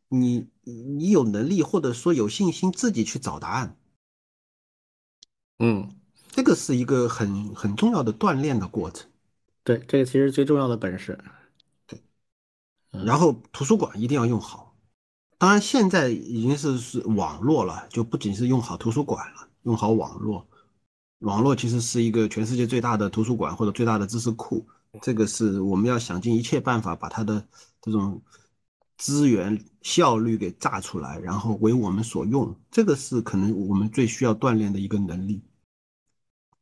[0.09, 3.77] 你你有能力或者说有信心自己去找答案。
[5.59, 5.95] 嗯。
[6.35, 9.09] 这个是一个很很重要的锻炼的过程，
[9.63, 11.17] 对，这个其实最重要的本事。
[11.87, 11.97] 对，
[12.91, 14.75] 然后图书馆一定要用好，
[15.37, 20.45] 当然现在已经是是网络了，就不仅是用好图书馆了，用好网络，
[21.19, 24.67] 网络其实是一个全世界最大的图书馆或者最大的知识库，
[25.01, 27.47] 这个是我们要想尽一切办法把它的
[27.81, 28.21] 这种
[28.97, 35.41] 资源效率给榨出来，然后为我们所用，这个是可能我们最需要锻炼的一个能力。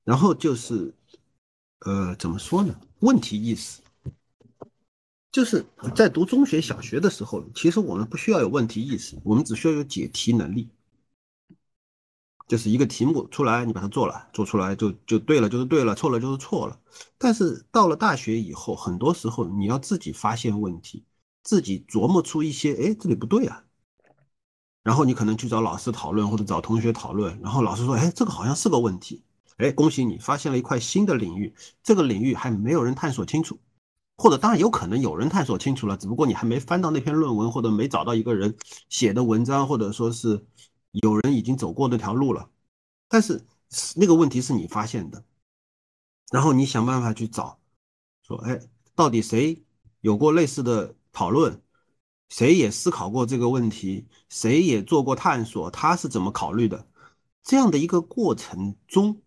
[0.04, 0.94] 然后就是，
[1.80, 2.76] 呃，怎么说呢？
[3.00, 3.82] 问题意识，
[5.32, 5.66] 就是
[5.96, 10.68] 在读中学、小学的时候，其实我们不需要有问题意识，我们只需要有解题能力。
[12.54, 16.80] 就是一个题目出来，你把它做了，做出来就就对了，就是对了；错了就是错了。
[17.18, 21.04] 但是到了大学以后，很多时候你要自己发现问题，
[21.41, 23.64] 自己琢磨出一些，哎，这里不对啊。
[24.84, 29.24] 然后你可能去找老师讨论，或者找同学讨论，然后老师说，哎，这个好像是个问题。
[29.58, 33.58] 哎，恭喜你发现了一块新的领域，这个领域还没有人探索清楚，
[34.16, 38.56] 或者当然有可能有人探索清楚了，只不过你还没翻到那篇论文，或者没找到一个人
[38.89, 40.45] 写的文章，或者说是
[40.94, 42.50] 有人已经走过那条路了。
[43.08, 43.46] 但是
[43.96, 45.24] 那个问题是你发现的，
[46.32, 47.60] 然后你想办法去找，
[48.24, 48.60] 说哎，
[48.96, 49.64] 到底谁
[50.02, 51.62] 有过类似的讨论，
[52.30, 56.88] 谁也思考过这个问题，谁也做过探索，他是怎么考虑的？
[57.44, 59.20] 这样的一个过程中。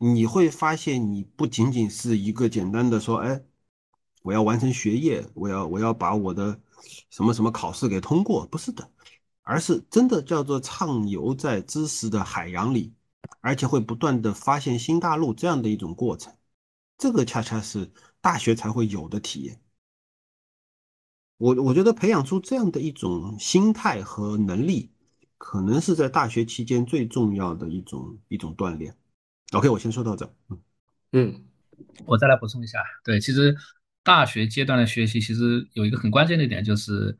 [0.00, 3.42] 你会发现，你不仅仅是一个简单的说，哎，
[4.22, 6.60] 我要完成学业，我要我要把我的
[7.10, 8.88] 什么什么考试给通过，不是的，
[9.48, 12.92] 而是真的叫做畅游在知识的海洋里，
[13.40, 16.36] 而且会不断的发现新大陆这样的一种过程，
[16.98, 17.90] 这个恰恰是
[18.20, 19.58] 大学才会有的体验。
[21.38, 24.90] 我我觉得培养出这样的一种心态和能力，
[25.38, 28.94] 可能是在大学期间最重要的一种一种锻炼。
[29.52, 30.30] OK，我先说到这。
[31.12, 31.42] 嗯，
[32.04, 32.80] 我再来补充一下。
[33.02, 33.56] 对，其实
[34.02, 37.16] 大学阶段的学习，其实有一个很关键的一点，就是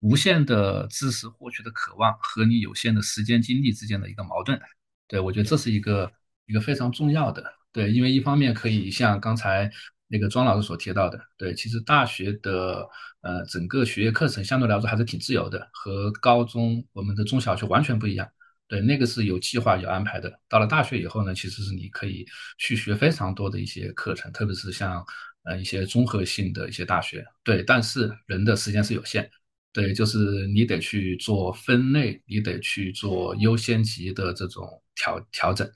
[0.00, 4.60] 无限的知识获取的渴望和你有限的时间精力之间的一个矛盾。
[5.08, 6.10] 对我觉得这是一个
[6.46, 7.44] 一个非常重要的。
[7.72, 9.70] 对，因为一方面可以像刚才
[10.08, 12.88] 那个庄老师所提到的，对，其实大学的
[13.20, 18.28] 呃整个学业课程相对来说还是挺自由的，和高中我们的中小学完全不一样。
[18.66, 20.32] 对，那个是有计划有安排的。
[20.48, 22.26] 到了大学以后呢，其实是你可以
[22.58, 25.04] 去学非常多的一些课程，特别是像
[25.44, 27.24] 呃一些综合性的一些大学。
[27.44, 29.28] 对，但是人的时间是有限，
[29.72, 35.70] 对，就是你得去做分类，你得去做优先级的这种调调整。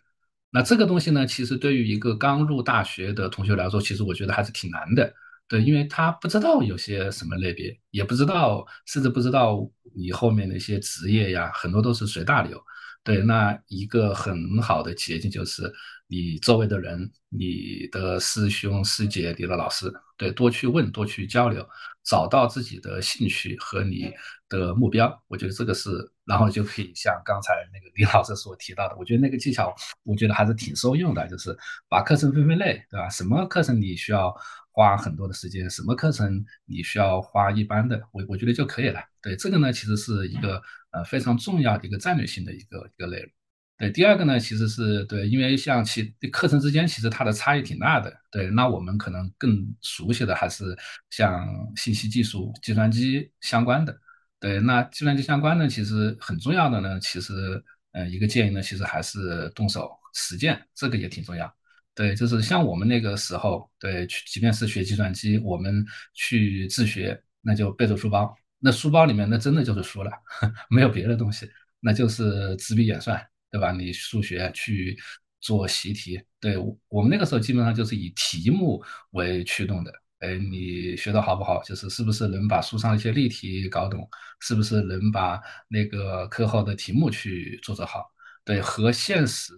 [0.51, 5.13] 那这个东西呢，其实对于一个刚入大学的同学来说，其实我觉得还是挺难的。
[5.47, 9.59] 对，因为他不知道有些什么类别，也不知道，甚至不知道
[9.95, 12.61] 你后面的一些职业呀，很多都是随大流。
[13.05, 15.73] 对，那一个很好的捷径就是
[16.15, 21.67] 你周围的人，你的师兄师姐，你的老师，对，多去问，多去交流，
[22.05, 24.13] 找到自己的兴趣和你
[24.49, 25.13] 的目标。
[25.27, 25.91] 我觉得这个是，
[26.25, 31.57] 然后就可以像刚才那个李老师所提到的，我觉得那个技巧，我觉得还是挺受用的，就是
[31.89, 33.09] 把课程分分类，对吧？
[33.09, 34.33] 什么课程你需要
[34.71, 39.01] 花很多的时间，什么课程你需要花一般的，我我觉得就可以了。
[39.21, 40.63] 对，这个呢，其实是一个。
[40.95, 43.29] 呃，非常重要的一个战略性的一个一个内容。
[43.77, 48.13] 对，第二个呢，其实是对，因为像其课程之间其实它的差异挺大的。
[48.31, 50.77] 对，那我们可能更熟悉的还是
[51.11, 51.45] 像
[51.75, 53.97] 信息技术、计算机相关的。
[54.39, 57.63] 对，那计算机相关的其实很重要的呢，其实
[57.93, 61.53] 呃一个建议呢，其实还是动手实践，这个也挺重要。
[61.97, 68.33] 对，就是像我们那个时候，对，即便是学计算机，我们去自学，那就背着书包。
[68.61, 70.11] 那书包里面那真的就是书了，
[70.71, 71.51] 没有别的东西，
[71.81, 73.21] 那就是纸笔演算，
[73.55, 73.71] 对吧？
[73.71, 74.99] 你数学去
[75.41, 76.21] 做习题。
[76.41, 76.57] 对
[76.89, 78.83] 我们那个时候基本上就是以题目
[79.13, 79.93] 为驱动的。
[80.19, 81.63] 哎，你学的好不好？
[81.63, 84.09] 就是是不是能把书上一些例题搞懂？
[84.41, 88.11] 是不是能把那个课后的题目去做得好？
[88.45, 89.53] 对，和现实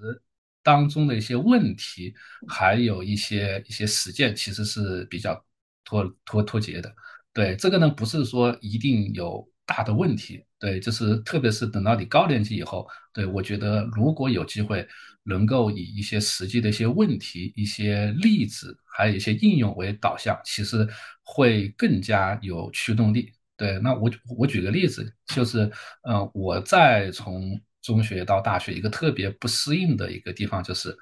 [0.62, 2.14] 当中的一些问题，
[2.46, 5.42] 还有一些一些实践，其实是比较
[5.84, 6.94] 脱脱脱节的。
[7.32, 10.42] 对，这个呢，不是说一定有大的问题。
[10.58, 14.86] 对，就是特别是等到你高年级以后，对我觉得如果有机会
[15.22, 20.88] 能够以一些实际的一些问题、一些例子，还有一些应用为导向，其实
[21.22, 23.30] 会更加有驱动力。
[23.56, 25.70] 对，那我我举个例子，就是，
[26.08, 30.96] 嗯，我在从中学到大学一个特别不适应的一个地方，就是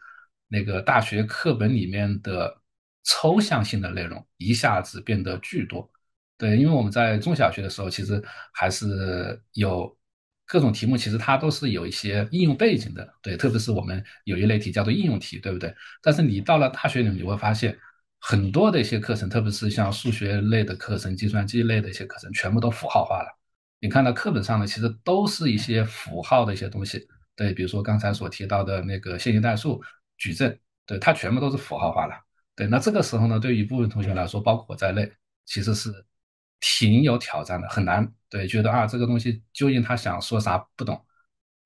[0.48, 2.56] 那个大学课本里面的
[3.04, 5.90] 抽象性的内容一下子变得巨多。
[6.36, 8.22] 对，因为我们在中小学的时候，其实
[8.52, 9.96] 还是有
[10.46, 13.08] 各种题目，其实它都是有一些应用背景的。
[13.22, 15.72] 对，特别是我们有一类题叫做应用题，对不对？
[16.02, 17.78] 但是你到了大学里，你会发现
[18.18, 23.28] 很多的一些课程，特别是像数学类的课程、计算机类的一些课程，全部都符号化了。
[23.80, 27.06] 你看到课本上呢，其实都是一些符号的一些东西。
[27.36, 29.80] 对，比如说刚才所提到的那个线性代数、
[30.18, 32.14] 矩阵，对，它全部都是符号化了。
[32.56, 35.10] 对，那这个时候呢，对于部分同学来说，包括我在内，
[35.46, 36.04] 其实是。
[36.66, 38.10] 挺有挑战的，很难。
[38.30, 40.98] 对，觉得啊，这个东西究竟他想说啥不懂。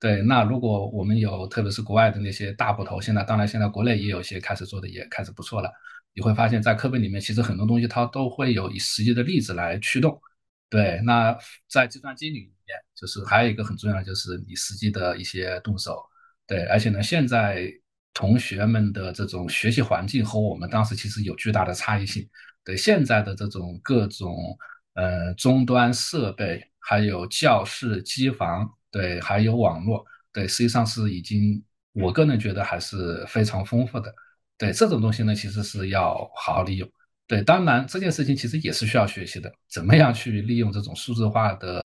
[0.01, 5.71] 对，那如果我们有，特别是国外的那些大部头，现在当然现在国内也有一些开始做的也开始不错了。
[6.15, 10.21] 你会发现在课本里面，其实很多东西它都会有以实际的例子来驱动。
[10.69, 11.37] 对，那
[11.69, 16.03] 在计算机里面，就是还有一个很重要的，就是你实际的一些动手。
[16.45, 17.73] 对，而且呢，现在
[18.13, 22.29] 同学们的这种学习环境和我们当时其实有巨大的差异性。
[22.65, 24.59] 对，现在的这种各种。
[24.99, 34.13] 呃，终端设备，还有教室、机房，对，还有网络，对，实际上是已经，我个人觉得还是非常丰富的。
[34.57, 36.91] 对，这种东西呢，其实是要好好利用。
[37.29, 41.79] 对，当然这件事情其实也是需要学习的，怎么样去利用这种数字化的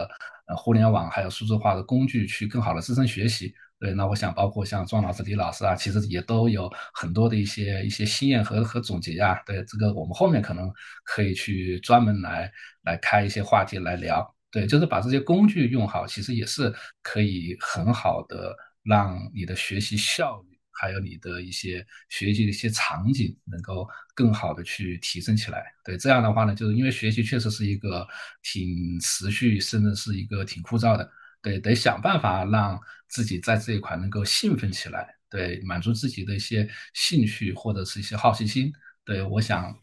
[0.48, 3.54] 呃互联网，还有数字化的工具去更好的支撑学习。
[3.84, 9.38] 对，那我想包括像庄老师、李老师啊，其实也都有很多的一些一些经验和和总结呀。
[9.46, 10.72] 对，这个我们后面可能
[11.04, 12.50] 可以去专门来
[12.84, 14.26] 来开一些话题来聊。
[14.52, 25.62] 对，就是把这些工具用好，其实也是可以很好的让你的学习效率，还有你的一些学习的一些场景能够更好的去提升起来。
[25.84, 28.08] 对，这样的话呢，就是因为学习确实是一个
[28.44, 31.12] 挺持续，甚至是一个挺枯燥的。
[31.42, 32.80] 对，得想办法让
[33.14, 38.74] 自己在这一块能够兴奋起来，对，满足自己的一些兴趣或者是一些好奇心。
[39.06, 39.78] 对，我想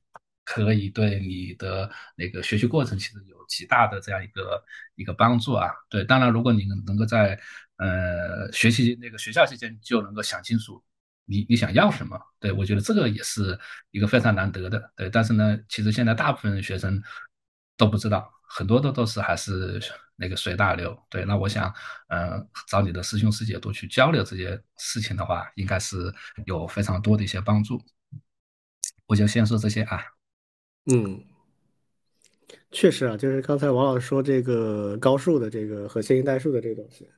[0.44, 4.60] 可以对你的那个学习过程其实有极大的这样一个
[4.96, 5.70] 一个帮助啊。
[5.88, 7.38] 对，当然如果你能够在
[7.76, 10.82] 呃学习那个学校期间就能够想清楚
[11.24, 13.56] 你你想要什么，对我觉得这个也是
[13.92, 14.92] 一个非常难得的。
[14.96, 17.00] 对，但是呢，其实现在大部分学生
[17.76, 18.28] 都不知道。
[18.52, 19.80] 很多的都是还是
[20.20, 21.72] 那个随大流，对，那我想，
[22.08, 26.12] 嗯，找你的师兄师姐多去交流这些事情的话，应该是
[26.44, 27.80] 有非常多的一些帮助。
[29.06, 30.00] 我就先说这些啊。
[30.92, 31.24] 嗯，
[32.70, 37.08] 确实啊，就是刚才王老师说这个高数的这个和线性代数的这个东西，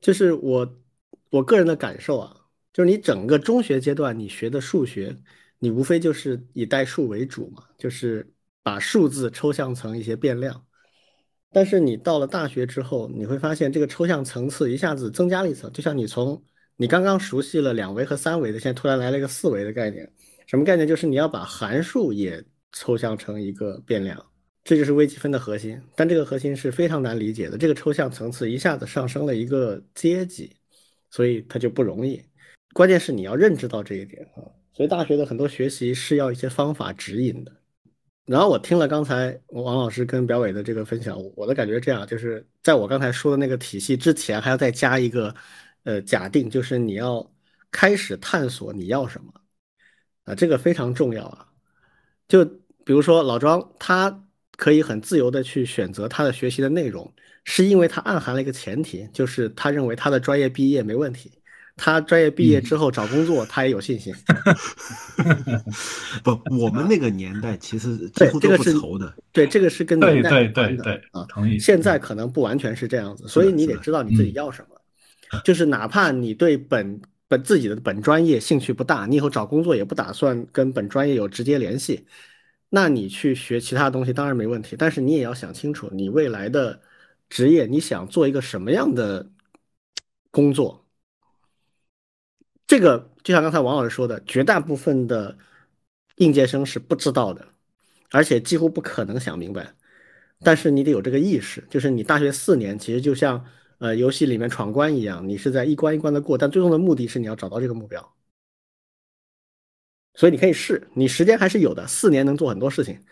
[0.00, 0.78] 就是我
[1.30, 2.36] 我个人的感受啊，
[2.72, 5.16] 就是你整个中学阶段你学的数学，
[5.58, 8.34] 你无非就是以代数为主嘛，就是。
[8.60, 10.62] 把数字抽象成一些变量，
[11.52, 16.40] 但是你到了大学之后，你会发现这个抽象层次一下子增加了一层，就像你从
[16.76, 20.08] 你刚刚熟悉了两维和三维的，现在突然来了一个四维的概念。
[20.46, 20.86] 什么概念？
[20.86, 22.42] 就是你要把函数也
[22.72, 24.24] 抽象成一个变量，
[24.64, 25.80] 这就是微积分的核心。
[25.94, 30.54] 但这个核心是非常难理解的，这个抽象层次一下子上升了一个阶级，
[31.10, 32.22] 所以它就不容易。
[32.72, 37.52] 关键是你要认知到这一点啊，所以大学的很多学习是要一些方法指引的。
[38.28, 45.34] 然后我听了刚才王老师跟表伟的这个分享，我的感觉这样，就是在我刚才说的那个体系之前，还要再加一个，
[45.84, 47.32] 呃，假定，就是你要
[47.70, 49.32] 开始探索你要什么，
[50.24, 51.48] 啊，这个非常重要啊。
[52.28, 52.44] 就
[52.84, 54.26] 比如说老庄，他
[54.56, 57.10] 可以很自由的去选择他的学习的内容，
[57.44, 61.37] 是因为他暗含了一个前提，就是他认为他的专业毕业没问题。
[61.78, 64.12] 他专业毕业之后找工作，他也有信心。
[66.22, 69.14] 不，我们那个年代其实几乎都不愁的。
[69.32, 71.58] 对，这个是跟年代对对对啊，同意。
[71.58, 75.40] 现在可能不完全是这样子，所以你得知道你自己要什么。
[75.44, 82.04] 就是哪怕你对本本自己的本专业兴趣不大，你以后找工作也不打算跟本专业有直接联系，
[82.70, 84.74] 那你去学其他东西当然没问题。
[84.76, 86.80] 但是你也要想清楚，你未来的
[87.30, 89.30] 职业你想做一个什么样的
[90.30, 90.84] 工作。
[92.68, 95.36] 这个就像刚才王老师说的，绝大部分的
[96.16, 97.48] 应届生是不知道的，
[98.10, 99.74] 而且几乎不可能想明白。
[100.40, 103.42] 但是你得有这个意识，就是你大学四年其实就像
[103.78, 108.14] 呃游戏里面闯关一样，你是在一关一关的过，但最终的目的是你要找到这个目标。
[110.14, 113.02] 所以你可以试，你时间还是有的，四年能做很多事情，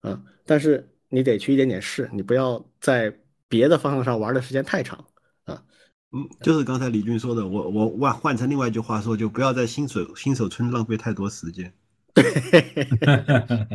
[0.00, 3.14] 啊，但是你得去一点点试，你不要在
[3.46, 5.04] 别的方向上玩的时间太长。
[6.14, 11.72] 嗯，就是刚才李军说的，我我换换成另外一句话说，就不要在新手新手村浪费太多时间。
[12.12, 12.22] 对，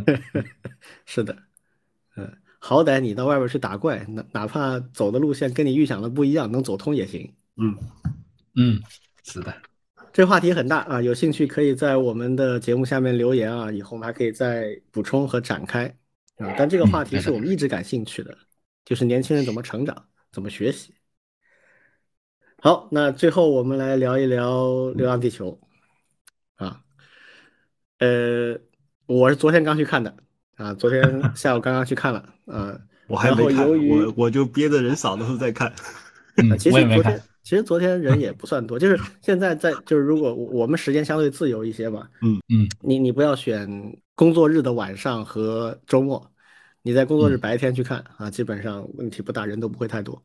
[1.06, 1.36] 是的，
[2.16, 7.34] 嗯，好歹你到外边去打怪，哪哪怕走的路线跟你预想的不一样，能走通也行。
[7.56, 7.76] 嗯
[8.56, 8.80] 嗯，
[9.24, 9.52] 是的，
[10.14, 15.88] 这话题很大啊，有兴趣可以在我们的节目下面留言啊，以后我们还可以再补充和展开
[16.38, 16.54] 啊。
[16.56, 18.38] 但这个话题是我们一直感兴趣的，
[18.86, 20.94] 就是年轻人怎么成长，怎么学习。
[22.60, 24.64] 好，那最后我们来聊一聊
[24.96, 25.60] 《流浪地球》
[26.66, 26.82] 啊，
[28.00, 28.58] 呃，
[29.06, 30.16] 我是昨天刚去看的
[30.56, 31.02] 啊，昨天
[31.36, 32.76] 下午刚刚去看了啊，
[33.08, 35.72] 我还没看，我我就憋着人少的时候再看。
[36.58, 42.42] 其实昨天其实昨天人也不算多，就是现在在就是如果我们时间相对自由一些嘛，嗯。
[42.50, 43.70] 嗯，你你不要选
[44.16, 46.32] 工作日的晚上和周末，
[46.82, 50.24] 你在工作日白天去看啊，基本上问题不大，人都不会太多。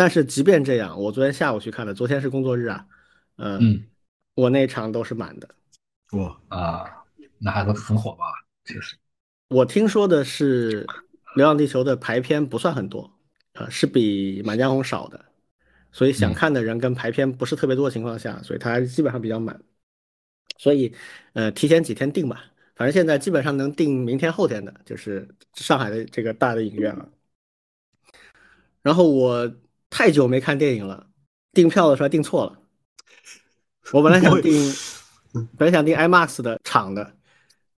[0.00, 2.86] 但是即便这样，我昨天下午去看的，昨天是工作日啊，
[3.36, 3.84] 嗯，
[4.34, 5.46] 我那场都是满的。
[6.12, 7.04] 哇啊，
[7.36, 8.24] 那还是很火吧？
[8.64, 8.96] 确实，
[9.48, 10.86] 我听说的是
[11.36, 13.12] 《流浪地球》的排片不算很多
[13.52, 15.22] 啊，是比《满江红》少的，
[15.92, 19.62] 所以想看的人跟排片不是特别多的情况下，所以它基本上比较满。
[20.56, 20.94] 所以，
[21.34, 22.42] 呃，提前几天定吧，
[22.74, 27.06] 反正现在基本上能定明天后天的，就是上海的这个大的影院了。
[28.80, 29.54] 然后我。
[29.90, 31.08] 太久没看电影了，
[31.52, 32.58] 订票的时候订错了。
[33.92, 34.72] 我本来想订，
[35.58, 37.16] 本来想订 IMAX 的场的，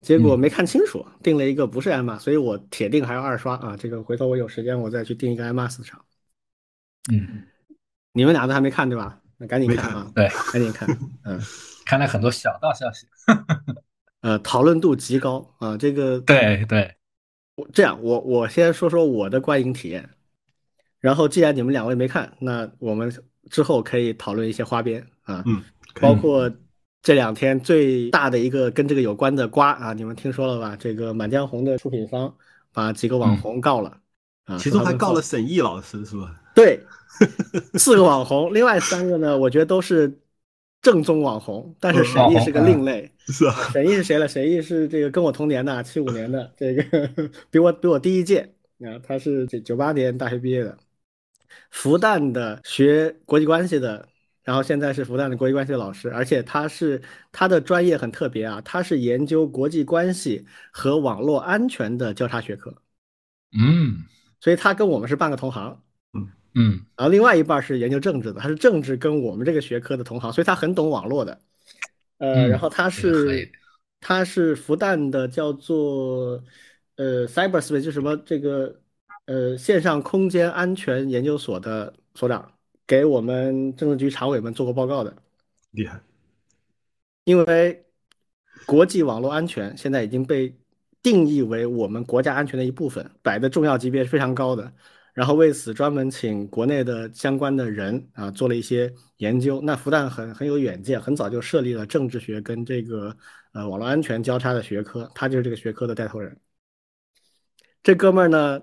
[0.02, 3.78] 结果没看清楚，订了一个不是 IMAX，所以我铁定还要二刷啊。
[3.78, 6.04] 这个回头我有时间我再去订一个 IMAX 的场。
[7.12, 7.48] 嗯，
[8.14, 9.20] 你们俩都还没看对吧？
[9.38, 10.12] 那赶紧看啊！
[10.14, 10.88] 对，赶紧看。
[11.26, 11.42] 嗯，
[11.86, 13.08] 看了很多小道消息，
[14.22, 15.76] 呃，讨论度极高啊。
[15.76, 16.96] 这个对对，
[17.56, 20.08] 我这样，我我先说说我的观影体验。
[21.02, 23.12] 然后，既然你们两位没看，那我们
[23.50, 25.62] 之后可以讨论一些花边啊，嗯，
[26.00, 26.50] 包括
[27.02, 30.78] 这两天最大的一个跟这个有关的瓜啊，你们听说了吧？
[30.80, 32.32] 这个《满江红》的出品方
[32.72, 33.98] 把几个网红告了
[34.46, 36.40] 啊，其中还告了沈毅老师是吧？
[36.54, 36.80] 对，
[37.74, 40.20] 四个网红，另外三个呢，我觉得都是
[40.84, 44.28] 正宗网红，但是沈毅是个另类， 是啊，沈毅是谁了？
[44.28, 47.10] 沈毅是这个跟我同年的，七五年的，这个
[47.50, 50.78] 比我比我第一届啊，他是九九八年大学毕业的。
[51.70, 54.08] 复旦的学国际关系的，
[54.44, 62.74] 然后现在是复旦的国际关系的老师，而且他是他的专业很特别啊，他是研究国际关系和网络安全的交叉学科。
[63.58, 64.04] 嗯，
[64.40, 65.82] 所以他跟我们是半个同行。
[66.14, 71.40] 嗯嗯，然后另外一半是研究政治的，他是政治跟我们这个学科的同行，所以他很懂网络的。
[72.18, 73.50] 呃，然后他是
[74.00, 76.44] 他是复旦的叫做
[76.98, 78.82] 呃 Cyberspace 就什么这个。
[79.26, 82.52] 呃，线上空间安全研究所的所长
[82.86, 85.16] 给我们政治局常委们做过报告的，
[85.72, 86.02] 厉害。
[87.24, 87.86] 因为
[88.66, 90.54] 国际网络安全现在已经被
[91.02, 94.74] 定义为我们国家安全的一部分，摆的重要级别是非常高的。
[95.14, 99.62] 然后为此专门请国内的相关的人啊做了一些研究。
[99.62, 103.16] 那复旦很很有远见，很早就设立了政治学跟这个
[103.54, 106.36] 呃网络安全交叉的学科，他就是这个学科的带头人。
[107.84, 108.62] 这哥们儿呢？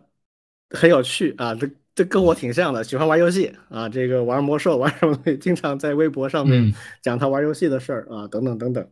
[0.70, 6.72] 很有趣啊，这这跟我挺像的，喜欢玩游戏啊，这个玩魔兽玩什么，经常在微博上面
[7.02, 8.86] 讲他玩游戏的事儿啊，等等等等。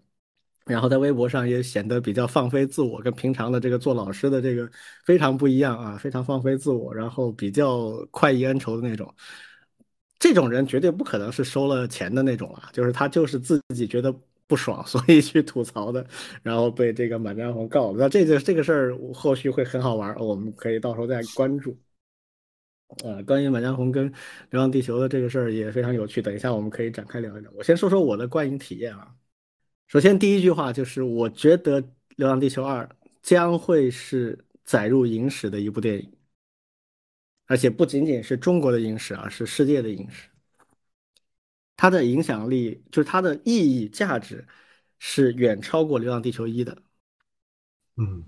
[0.64, 4.68] 然后在微博上也显得比较放飞自我，跟平常的这个做老师的这个
[5.04, 9.14] 非常不一样啊，非常放飞自我，然后比较快意恩仇的那种。
[10.18, 14.12] 这种人绝对不可能是收了钱的那种啊，就是他就是自己觉得
[14.46, 16.06] 不爽， 所以去吐槽的，
[16.42, 17.98] 然后被这个满江红告了。
[17.98, 21.76] 那这个这个事儿后续会很好玩，我们可以到时候再关注。
[23.02, 24.06] 呃，关于满江红跟
[24.50, 27.50] 流浪地球的这个事儿也非常有趣，等一下我们可以展开聊一聊。
[27.56, 29.12] 我先说说我的观影体验啊。
[29.88, 31.82] 首先第一句话就是，我觉得
[32.16, 32.84] 《流浪地球二》
[33.22, 36.12] 将会是载入影史的一部电影，
[37.46, 40.28] 而且不仅仅是中国的影史啊，是世界的影史。
[41.76, 44.46] 它的影响力就是它的意义价值
[44.98, 46.78] 是远超过《流浪地球一》的。
[47.96, 48.24] 嗯，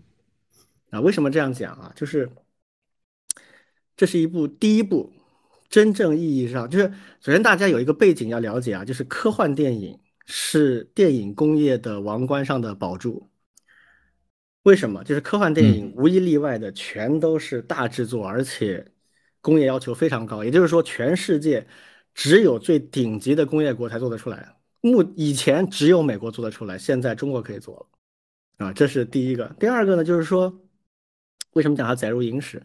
[0.90, 1.92] 啊，为什么这样讲啊？
[1.96, 2.30] 就是。
[4.00, 5.12] 这是一部第一部
[5.68, 6.88] 真正意义上，就是
[7.20, 13.28] 首先大家有一个背景要了解啊，就是科幻电影是电影工业的王冠上的宝柱。
[14.62, 15.02] 为什么？
[15.02, 18.86] 就是科幻电影无一例外的全都是大制作，而且
[19.40, 20.44] 工业要求非常高。
[20.44, 21.66] 也就是说，全世界
[22.18, 24.56] 只有最顶级的工业国才做得出来。
[24.80, 27.76] 目以前只有美国做得出来，现在中国可以做
[28.58, 29.46] 了啊，这是第一个。
[29.60, 30.52] 第二个呢，就是说，
[31.52, 32.60] 为什么讲它载入影史？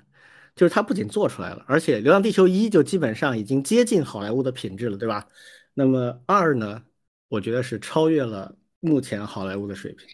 [0.55, 5.27] 就是它不仅做出来了，而且《流浪地球一》就基本上已经接近好莱坞的品质了，对吧？
[5.75, 6.83] 那么二呢，
[7.27, 10.07] 我觉得是超越了目前好莱坞的水平。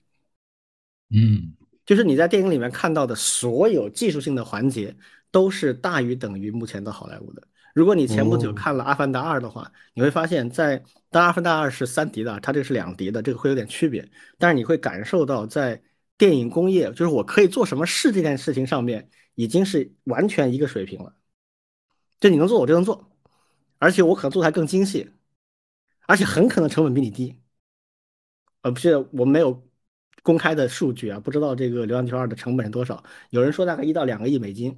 [1.12, 1.56] 嗯。
[1.86, 4.96] 就是你在电影里面看到的所有技术性的环节，
[5.32, 7.48] 都是大于等于目前的好莱坞的。
[7.74, 14.10] 如果你前不久看了《阿凡达二》的话，你会发现，在当《阿凡达二》是三 D 的，它这个是两 D 的，这个会有点区别。
[14.38, 15.82] 但是你会感受到，在
[16.18, 21.14] 电影工业，就是我可以做什么事这件事情上面，已经是完全一个水平了。
[22.20, 23.12] 就你能做，我就能做，
[23.78, 25.10] 而且我可能做的还更精细，
[26.08, 27.40] 而且很可能成本比你低。
[28.62, 29.66] 呃，不是，我没有。
[30.22, 33.02] 公开的数据啊，不知道这个《流浪地球二》的成本是多少？
[33.30, 34.78] 有人说大概一到两个亿美金，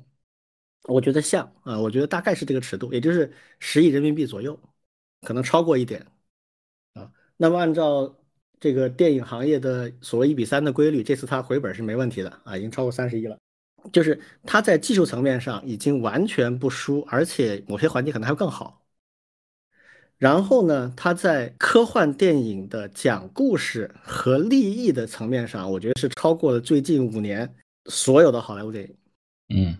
[0.84, 4.60] 我觉得像啊，我觉得大概是这个尺度，也就是十亿人民币左右，
[5.22, 6.06] 可能超过一点
[6.94, 7.12] 啊。
[7.38, 8.16] 那么按照
[8.60, 13.38] 这个电影行业的所谓一比三的规律，这次它回本是没问题的啊，已经超过三十亿了，
[13.91, 18.80] 就是它在技术层面上已经完全不输，而且某些环节可能还会更好。
[20.18, 27.52] 然后呢，他在科幻电影的讲故事和立意的层面上，我觉得是超过了最近五年
[27.86, 28.95] 所有的好莱坞电影。
[29.49, 29.76] 嗯，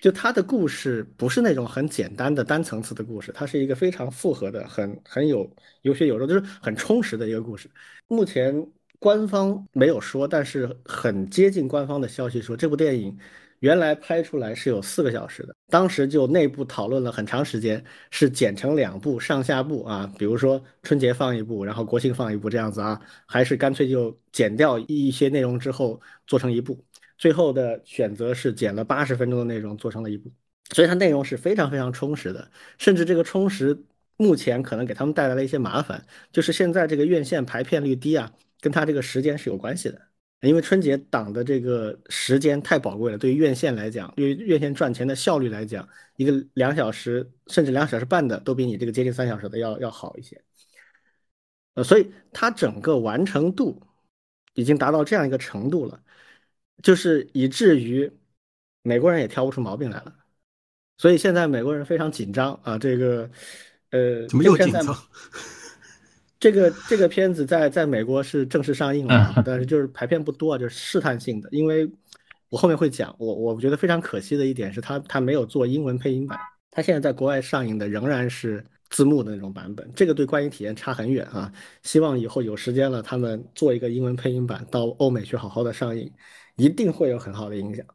[0.00, 5.48] 就他的故事不是那种很简单的单层次的故事，它是一个非常复合的、很很有
[5.82, 7.70] 有血有肉，就是很充实的一个故事。
[8.08, 8.66] 目前
[8.98, 13.16] 官方没有说，但是很接近官方的消息说，这部电影。
[13.60, 26.78] 原来拍出来是有四个小时的，当时就内部讨论了很长时间，是剪成两部上下部啊，比如说春节放一部，然后国庆放一部这样子啊，还是干脆就剪掉一些内容之后做成一部，
[27.18, 30.30] 最后的选择是剪了八十分钟的内容做成了一部，
[30.70, 33.84] 所以它内容是非常非常充实的，甚至这个充实
[34.16, 40.00] 目前可能给他们带来了一些麻烦，就是现在这个院线排片率低啊，跟它这个时间是有关系的。
[40.42, 50.40] 因为春节档的这个时间太宝贵了，对于院线来讲，对于院线赚钱的效率来讲，一个两小时甚至两小时半的都比你这个接近三小时的要要好一些。
[51.74, 53.82] 呃，所以它整个完成度
[54.54, 56.00] 已经达到这样一个程度了，
[56.82, 58.10] 就是以至于
[58.82, 60.14] 美国人也挑不出毛病来了。
[60.98, 63.30] 所以现在美国人非常紧张啊，这个
[63.90, 64.96] 呃，怎么又紧张？
[66.38, 71.48] 这个这个片子在在美国是正式上映了，但是就是排片不多，就是试探性的。
[71.50, 71.90] 因为
[72.50, 76.38] 我后面会讲，我我觉得非常可惜的一点是，他他没有做英文配音版，
[76.70, 81.50] 他现在在国外上映的仍然是字幕的那种版本，这个对观影体验差很远啊。
[81.82, 86.10] 希望以后有时间了，他们做一个英文配音版到欧美去好好的上映，
[86.56, 87.86] 一定会有很好的影响。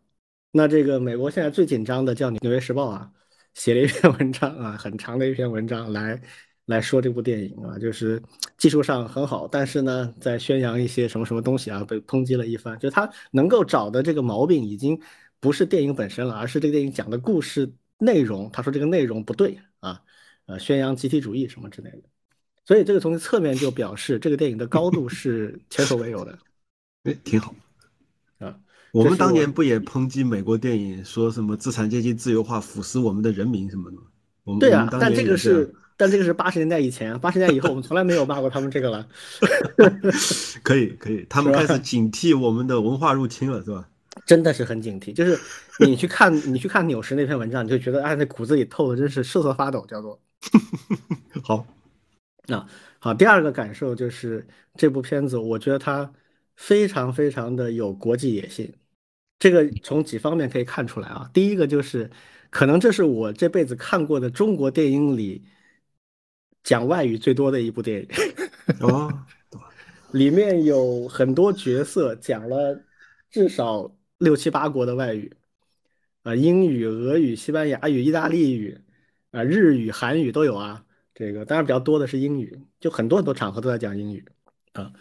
[0.51, 3.11] 那这个美国现在最紧张的叫《纽约时报》啊，
[3.53, 6.21] 写了一篇文章啊，很长的一篇文章来。
[6.65, 8.21] 来说这部电影啊，就是
[8.57, 12.79] 技术上很好，但是呢，在宣扬一些什么什么东西啊，被抨击了一番。
[12.79, 14.97] 就他能够找的这个毛病，已经
[15.41, 18.49] 不是电影本身了，而是这个电影讲的故事内容。
[18.53, 20.01] 他说这个内容不对啊，
[20.45, 22.03] 呃，宣扬集体主义什么之类的。
[22.63, 26.37] 所以这个从侧面就表示这个电影的高度是前所未有的。
[27.03, 27.53] 哎，挺好
[28.41, 28.55] 啊。
[28.91, 33.97] 我们当年不也抨击美国电影，说什么资产阶级自由化腐蚀我们的人民什么的？
[34.43, 35.73] 我们对啊，但这个是。
[35.97, 39.07] 但这个是八十年代以前，八十年代以后，我们从来没有骂过他们这个了。
[40.63, 43.87] 可以，可以， 他们开始警惕我们的文化入侵了，是吧？
[44.25, 45.13] 真的是很警惕。
[45.13, 45.39] 就是
[45.77, 50.19] 你去看，你去看纽什那篇文章，你就觉得，哎，那骨子里透的真是瑟瑟发抖，叫做。
[51.43, 51.63] 好，
[52.47, 52.65] 那
[52.97, 54.43] 好，第二个感受就是
[54.75, 56.11] 这部片子，我觉得它
[56.61, 58.71] 非常非常的有国际野心。
[59.39, 61.29] 这个从几方面可以看出来啊。
[61.33, 62.09] 第一个就是，
[62.51, 65.43] 可能这是我这辈子看过的中国电影里。
[66.63, 68.07] 讲外语最多的一部电影
[68.81, 69.11] 哦，
[70.13, 72.79] 里面有很多角色讲了
[73.31, 75.35] 至少六七八国的外语，
[76.21, 78.79] 啊，英语、俄语、西班牙语、意大利语，
[79.31, 80.85] 啊，日语、韩语都有啊。
[81.15, 84.23] 这个当然比较多的是英语，就很多很多场合都在讲英语
[84.73, 84.93] 啊。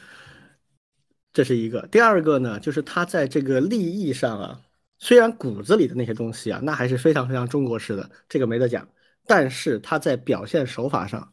[1.40, 1.80] 这是一个。
[1.86, 4.60] 第二个呢，就是他在这个立意上啊，
[4.98, 8.86] 虽然骨子里的那些东西啊，那还是非常非常中国式的，这个没得讲。
[9.26, 11.32] 但是他在表现手法上。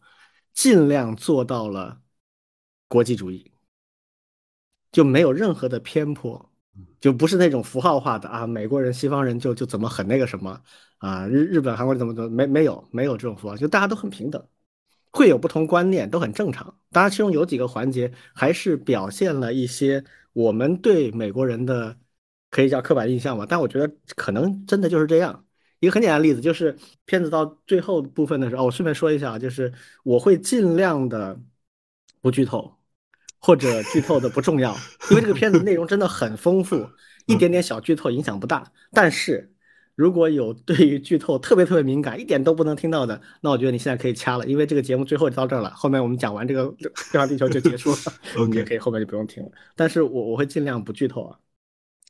[0.53, 2.01] 尽量做到了
[2.88, 3.51] 国际主义，
[4.91, 6.51] 就没有任何的偏颇，
[6.99, 10.59] 就不是那种符号化的啊，美国人、西方人就就怎么很那个什么
[10.97, 14.43] 啊，日日本、韩国人怎么怎么没没有没有这种符号，就大家都很平等
[15.11, 16.77] 会有不同观念都很正常。
[16.91, 20.03] 当然，其中有几个环节还是表现了一些
[20.34, 21.97] 我们对美国人的
[22.49, 23.45] 可以叫刻板印象吧。
[23.47, 25.45] 但我觉得可能真的就是这样。
[25.79, 26.75] 一个很简单的例子就是
[27.05, 29.71] 片子到最后部分的时候，我顺便说一下啊，就是
[30.03, 31.39] 我会尽量的
[32.19, 32.77] 不剧透，
[33.38, 34.75] 或者剧透的不重要，
[35.11, 36.89] 因为这个片子内容真的很丰富，
[37.27, 38.71] 一点点小剧透影响不大。
[38.91, 39.53] 但是
[39.98, 49.52] 如果有对于剧透特别特别敏感，一点都不能听到的，那我觉得你现在可以掐了，因为这个节目最后就到这儿了，后面我们讲完这个《流浪地球》就结束了， 你也可以后面就不用听了。
[49.76, 51.40] 但是我我会尽量不剧透啊。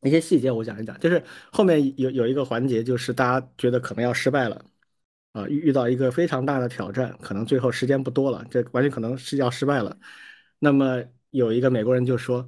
[0.04, 4.62] 一些细节我讲一讲，就是后面有有一个环节，就是大家觉得可能要失败了，
[5.32, 9.98] 啊，遇遇到一个非常大的挑战，可能最后时间不多了，这完全可能是要失败了。
[10.60, 11.02] 那么
[11.32, 12.48] 有一个美国人就说，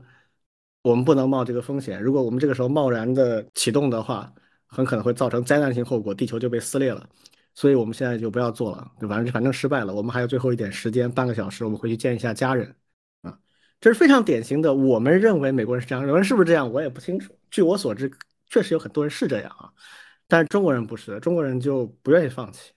[0.82, 4.34] 我们不能冒这个风险，如果我们这个时候贸然的启动的话，
[4.70, 7.10] 很可能会造成灾难性后果，地球就被撕裂了。
[7.54, 12.74] 所以我们现在就不要做了，反正反正失败了，我们还有最后一点时间，半个小时，我们回去见一下家人。
[13.22, 13.38] 啊
[13.82, 17.34] 这是非常典型的，我们认为美国人是这样，有人是不是这样，我也不清楚。
[17.50, 18.12] 据我所知，
[18.48, 19.72] 确实有很多人是这样啊，
[20.28, 22.74] 但是中国人不是，中国人就不愿意放弃，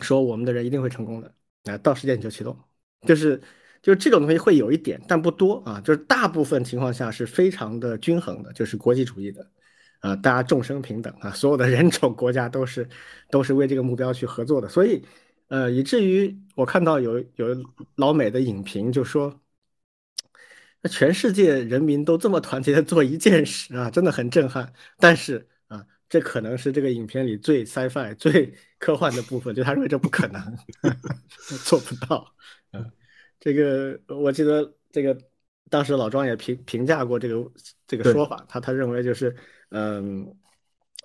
[0.00, 2.56] 说我们的人一定会成功的，啊，到时间你就启动，
[3.02, 3.40] 就是
[3.82, 9.44] 就是这种东西会有一点，但不多啊，就是大部分情况下是非常的均衡的，就是国际主义的，
[10.00, 12.88] 啊，大家众生平等啊，所有的人种国家都是
[13.30, 15.02] 都是为这个目标去合作的，所以
[15.48, 17.48] 呃，以至于我看到有有
[17.96, 19.40] 老美的影评就说。
[20.88, 24.72] 全世界人民都这么团结的做一件事啊，真的很震撼。
[25.00, 30.56] 但是啊，这可能是这个影片里最 sci-fi、最科幻的部分，就他认为这不可能，
[31.64, 32.32] 做不到。
[32.70, 32.92] 嗯，
[33.40, 35.18] 这个我记得这个
[35.68, 37.50] 当时老庄也评评价过这个
[37.88, 39.34] 这个说法，他他认为就是
[39.70, 40.34] 嗯，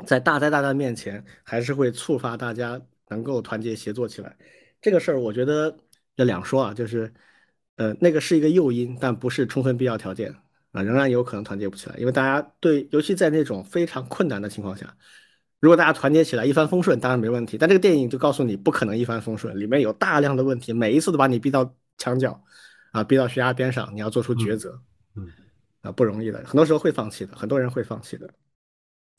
[0.05, 4.35] 在大灾大难面前，还是会触发大家能够团结协作起来。
[4.81, 5.77] 这个事儿我觉得
[6.15, 7.13] 要两说啊，就是。
[7.77, 10.31] 呃，那个是一个诱因，但不是充分必要条件
[10.71, 14.95] 啊，仍然有可能团结不起来，因为大家对，尤其在那种非常困难的情况下，
[15.59, 17.57] 如果大家团结起来一帆风顺，当然没问题。
[17.57, 22.39] 但这个电影就告诉你，不可能一帆风顺，里面有大量的问题，每一次都把你逼到墙角，
[22.91, 24.79] 啊，逼到悬崖边上，你要做出抉择，
[25.15, 25.27] 嗯，
[25.81, 28.29] 啊，不容易的，很多时候会放弃的，很多人会放弃的。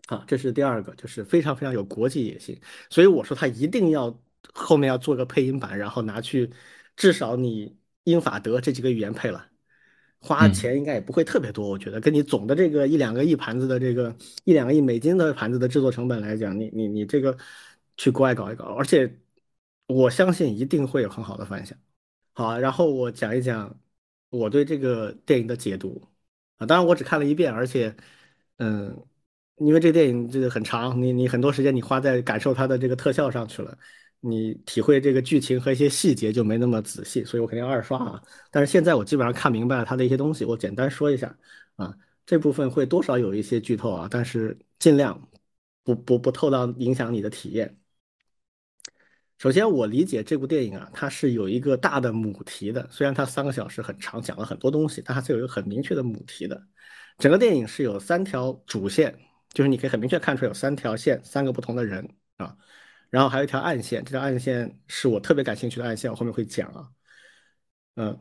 [0.07, 2.61] 啊，这是第二个，就是非常非常有国际野心，
[2.91, 4.23] 所以我说他一定要
[4.53, 6.51] 后面要做个配音版，然后拿去，
[6.97, 7.77] 至少你。
[8.05, 9.49] 英法德这几个语言配了，
[10.19, 11.69] 花钱应该也不会特别多。
[11.69, 14.13] 我觉得跟你总的这个一两个亿盘子的这个
[14.43, 17.39] 一两个亿美金的盘子的制作成本来讲，你你你这个
[17.97, 19.21] 去国外搞一搞，而且
[19.87, 21.79] 我相信一定会有很好的反响。
[22.33, 23.81] 好，然后我讲一讲
[24.31, 26.09] 我对这个电影的解读
[26.57, 27.97] 啊，当然我只看了一遍，而且
[28.57, 29.07] 嗯，
[29.67, 33.77] 因为这电影这个很长，你你很多时间你花在感受它的这个特效上去了。
[34.25, 38.23] 你体会这个剧情和一些细节就没那么仔细，所以我肯定要二刷啊。
[38.53, 41.37] 但是现在我基本上看明白了它的一些东西，我简单说一下
[41.77, 41.93] 啊。
[42.25, 45.29] 这部分会多少有一些剧透啊，但是尽量
[45.83, 47.77] 不不不透到影响你的体验。
[49.39, 52.87] 首先，我理解这部电影啊，它是有一个大的母题的。
[52.93, 56.63] 虽然它三个小时很长，讲了很多东西，但它是有一个很明确的母题的。
[57.19, 59.19] 整个电影是有三条主线，
[59.53, 62.57] 就是你可以很明确看出来有三条线，三个不同的人啊。
[63.11, 66.91] 然后还有一条暗线，这条暗线是我特别感兴趣的暗线，我后面会讲啊。
[67.97, 68.19] 嗯，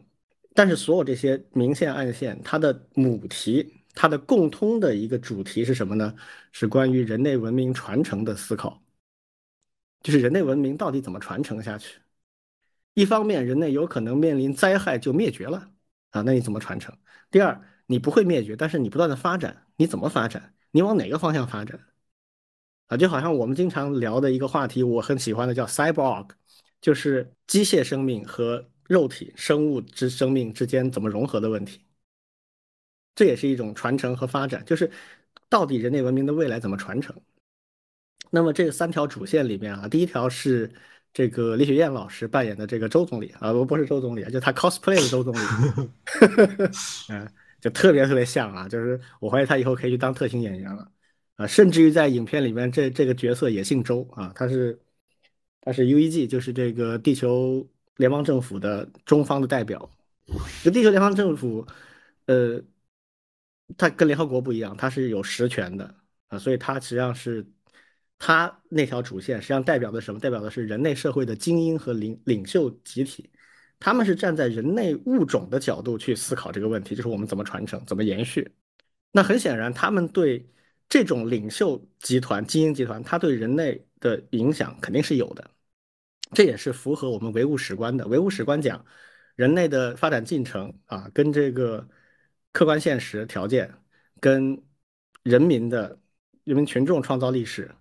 [0.54, 6.14] 但是所有这些明线暗线，它的母题，它的共通的一个主题是什么呢？
[6.52, 8.84] 是关于人类文明传承的思考，
[10.02, 12.00] 就是人类文明到底怎么传承下去？
[12.94, 15.72] 一方面，人类有可能面临灾害就灭绝了
[16.10, 16.94] 啊，那你怎么传承？
[17.30, 20.54] 第二，你不会灭绝，但是你不断的发展，你怎么发展？
[20.72, 21.80] 你往哪个方向发展？
[22.88, 26.28] 啊，就好像我们经常聊的一个话题，我很喜欢的叫 cyborg，
[26.82, 31.82] 就是机械生命和肉体生物之生命之间怎么融合的问题。
[33.16, 34.92] 这也是一种传承和发展，就是
[35.48, 37.16] 到底人类文明的未来怎么传承？
[38.30, 40.72] 那么这三条主线里面啊，第一条是
[41.14, 45.40] 这个李雪燕老师扮演的这个周总理啊，不不是周总理，就他 cosplay 的周总理，
[47.10, 47.30] 嗯，
[47.62, 50.92] 就特别特别像啊，就是我怀疑他以后可以去当特型演员了。
[51.38, 54.80] 啊，甚至于在影片里面，这这个角色也姓周啊，他是
[55.62, 59.90] 他是 UEG，就是这个地球联邦政府的中方的代表。
[60.64, 61.66] 就地球联邦政府，
[62.26, 62.62] 呃，
[63.78, 65.96] 他跟联合国不一样，他是有实权的
[66.28, 67.46] 啊，所以他实际上是
[68.20, 70.20] 他那条主线，实际上代表的什么？
[70.20, 73.30] 代表的是人类社会的精英和领领袖集体，
[73.82, 78.50] 他们是站在人类物种的角度去思考这个问题，就是我们怎么传承，怎么延续。
[79.12, 80.48] 那很显然，他们对。
[80.94, 85.50] 这种领袖集团、精英集团，他对人类的影响肯定是有的。
[86.34, 88.06] 这也是符合我们唯物史观的。
[88.10, 88.86] 唯物史观讲，
[89.38, 91.88] 人类的发展进程啊，跟这个
[92.52, 93.74] 客观现实条件，
[94.20, 94.62] 跟
[95.24, 95.98] 人民的
[96.44, 97.72] 人民群众创造历史，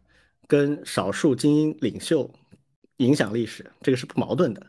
[0.46, 2.32] 跟少数精英领袖
[2.98, 4.64] 影响历史，这个是不矛盾的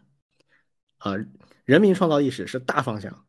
[1.02, 1.14] 啊。
[1.66, 3.26] 人民创造历史是大方向，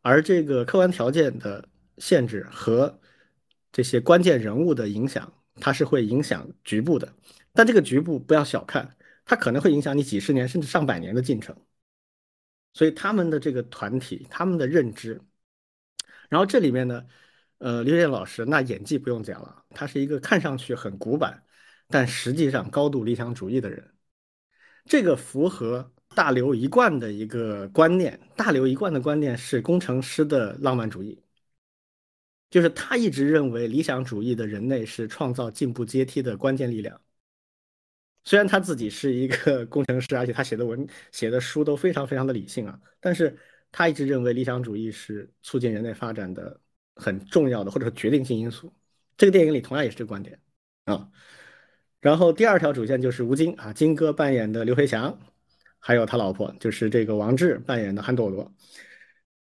[0.00, 1.68] 而这个客观条件的
[1.98, 3.00] 限制和
[3.72, 7.12] 这些关键人物的影响，它是会影响局部的。
[7.52, 11.54] 但这个局部不要小看，它可能会影响你几十年甚至上百年的进程。
[12.72, 15.20] 所以他们的这个团体，他们的认知，
[16.28, 17.06] 然后这里面呢，
[17.58, 21.44] 呃，刘烨老师那演技不用讲了，他是一个看上去很古板，
[21.88, 23.94] 但实际上高度理想主义的人。
[24.86, 31.20] 这个符合大刘一贯的一个观念，大刘一贯的观念是工程师的浪漫主义，
[32.50, 37.00] 就是他一直认为理想主义的人类是创造进步阶梯的关键力量。
[38.24, 43.36] 虽然他自己是一个 工程师，而且他写的文、写的书都非常非常的理性啊，但是
[43.70, 46.58] 他一直认为理想主义是促进人类发展的
[46.96, 48.72] 很重要的或者说决定性因素。
[49.16, 50.40] 这个电影里同样也是这个观点
[50.86, 51.10] 啊。
[52.00, 55.18] 然后第二条主线就是吴京啊，金哥扮演的刘培强，
[55.86, 58.50] 还有他老婆就是这个王志扮演的韩朵朵，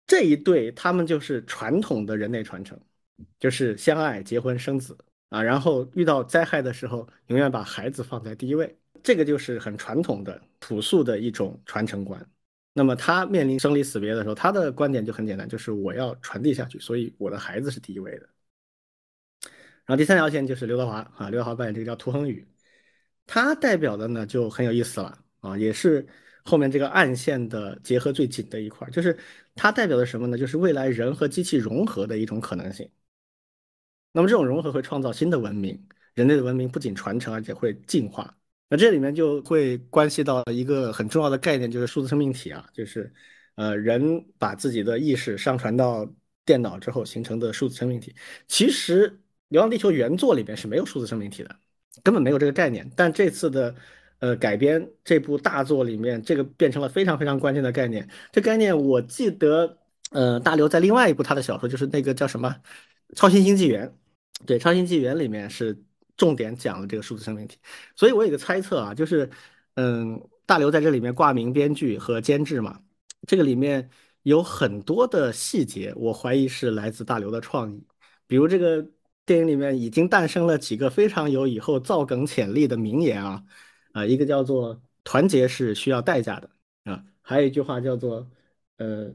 [0.06, 2.78] 这一对他们就是传统的人类传承，
[3.40, 4.98] 就是相爱、结婚、生子。
[5.30, 12.24] 啊，然后遇到灾害的时候，永远把孩子放在第一位，这个就是很传统的、朴素的一种传承观。
[12.74, 18.30] 那么他面临生离死别的时候，他的观点就很简单，就是我要传递下去，所以我的孩子是第一位的。
[19.86, 22.48] 然后第三条线就是刘德华啊，刘德华扮演这个叫涂恒宇，
[23.26, 26.06] 他代表的呢就很有意思了啊，也是
[26.46, 29.18] 后面这个暗线的结合最紧的一块，就是
[29.56, 30.38] 它代表的什么呢？
[30.38, 32.90] 就是未来人和机器融合的一种可能性。
[34.14, 38.34] 那么这种融合会创造新的文明，人类的文明不仅传承，而且会进化。
[38.70, 43.14] 那这里面就会关系到一个很重要的概念，就是数字生命体啊，就是
[43.56, 46.08] 呃人把自己的意识上传到
[46.46, 48.16] 电脑之后形成的数字生命体。
[48.48, 49.10] 其实
[49.50, 51.56] 《流浪地球》原作里边是没有数字生命体的，
[52.04, 52.90] 根本没有这个概念。
[52.96, 53.76] 但这次的
[54.20, 58.08] 呃改编这部大作里面，这个变成了非常非常关键的概念。
[58.32, 59.78] 这概念我记得，
[60.12, 62.50] 呃，大刘在另外一部他的小说，就是那个叫什么
[63.16, 63.88] 《超新星纪元》。
[64.46, 65.82] 对《超新星纪元》里面是
[66.18, 67.58] 重点讲了这个数字生命体，
[67.96, 69.30] 所以我有个猜测啊，就是，
[69.76, 72.80] 嗯，大刘在这里面挂名编剧和监制嘛，
[73.26, 73.90] 这个里面
[74.24, 77.82] 有很多的细节，我怀疑是来自大刘的创意，
[78.28, 78.86] 比如这个
[79.26, 83.42] 电影里面已经诞生了几个非常有以后造梗潜力的名言啊，
[83.96, 86.50] 啊，一个叫做“团结是需要代价的”，
[86.84, 88.28] 啊，还有一句话叫做
[88.78, 89.10] “呃，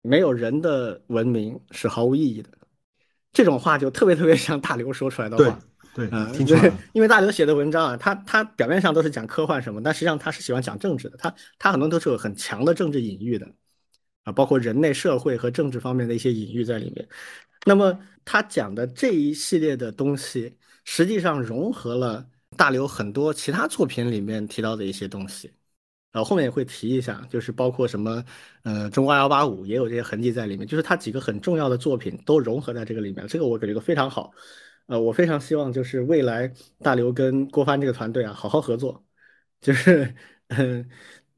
[0.00, 2.48] 没有人的文明是毫无意义的”。
[3.30, 5.60] 这种话就特别特别像大刘说出来的话，
[5.94, 13.46] 对，嗯，对，因为大刘写的文章啊，他他表面上都是讲科幻什么，但实际上他是喜欢讲政治的，他他很多都是有很强的政治隐喻的，
[14.24, 17.06] 啊，包括人类社会和政治方面的一些隐喻在里面。
[17.66, 22.26] 那么他讲的这一系列的东西，实际上融合了
[22.56, 25.50] 大刘很多其他作品里面提到的一些东西。
[26.12, 28.22] 然后后面也会提一下，就是包括什么，
[28.64, 34.30] 呃，中国幺八五也有这些痕迹在里面，就是他几个很重要的作品都融合在这个里面，这个我感觉都非常好。
[34.86, 39.02] 呃，我非常希望就是未来大刘跟郭帆这个团队啊，好好合作，
[39.62, 40.14] 就是
[40.48, 40.86] 嗯，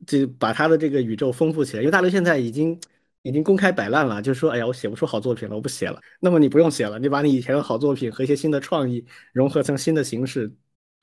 [0.08, 1.82] 就把他的这个宇宙丰富起来。
[1.82, 2.76] 因为大刘现在已经
[3.22, 6.00] 已经公开摆烂了，就说，哎呀，我写不出好作品了，我不写了。
[6.18, 10.52] 那么你不用写了，你把你以前的好作品和一些新的创意融合成新的形式，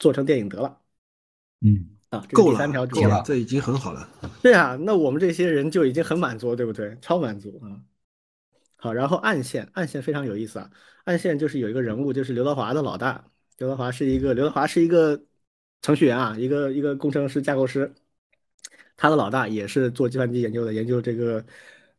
[0.02, 0.82] 做成电影得了。
[1.62, 1.88] 嗯。
[2.12, 4.06] 啊，够了，够了，这已经很好了。
[4.44, 6.98] 对啊，那我们这些人就已经很满足，对不对？
[7.00, 7.80] 超满足啊！
[8.76, 10.70] 好，然后暗线，暗线非常有意思啊。
[11.06, 13.24] 暗线就是有一个人物，就是刘德华的老大。
[13.60, 15.24] 刘德华是一个，刘德华是一个
[15.82, 17.90] 程序员啊，一个一个工程师、架构师。
[18.98, 21.46] 他的老大也是做计算机研究的，研究这个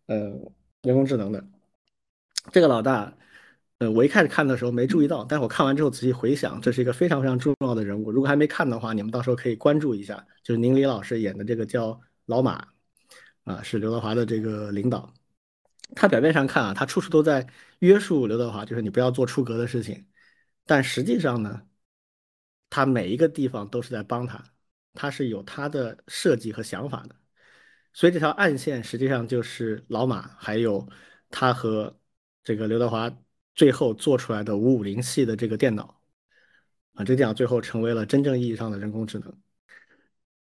[0.08, 0.18] 呃
[0.82, 1.42] 人工智能的。
[2.52, 3.10] 这个老大。
[3.82, 8.12] 呃，我一开始看的时候没注意到，但是我看完之后仔细回想，这是一个非常非常重要的人物。
[8.12, 12.64] 如果还没看的话，你们到时候可以关注一下，就是宁理老师演的这个叫老马，
[13.42, 15.12] 啊，是刘德华的这个领导。
[15.96, 17.44] 他表面上看啊，他处处都在
[17.80, 20.06] 约束刘德华，就是你不要做出格的事情。
[20.64, 21.60] 但实际上呢，
[22.70, 24.44] 他每一个地方都是在帮他，
[24.94, 27.16] 他是有他的设计和想法的。
[27.92, 30.88] 所以这条暗线实际上就是老马，还有
[31.30, 31.98] 他和
[32.44, 33.12] 这个刘德华。
[33.54, 36.00] 最后做出来的五五零系的这个电脑，
[36.94, 39.32] 啊，这电脑最后成为了真正意义上的人工智能。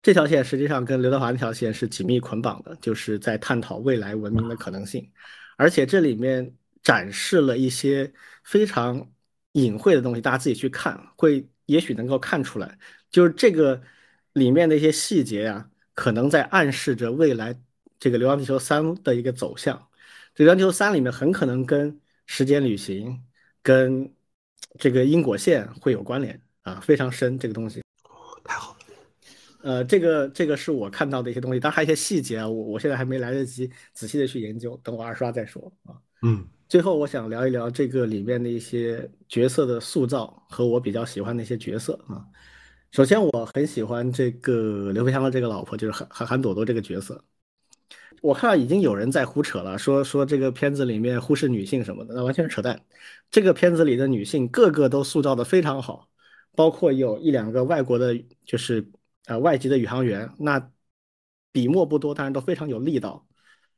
[0.01, 5.11] 这条线实际上跟刘德华那条线是紧密捆绑的，就是在探讨未来文明的可能性。
[5.57, 8.13] 而且这里面展示了一些
[8.45, 9.11] 非常
[9.53, 12.79] 隐晦的东西，大家自己去看，会也许能够看出来，
[13.11, 13.83] 就是这个
[14.35, 17.61] 里面的一些细节呀，可能在暗示着未来
[17.99, 19.77] 这个《流浪地球三》的一个走向。
[20.37, 23.21] 《流浪地球三》里面很可能跟时间旅行、
[23.61, 24.09] 跟
[24.79, 27.83] 这个因果线会有关联啊，非常深这个东西。
[28.45, 28.79] 太好了。
[29.63, 35.97] 呃，这个这个是我看到的一些东西，当然还有一些细节啊，我我现在还没来得及仔细的去研究，等我二刷再说啊。
[36.23, 36.47] 嗯。
[36.69, 42.23] 最后，我想聊一聊这个里面的一些角色的塑造和我比较喜欢的一些角色啊。
[42.91, 47.25] 首先，我很喜欢这个刘培强的这个老婆，就是韩韩韩朵朵这个角色。
[48.21, 52.81] 我看到已经有人在胡扯了，说说这个片子里面忽视女性什么的，那完全是扯淡。
[53.31, 56.09] 这个片子里的女性个个都塑造的非常好，
[56.55, 58.91] 包括有一两个外国的，就是
[59.27, 60.71] 呃外籍的宇航员，那
[61.53, 63.27] 笔墨不多，但是都非常有力道。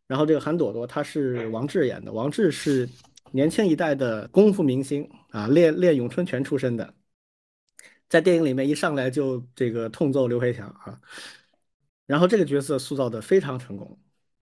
[0.06, 2.12] 然后这个韩朵朵，她是王志演的。
[2.12, 2.88] 王志是
[3.32, 6.94] 年轻一代的功夫明星啊，练练咏春拳出身的，
[8.08, 11.00] 在电影里面一上来就这个痛揍刘培强啊。
[12.06, 13.96] 然后这个角色塑造的非常成功，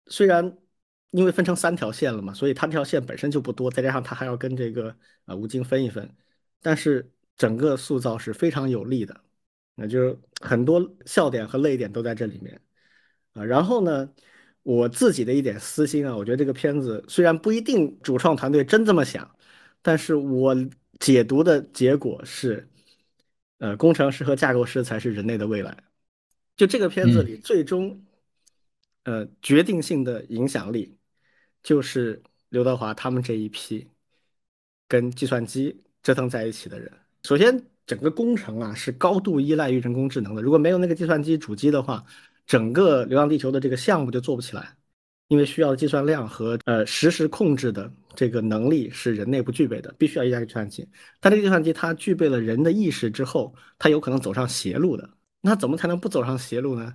[0.07, 0.57] 虽然
[1.11, 6.09] 因为分成三条线了嘛，所以他这条线本身就不多，再加上他还要跟这个啊吴京分一分，
[6.63, 9.21] 但是整个塑造是非常有力的，
[9.75, 12.61] 那就是很多笑点和泪点都在这里面
[13.33, 13.45] 啊。
[13.45, 14.11] 然后呢？
[14.67, 19.31] 我自己的一点私心啊，我觉得这个片子虽然不一定主创团队真这么想，
[19.83, 20.57] 但是我
[20.99, 22.67] 解读的结果是，
[23.59, 25.77] 呃，工程师和架构师才是人类的未来。
[26.57, 28.03] 就这个片子里，最终，
[29.05, 30.97] 呃，决定性的影响力
[31.63, 33.89] 就是刘德华他们这一批
[34.89, 36.93] 跟计算机折腾在一起的人。
[37.23, 42.05] 首先，整个工程啊是高度依赖于人工智能的，如果没有那个计算机主机的话。
[42.47, 44.77] 整个《流浪地球》的这个项目就做不起来，
[45.29, 50.87] 因为需要的计算量和呃实时控制的这个能力是人类不具备的，必须要依赖计算机。
[51.21, 55.09] 但这个计算机它具备了人的意识之后，它有可能走上邪路的。
[55.41, 56.95] 那怎么才能不走上邪路呢？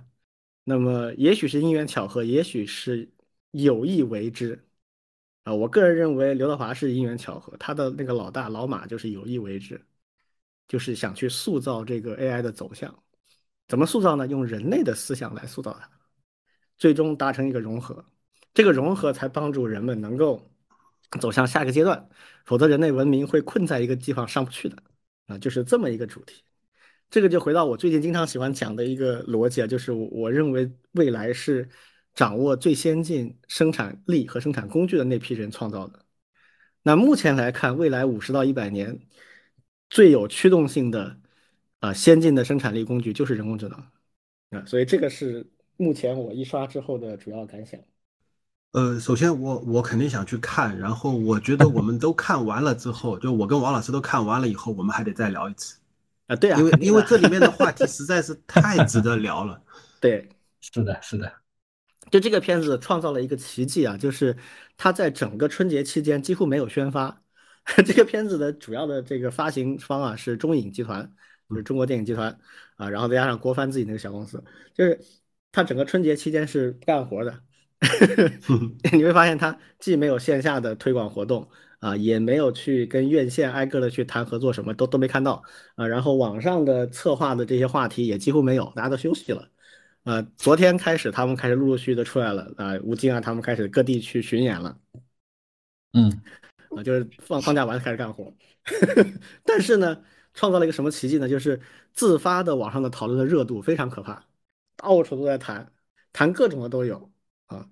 [0.70, 3.10] 那么也许是因缘巧合，也许是
[3.50, 4.64] 有意为之
[5.42, 5.52] 啊。
[5.52, 9.84] 我个人认为刘德华是因缘巧合，他的那个老大老马就是有意为之，
[10.68, 12.96] 就是想去塑造这个 AI 的走向。
[13.66, 14.28] 怎么塑造呢？
[14.28, 15.90] 用人类的思想来塑造它，
[16.78, 18.04] 最终达成一个融合，
[18.54, 20.48] 这个融合才帮助人们能够
[21.20, 22.08] 走向下一个阶段，
[22.44, 24.80] 否则人类文明会困在一个地方上不去的
[25.26, 26.44] 啊，就是这么一个主题。
[27.10, 31.68] 这个就回到我最近经常喜欢讲的一个逻辑啊，就是我认为未来是
[32.14, 36.04] 掌握最先进生产力和生产工具的那批人创造的。
[36.82, 39.00] 那目前来看，未来五十到一百年
[39.88, 41.18] 最有驱动性的。
[41.80, 43.78] 啊，先进的生产力工具就是人工智能
[44.50, 47.80] 啊，所以这个是目前我一刷之后的主要感想。
[48.72, 55.78] 呃，首先我我肯定想去看，然后我觉得我们都看完了之后，就我跟王老师都看完了以后，我们还得再聊一次
[56.30, 56.36] 啊。
[56.36, 59.62] 对啊，因为因为这里面的话题实在是太值得聊了。
[60.00, 60.28] 对，
[60.60, 61.30] 是的，是的。
[62.10, 64.36] 就这个片子创造了一个奇迹啊，就是
[64.76, 67.22] 它在整个春节期间几乎没有宣发。
[67.84, 71.12] 这个片子的主要的这个发行方啊是中影集团。
[71.48, 72.38] 就是中国电影集团
[72.76, 74.40] 啊，然后再加上郭帆自己那个小公司，
[74.72, 74.96] 就是
[75.50, 77.40] 他整个春节期间是不干活的。
[78.92, 81.50] 你会发现他既没有线下的推广活动
[81.80, 85.42] 啊，也没有去跟院线挨个的去谈合作，什么都都没看到
[85.74, 85.86] 啊。
[85.86, 89.50] 然后网上的策划的这些话题也几乎没有，大家都休息了。
[90.04, 94.78] 呃，昨天开始他们开始陆陆续续的出来了啊，吴京啊他们开始各地去巡演了。
[95.92, 96.22] 嗯，
[96.76, 98.32] 啊，就是放放假完开始干活，
[99.44, 100.02] 但是呢。
[100.32, 101.28] 创造了一个什么奇迹呢？
[101.28, 101.60] 就是
[101.92, 104.24] 自发的网上的讨论的热度非常可怕，
[104.76, 105.72] 到处都在谈，
[106.12, 107.12] 谈各种的都有
[107.46, 107.68] 啊。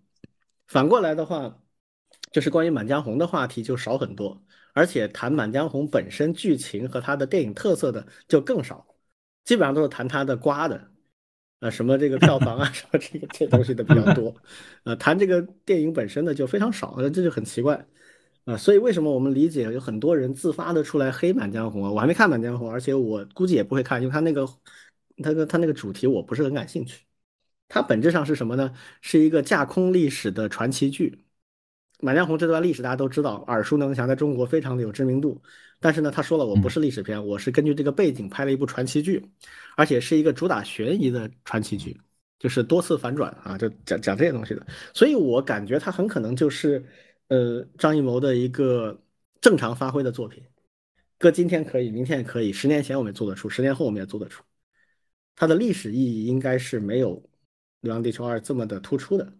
[0.66, 1.62] 反过来的话，
[2.30, 4.42] 就是关于《满江红》的话题就少很多，
[4.72, 8.86] 而且谈《满江红》本身剧情和它的电影特色的就更少，
[9.44, 10.90] 基本上都是谈它的瓜的，
[11.60, 14.34] 呃，什么这个票房啊， 什么这个这东西的比较多，
[14.84, 17.86] 呃，谈这个电影本身的就非常少，这就很奇怪。
[18.44, 21.90] 啊，所以为什么我们理解有很多人自发的出来黑《满江红》啊？
[21.92, 24.46] 我还没看《满江红》，而且我估计也不会看，因为他那个，
[25.22, 27.04] 他的他那个主题我不是很感兴趣。
[27.68, 28.72] 它本质上是什么呢？
[29.02, 31.10] 是一个架空历史的传奇剧。
[32.00, 35.40] 《满江红》这段历史大家都知道，耳熟能详，在中国非常的有知名度。
[35.80, 39.24] 但是呢，他说了，我不是历史片，我是根据这个背景拍了一部传奇剧，
[39.76, 41.96] 而且是一个主打悬疑的传奇剧，
[42.38, 44.66] 就是多次反转啊，就讲讲这些东西的。
[44.94, 46.84] 所以我感觉他很可能就是。
[47.30, 48.98] 呃，张艺谋的一个
[49.38, 50.42] 正常发挥的作品，
[51.18, 54.42] 搁今天可以，明天也可以，十年前我们也做得出，十年后我们也做得出。
[55.36, 57.16] 它的历史意义应该是没有
[57.80, 59.30] 《流浪地球二》这么的突出的，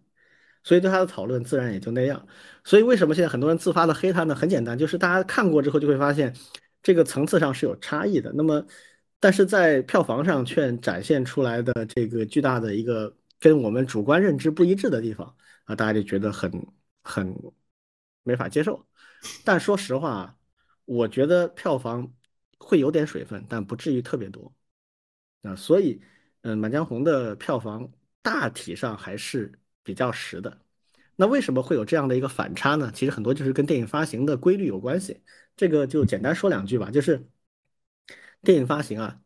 [0.63, 2.27] 所以对它的讨论自然也就那样。
[2.63, 4.35] 所以为什么现在很多人自发的黑它呢？
[4.35, 6.35] 很简单，就是大家看过之后就会发现，
[6.83, 8.31] 这个层次上是有差异的。
[8.35, 8.65] 那么，
[9.19, 16.51] 但是在票房上却展现出来的这个巨大的一个跟我们主观认知不一致的地方啊，大家就觉得很
[17.03, 17.35] 很
[18.23, 18.85] 没法接受。
[19.43, 20.37] 但说实话，
[20.85, 22.13] 我觉得票房
[22.57, 24.53] 会有点水分，但不至于特别多
[25.41, 25.55] 啊。
[25.55, 26.01] 所以，
[26.41, 27.91] 嗯，《满江红》的票房
[28.21, 29.51] 大体上还是
[29.89, 30.59] 比较实的。
[31.15, 32.91] 那为什么会有这样的一个反差呢？
[32.93, 35.23] 其实很多就是跟电影发行的规律有关系。
[35.57, 37.27] 这个就简单说两句吧，就是
[38.43, 39.19] 电影发行啊，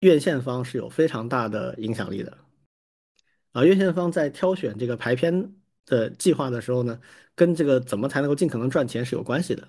[0.00, 2.36] 院线方是有非常大的影响力的
[3.52, 3.64] 啊。
[3.64, 5.54] 院线方在挑选这个排片
[5.86, 7.00] 的计划的时候呢，
[7.34, 9.66] 跟这个怎么才能够尽可能赚钱是有关系的。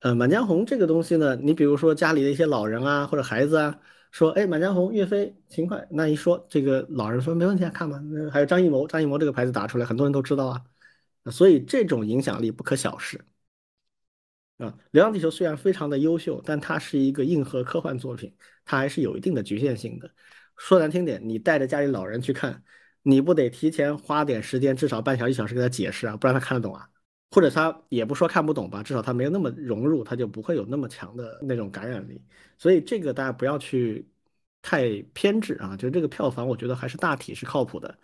[0.00, 3.80] 呃，《满江红》这个东西呢，你比如说家里的一些老人啊，或者孩子啊，
[4.10, 8.00] 说，哎，《满江红》岳飞勤快，那一说，这个老人说没问题啊，看吧。
[8.32, 10.64] 还有张艺谋，张艺谋这个牌子打出来，很多人都知道啊。
[11.30, 13.20] 所以这种影响力不可小视
[14.58, 14.66] 啊。
[14.90, 20.10] 《流浪地球》虽然非常的优秀，但它是一个硬核科幻作品，它还是有一定的局限性的。
[20.56, 22.62] 说难听点，你带着家里老人去看，
[23.02, 26.88] 你不得提前花点时间，至少半小时一小时给他解释啊，不然他看得懂啊。
[27.30, 32.20] 或者他也不说看不懂吧，至少他没有那么融入，他就不会有那么强的那种感染力。
[32.56, 34.08] 所以这个大家不要去
[34.62, 37.98] 太偏执啊，就这个票房，我觉得还是大体是靠谱的。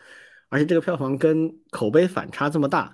[0.50, 2.92] 而且这个票房跟口碑反差这么大，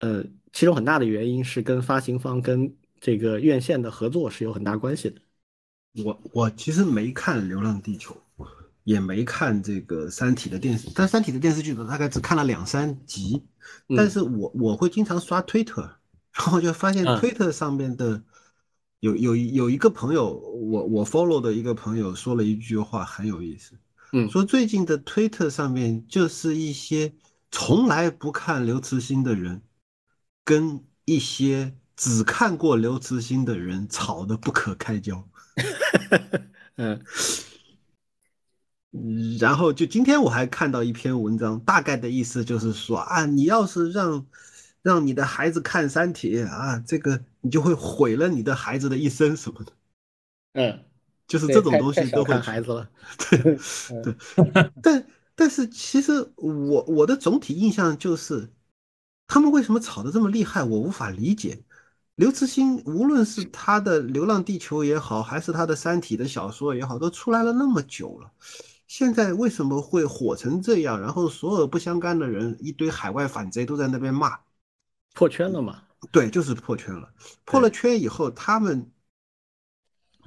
[0.00, 5.20] 呃，其中很大的原因是跟发行方跟这个院线的合作是有很大关系的。
[6.04, 8.14] 我我其实没看《流浪地球》。
[8.84, 13.42] 也没看这个《三体》的电视，但《三体》的电视剧呢，大概只看了两三集。
[13.96, 15.80] 但是我我会经常刷推特，
[16.32, 18.22] 然后就发现推特上面的
[19.00, 23.72] 有有有一个朋友，我我 follow 的一个朋友说了一句话很有意思，
[24.12, 27.14] 嗯，说最近的推特上面就是一些
[27.50, 29.62] 从来不看刘慈欣的人，
[30.44, 35.26] 跟一些只看过刘慈欣的人吵得不可开交。
[36.76, 37.02] 嗯。
[39.40, 44.24] 然后就今天我还看到一篇文章，大概的意思就是说啊，你要是让
[44.82, 49.72] 让你的孩子看《三体》啊，这个你就会毁了你的孩子的一生什么的。
[50.52, 50.78] 嗯，
[51.26, 52.88] 就是这种东西都会孩子了。
[53.18, 53.38] 对
[54.04, 54.14] 对，
[54.80, 55.04] 但
[55.34, 58.48] 但是其实我我的总体印象就是，
[59.26, 61.60] 他们为什么吵得这么厉害，我无法理解。
[62.14, 68.30] 刘慈欣无论是他的《流浪地球》也好，还是他的《三体》的小说也好，都出来了那么久了。
[68.86, 71.00] 现在为什么会火成这样？
[71.00, 74.38] 然后所有不相干的人，一堆海外反贼都在那边骂，
[75.14, 75.82] 破圈了嘛？
[76.12, 77.12] 对，就是破圈了。
[77.44, 78.90] 破了圈以后，他们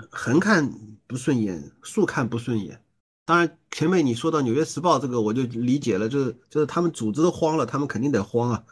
[0.10, 0.72] 横看
[1.06, 2.84] 不顺眼，竖看不顺眼。
[3.26, 8.64] 当然，前面你说到《纽约时报》这个，我就理解了，就是就是他们组织都慌了，他们肯定得慌啊。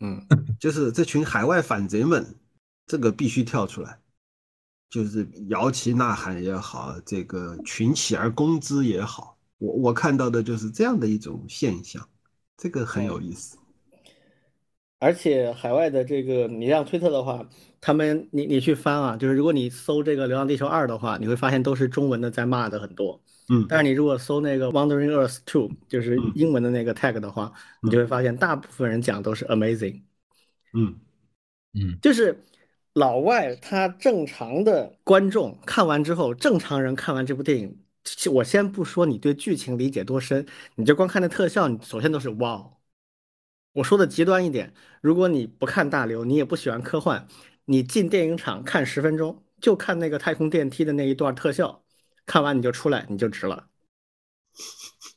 [0.00, 0.26] 嗯，
[0.58, 2.34] 就是这群海外反贼们，
[2.86, 4.00] 这个必须跳出来。
[4.94, 12.08] 就是摇旗呐喊也好，这个群起而攻之也好，我我看到的就是这样的一种现象，
[12.56, 13.58] 这个很有意思。
[15.00, 17.44] 而且海外的这个，你让推特的话，
[17.80, 23.20] 他们你你去翻啊，就是如果你搜这个《流浪地球二》的话，你会发现都是中文的在骂的很多。
[23.48, 27.52] 嗯，但是你如果搜那个《Wandering Earth Two》，就是英文的那个 tag 的话，
[27.82, 30.02] 你就会发现大部分人讲都是 amazing。
[30.72, 30.94] 嗯
[31.72, 32.44] 嗯，就是。
[32.94, 37.84] 老外他正常的观众看完之后，正常人看完这部电影，
[38.32, 40.46] 我先不说你对剧情理解多深，
[40.76, 42.70] 你就光看那特效，你首先都是哇。
[43.72, 47.26] 我说的极端一点，如果你不看大刘，你也不喜欢科幻，
[47.64, 51.82] 你进电影场看十分钟，就看那个太空电梯的那一段特效，
[52.24, 53.66] 看完你就出来，你就值了。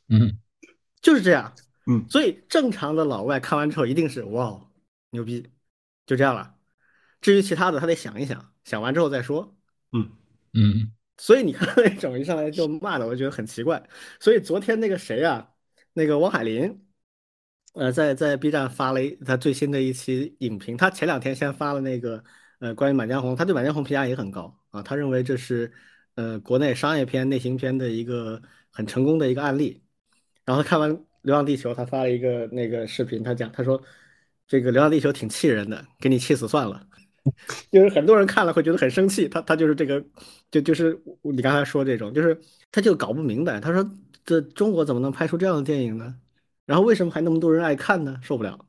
[0.09, 0.39] 嗯，
[0.99, 1.53] 就是这样。
[1.85, 4.59] 嗯，所以正常的老外看完之后一定是哇，
[5.11, 5.47] 牛逼，
[6.07, 6.55] 就这样了。
[7.21, 9.55] 至于其他的，他得想一想，想完之后再说。
[9.91, 10.09] 嗯
[10.53, 13.81] 嗯，所以你看那种一上来就骂的，我觉得很奇怪。
[14.19, 15.49] 所以昨天那个谁啊，
[15.93, 16.79] 那个汪海林，
[17.73, 20.75] 呃，在在 B 站发了他最新的一期影评。
[20.75, 22.23] 他前两天先发了那个
[22.59, 25.71] 呃关于《满江红》，他对《满江红》评价也很高啊，他认为这是
[26.15, 28.41] 呃国内商业片、类型片的一个
[28.71, 29.83] 很成功的一个案例。
[30.45, 30.91] 然后看完
[31.21, 33.81] 《流浪地球》，他发了一个那个视频，他讲他说
[34.47, 36.87] 这个《流浪地球》挺气人的，给你气死算了。
[37.71, 40.03] 就是很多人看了会觉得很生气，他他就是这个，
[40.51, 42.39] 就就是你刚才说这种，就是
[42.71, 43.89] 他就搞不明白，他说
[44.25, 46.15] 这中国怎么能拍出这样的电影呢？
[46.65, 48.19] 然后为什么还那么多人爱看呢？
[48.21, 48.67] 受不了。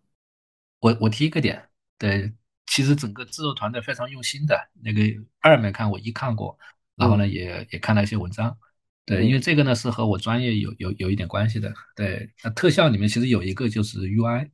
[0.81, 1.69] 我我提一个点，
[1.99, 2.33] 对，
[2.67, 5.01] 其实整个制作团队非常用心的，那个
[5.41, 6.57] 二没看，我一看过，
[6.95, 8.57] 然后呢也也看了一些文章，
[9.05, 14.51] 对，因为这个呢是和我专业有有有一点关系的，对，那特效里面其实有一个就是 UI，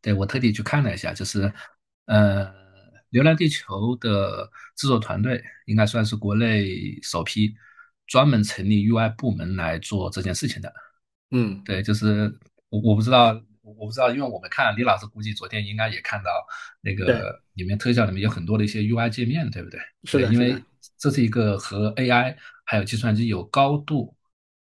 [0.00, 1.52] 对我特地去看了一下，就是
[2.06, 2.46] 呃。
[3.14, 7.54] 《流浪地球》的制作团队应该算是国内首批
[8.08, 10.72] 专门成立 UI 部门来做这件事情的。
[11.30, 12.36] 嗯，对，就是
[12.70, 16.30] 我我不知道，我不知道，因为我们看李老师估计昨天应该也看到
[16.80, 19.78] 那个里面特效里面有很多的一些 UI 界面，对不对？
[20.02, 20.60] 是的，因为
[20.98, 24.16] 这是一个和 AI 还有计算机有高度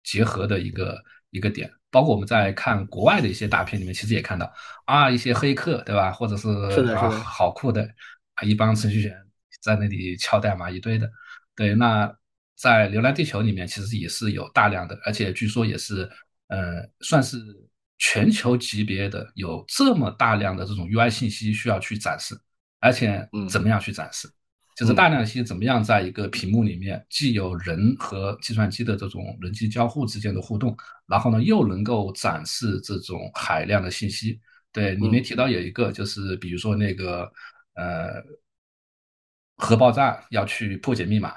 [0.04, 1.72] 结合的一个一个点。
[1.90, 4.52] 包括我们在看国外的一些大片里面，其实也看到
[4.86, 6.12] 啊，一些黑客，对吧？
[6.12, 6.50] 或者是
[6.96, 7.90] 啊，好酷的啊，
[8.42, 9.16] 一帮程序员
[9.62, 11.10] 在那里敲代码一堆的。
[11.56, 12.12] 对，那
[12.56, 16.10] 在《流浪地球》里面其实也是有大量的，而且据说也是
[16.48, 17.38] 呃，算是
[18.00, 22.36] 全球级别的，有这么大量的这种 UI 信息需要去展示，
[22.80, 24.28] 而且怎么样去展示？
[24.76, 34.40] 就是大量信息怎么样在一个屏幕里面，既有人和计算机的这种人机交互之间的互动，然后呢又能够展示这种海量的信息。
[34.72, 37.32] 对，里面提到有一个，就是比如说那个
[37.76, 38.24] 呃
[39.58, 41.34] 核爆炸要去破解密码，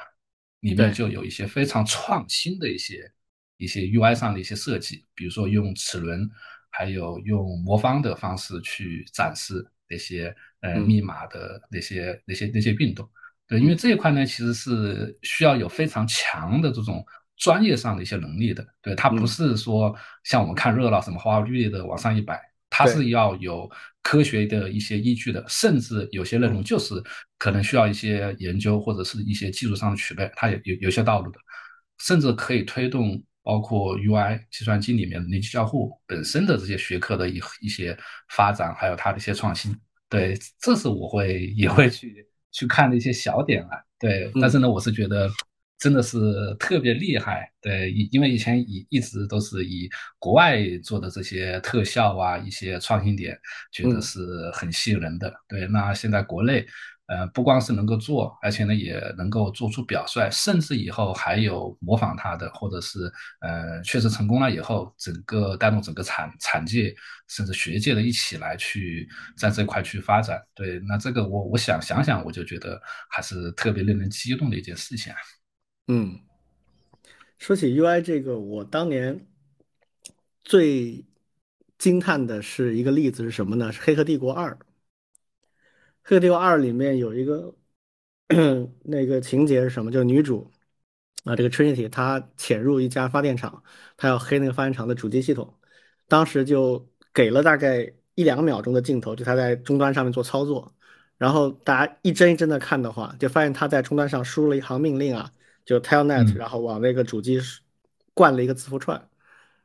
[0.61, 3.13] 里面就有一些非常创新的一些
[3.57, 6.29] 一些 UI 上的一些设计，比如说用齿轮，
[6.71, 13.09] 还有用魔方的方式去展示那些呃密码的那些那些那些运动。
[13.47, 17.07] 对，因为这一块呢，其实是需要有非常强的这种
[17.37, 18.67] 专业上的一些能力的。
[18.83, 19.95] 对，它不是说
[20.25, 22.43] 像我们看热闹，什么花花绿绿的往上一摆，
[22.77, 23.71] 它是要有
[24.03, 25.45] 科学的一些依据的。
[25.49, 26.95] 甚至有些内容就是
[27.39, 31.39] 可能需要一些研究或者是一些技术上的储备，它有有有些道路的，
[31.99, 37.97] 甚至可以推动包括 UI 计算机里面的人机交互本身的这些学科的一一些
[38.29, 39.75] 发展，还有它的一些创新。
[40.09, 42.27] 对，这是我会也会去。
[42.53, 45.31] 去看的一些小点啊，对，但是呢，我是觉得
[45.79, 46.19] 真的是
[46.59, 49.89] 特别厉害，对，因为以前一一直都是以
[50.19, 53.39] 国外做的这些特效啊，一些创新点，
[53.73, 56.67] 觉得是很吸引人的，对，那现在国内。
[57.09, 62.99] 呃，不光是能够做，而且呢，也能够做出表率，甚至以后还有模仿他的，或者是
[63.43, 66.93] 呃，确实成功了以后，整个带动整个产产界，
[67.29, 69.09] 甚至学界的一起来去
[69.39, 70.43] 在这块去发展。
[70.53, 75.17] 对，那这个我我想想想，我就觉得还是特别令人激动的一件事情啊。
[75.89, 76.19] 嗯，
[77.39, 79.27] 说起 UI 这个，我当年
[80.43, 81.05] 最
[81.79, 83.71] 惊叹的是一个例子是什么呢？
[83.73, 84.51] 是《黑客帝国二》。
[86.03, 87.55] 《黑客帝国二》里面有一个
[88.85, 89.93] 那个情节是什么？
[89.93, 90.51] 就是女主
[91.25, 93.63] 啊，这个 Trinity 她潜入一家发电厂，
[93.97, 95.53] 她要黑那个发电厂的主机系统。
[96.09, 100.73] 当时就给了大概一两秒钟的镜头，就她在终端上面做操作。
[101.17, 105.33] 然后大家一帧一帧的看的话，就发现她在终端上输入了一行命令啊，
[105.67, 107.39] 就 Telnet，然后往那个主机
[108.15, 109.11] 灌了一个字符串。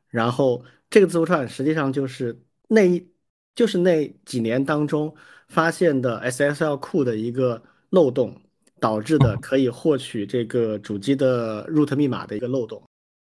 [0.08, 3.10] 然后这个字符串实际上就是那一
[3.54, 5.16] 就是那几年当中。
[5.48, 8.40] 发现的 SSL 库的一个漏洞
[8.80, 12.82] 导致的可以获取这个主机的 root 密码的一个漏洞，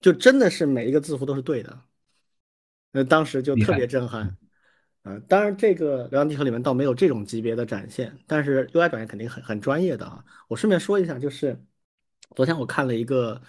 [0.03, 1.81] 就真的是每一个字符都是对的。
[2.93, 4.37] 那当时就特别震撼。
[5.05, 10.23] 呃，当然这个《流浪地球》里面倒没有这种级别的展现，但是 UI 表现肯定很很专业的啊。
[10.47, 11.59] 我顺便说一下，就是
[12.35, 13.41] 昨天我看了一个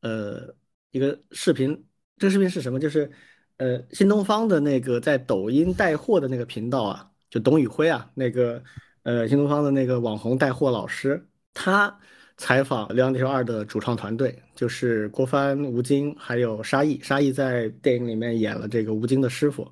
[0.00, 0.54] 呃
[0.90, 1.86] 一个视频，
[2.18, 2.78] 这个视频是什么？
[2.78, 3.10] 就是
[3.58, 7.10] 呃新东方的那个在抖音带货的那个频道啊。
[7.28, 8.62] 就董宇辉啊，那个
[9.02, 11.98] 呃新东方的那个网红带货老师，他
[12.36, 17.00] 采访《流浪地球二》的主创团队，就是郭帆、吴京还有沙溢。
[17.02, 19.70] 沙溢在电影里面演了这个吴京的师傅，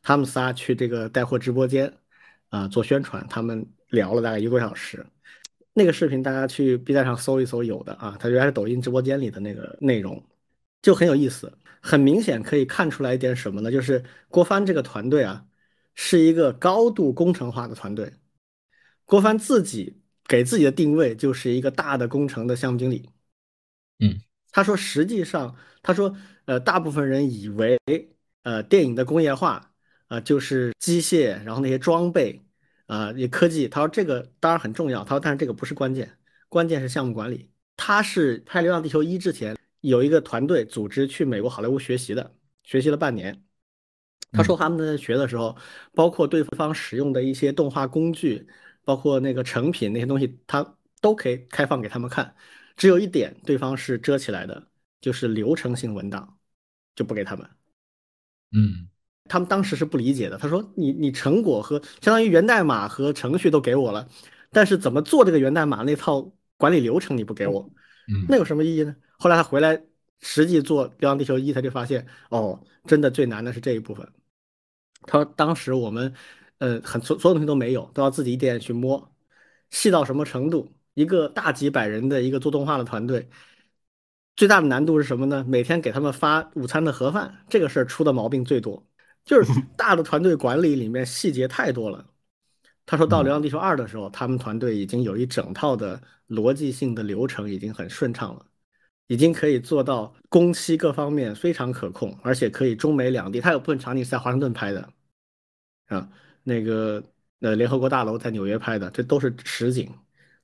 [0.00, 1.92] 他们仨去这个带货直播间
[2.50, 5.04] 啊做宣传，他们聊了大概一个多小时。
[5.74, 10.22] 那个视频大家去 B 站上搜一搜，有的啊，它原来是抖音直播间里的那个内容，
[10.82, 11.52] 就很有意思。
[11.80, 13.70] 很明显可以看出来一点什么呢？
[13.70, 15.46] 就是郭帆这个团队啊。
[15.94, 18.10] 是一个高度工程化的团队，
[19.04, 23.10] 郭帆自己给自己的定位就是一个大的工程的项目经理。
[23.98, 24.18] 嗯，
[24.52, 26.16] 他说，实际上，他说，
[26.46, 27.78] 呃，大部分人以为，
[28.42, 29.70] 呃，电影的工业化，
[30.08, 32.40] 啊，就是机械，然后那些装备，
[32.86, 33.68] 啊，也科技。
[33.68, 36.18] 他说这个当然很重要，他说但是这个不是关键，
[36.48, 37.50] 关键是项目管理。
[37.76, 43.44] 他是拍《流浪地球一》之前有一个团队组织去美国好莱坞学习的，学习了半年。
[44.32, 45.56] 他说他们在学的时候，
[45.92, 48.46] 包括对方使用的一些动画工具，
[48.82, 52.34] 包括那个成品那些东西，他都可以开放给他们看。
[52.76, 54.70] 只有一点，对方是遮起来的，
[55.02, 56.38] 就是流程性文档，
[56.94, 57.46] 就不给他们。
[58.52, 58.88] 嗯，
[59.28, 60.36] 他们当时是不理解的。
[60.36, 64.08] 他说：“你你成果和相当于源代码和程序都给我了，
[64.50, 67.70] 但是怎么做这个源代码那套管理流程你不给我，
[68.28, 69.82] 那有什么意义呢？”后来他回来
[70.20, 74.06] 实际做《流浪地球一》，他就发现，哦，真的最难的是这一部分。
[75.02, 76.12] 他说：“当时我们，
[76.58, 79.12] 呃，很所所有东西都没有，都要自己一点点去摸，
[79.70, 80.72] 细到什么程度？
[80.94, 83.28] 一个大几百人的一个做动画的团队，
[84.36, 85.44] 最大的难度是什么呢？
[85.48, 88.86] 每天给他们发午餐的盒饭，这个事儿出的毛病最多。
[89.24, 92.06] 就是大的团队管理里面细节太多了。
[92.84, 98.44] 他说到《流浪地球二》的时候，他们团队已经有一整套的逻辑性的流程，已经很顺畅了，
[99.06, 103.40] 已经可以做到工期各方面非常可控，而且可以中美两地。
[103.40, 104.92] 他有部分场景是在华盛顿拍的，
[105.86, 106.08] 啊，
[106.42, 107.02] 那个
[107.40, 109.88] 呃联合国大楼在纽约拍的，这都是实景。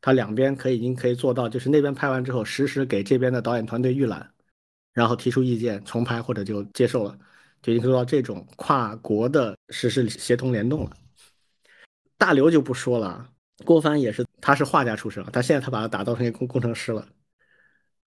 [0.00, 4.32] 它两边可以已经可以做到，就是那边拍完之后，实时给这边的导演团队预览，
[4.92, 7.18] 然后提出意见重拍或者就接受了，
[7.62, 10.90] 就已经做到这种跨国的实时协同联动了。
[12.16, 13.30] 大刘就不说了，
[13.64, 17.06] 郭帆也是，他是画家出身，他现在他把他打造成一工工程师了，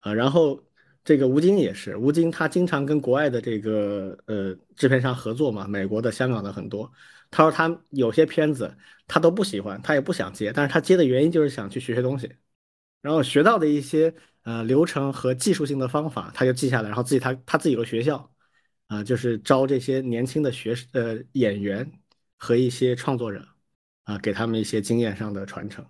[0.00, 0.62] 啊，然后
[1.04, 6.92] 这个吴京也是，吴京他经常跟国外的这个呃制片商合作嘛，美国的、香港的很多。
[7.30, 8.76] 他说他有些片子
[9.06, 12.30] 他都不喜欢，他也不想接，但是他接的原因就是想去学学东西，
[13.00, 18.31] 然后学到的一些呃流程和技术性的方法，他就记下来，然后自己他他自己有个学校，
[18.92, 21.90] 啊，就是招这些年轻的学呃演员
[22.36, 23.42] 和一些创作者，
[24.02, 25.82] 啊，给他们一些经验上的传承，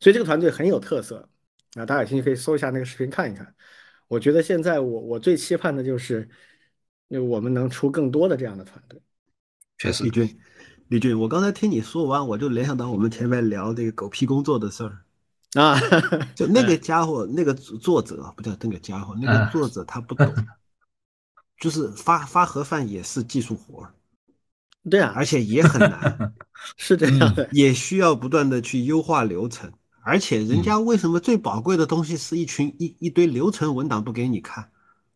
[0.00, 1.26] 所以这个团队很有特色，
[1.76, 3.54] 啊，大家有兴趣可以搜一下那个视频看一看。
[4.06, 6.28] 我觉得现在我我最期盼的就是，
[7.08, 9.00] 那我们能出更多的这样的团队。
[9.78, 10.38] 确实，李军，
[10.88, 14.98] 李军，我刚才听你说完，我就联想到我们前面聊那个狗屁工作的事儿
[15.54, 15.80] 啊，
[16.34, 20.34] 就那个 家伙，那个作者不叫那个家伙，那个作者他不懂，
[21.58, 23.94] 就是发发盒饭也是技术活儿，
[24.90, 26.34] 对啊，而且也很难，
[26.76, 29.72] 是这样的，也需要不断的去优化流程，
[30.02, 34.70] 而且人家为什么最宝贵的东西是一群一一堆流程文档不给你看，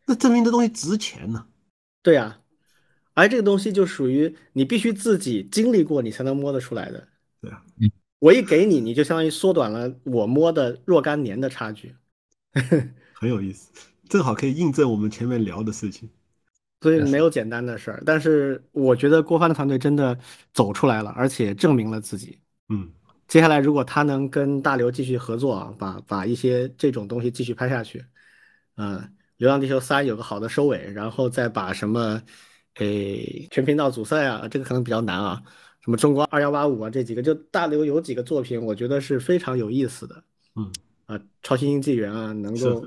[0.07, 1.47] 那证明这东西值钱呢？
[2.03, 2.41] 对啊。
[3.15, 7.09] 而这个东西就属于你必须自己经历过，你才能摸得出来的。
[7.41, 7.61] 对啊，
[8.21, 11.97] 我一给你，你就相当于缩短了我摸的若干年的差距，
[13.13, 13.73] 很有意思，
[14.09, 16.09] 正好可以印证我们前面聊的事情。
[16.81, 20.19] 所以没有简单的事儿，但是我觉得郭帆的团队真的
[20.53, 22.39] 走出来了，而且证明了自己。
[22.69, 22.89] 嗯，
[23.27, 28.05] 接下来如果他能跟大刘继续合作啊，把把一些这种东西继续拍下去，
[28.77, 28.99] 嗯，
[29.39, 32.21] 《流浪地球三》有个好的收尾，然后再把什么。
[32.75, 35.43] 诶，全频道组赛啊，这个可能比较难啊。
[35.81, 40.23] 什么中国二幺八五啊，这几个就大刘有几个作品，我觉得是非常有意思的。
[40.55, 40.71] 嗯
[41.07, 42.87] 啊，超新星纪元啊，能够，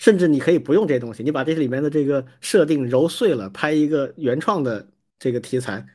[0.00, 5.86] 甚至你可以不用这些东西，你把这里面的这个设定揉碎了，拍一个原创的这个题材，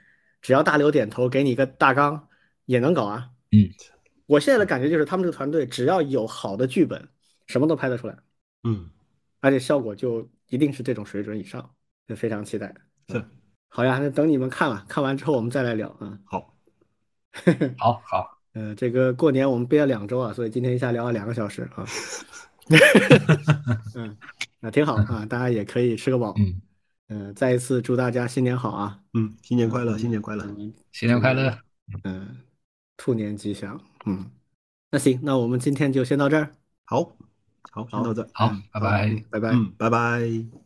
[0.43, 2.27] 只要大刘点头，给你一个大纲，
[2.65, 3.31] 也能搞啊。
[3.51, 3.67] 嗯，
[4.27, 7.09] 我现在的感觉就是他们这个团队只要有好的剧本，
[7.47, 8.15] 什么都拍得出来。
[8.63, 8.91] 嗯，
[9.41, 11.67] 而且效果就一定是这种水准以上，
[12.07, 12.75] 就非常期待。
[13.09, 13.25] 是，
[13.69, 16.19] 好呀，那等你们看了，看完之后我们再来聊啊。
[16.25, 16.55] 好，
[17.79, 21.83] 好好， 呃，这个过年我们憋了两周啊，所以今天一下聊了两个小时啊。
[23.95, 24.17] 嗯，
[24.59, 26.33] 那挺好啊，大家也可以吃个饱。
[26.37, 26.61] 嗯，
[27.09, 28.99] 嗯，再一次祝大家新年好啊。
[29.13, 30.43] 嗯，新年快乐，新年快乐，
[30.91, 31.57] 新年快乐。
[32.03, 32.37] 嗯，
[32.97, 33.79] 兔年吉祥。
[34.05, 34.29] 嗯，
[34.91, 36.51] 那行，那我们今天就先到这儿。
[36.85, 37.15] 好，
[37.71, 38.27] 好，先到这。
[38.33, 40.64] 好，拜拜，拜拜，嗯，拜拜。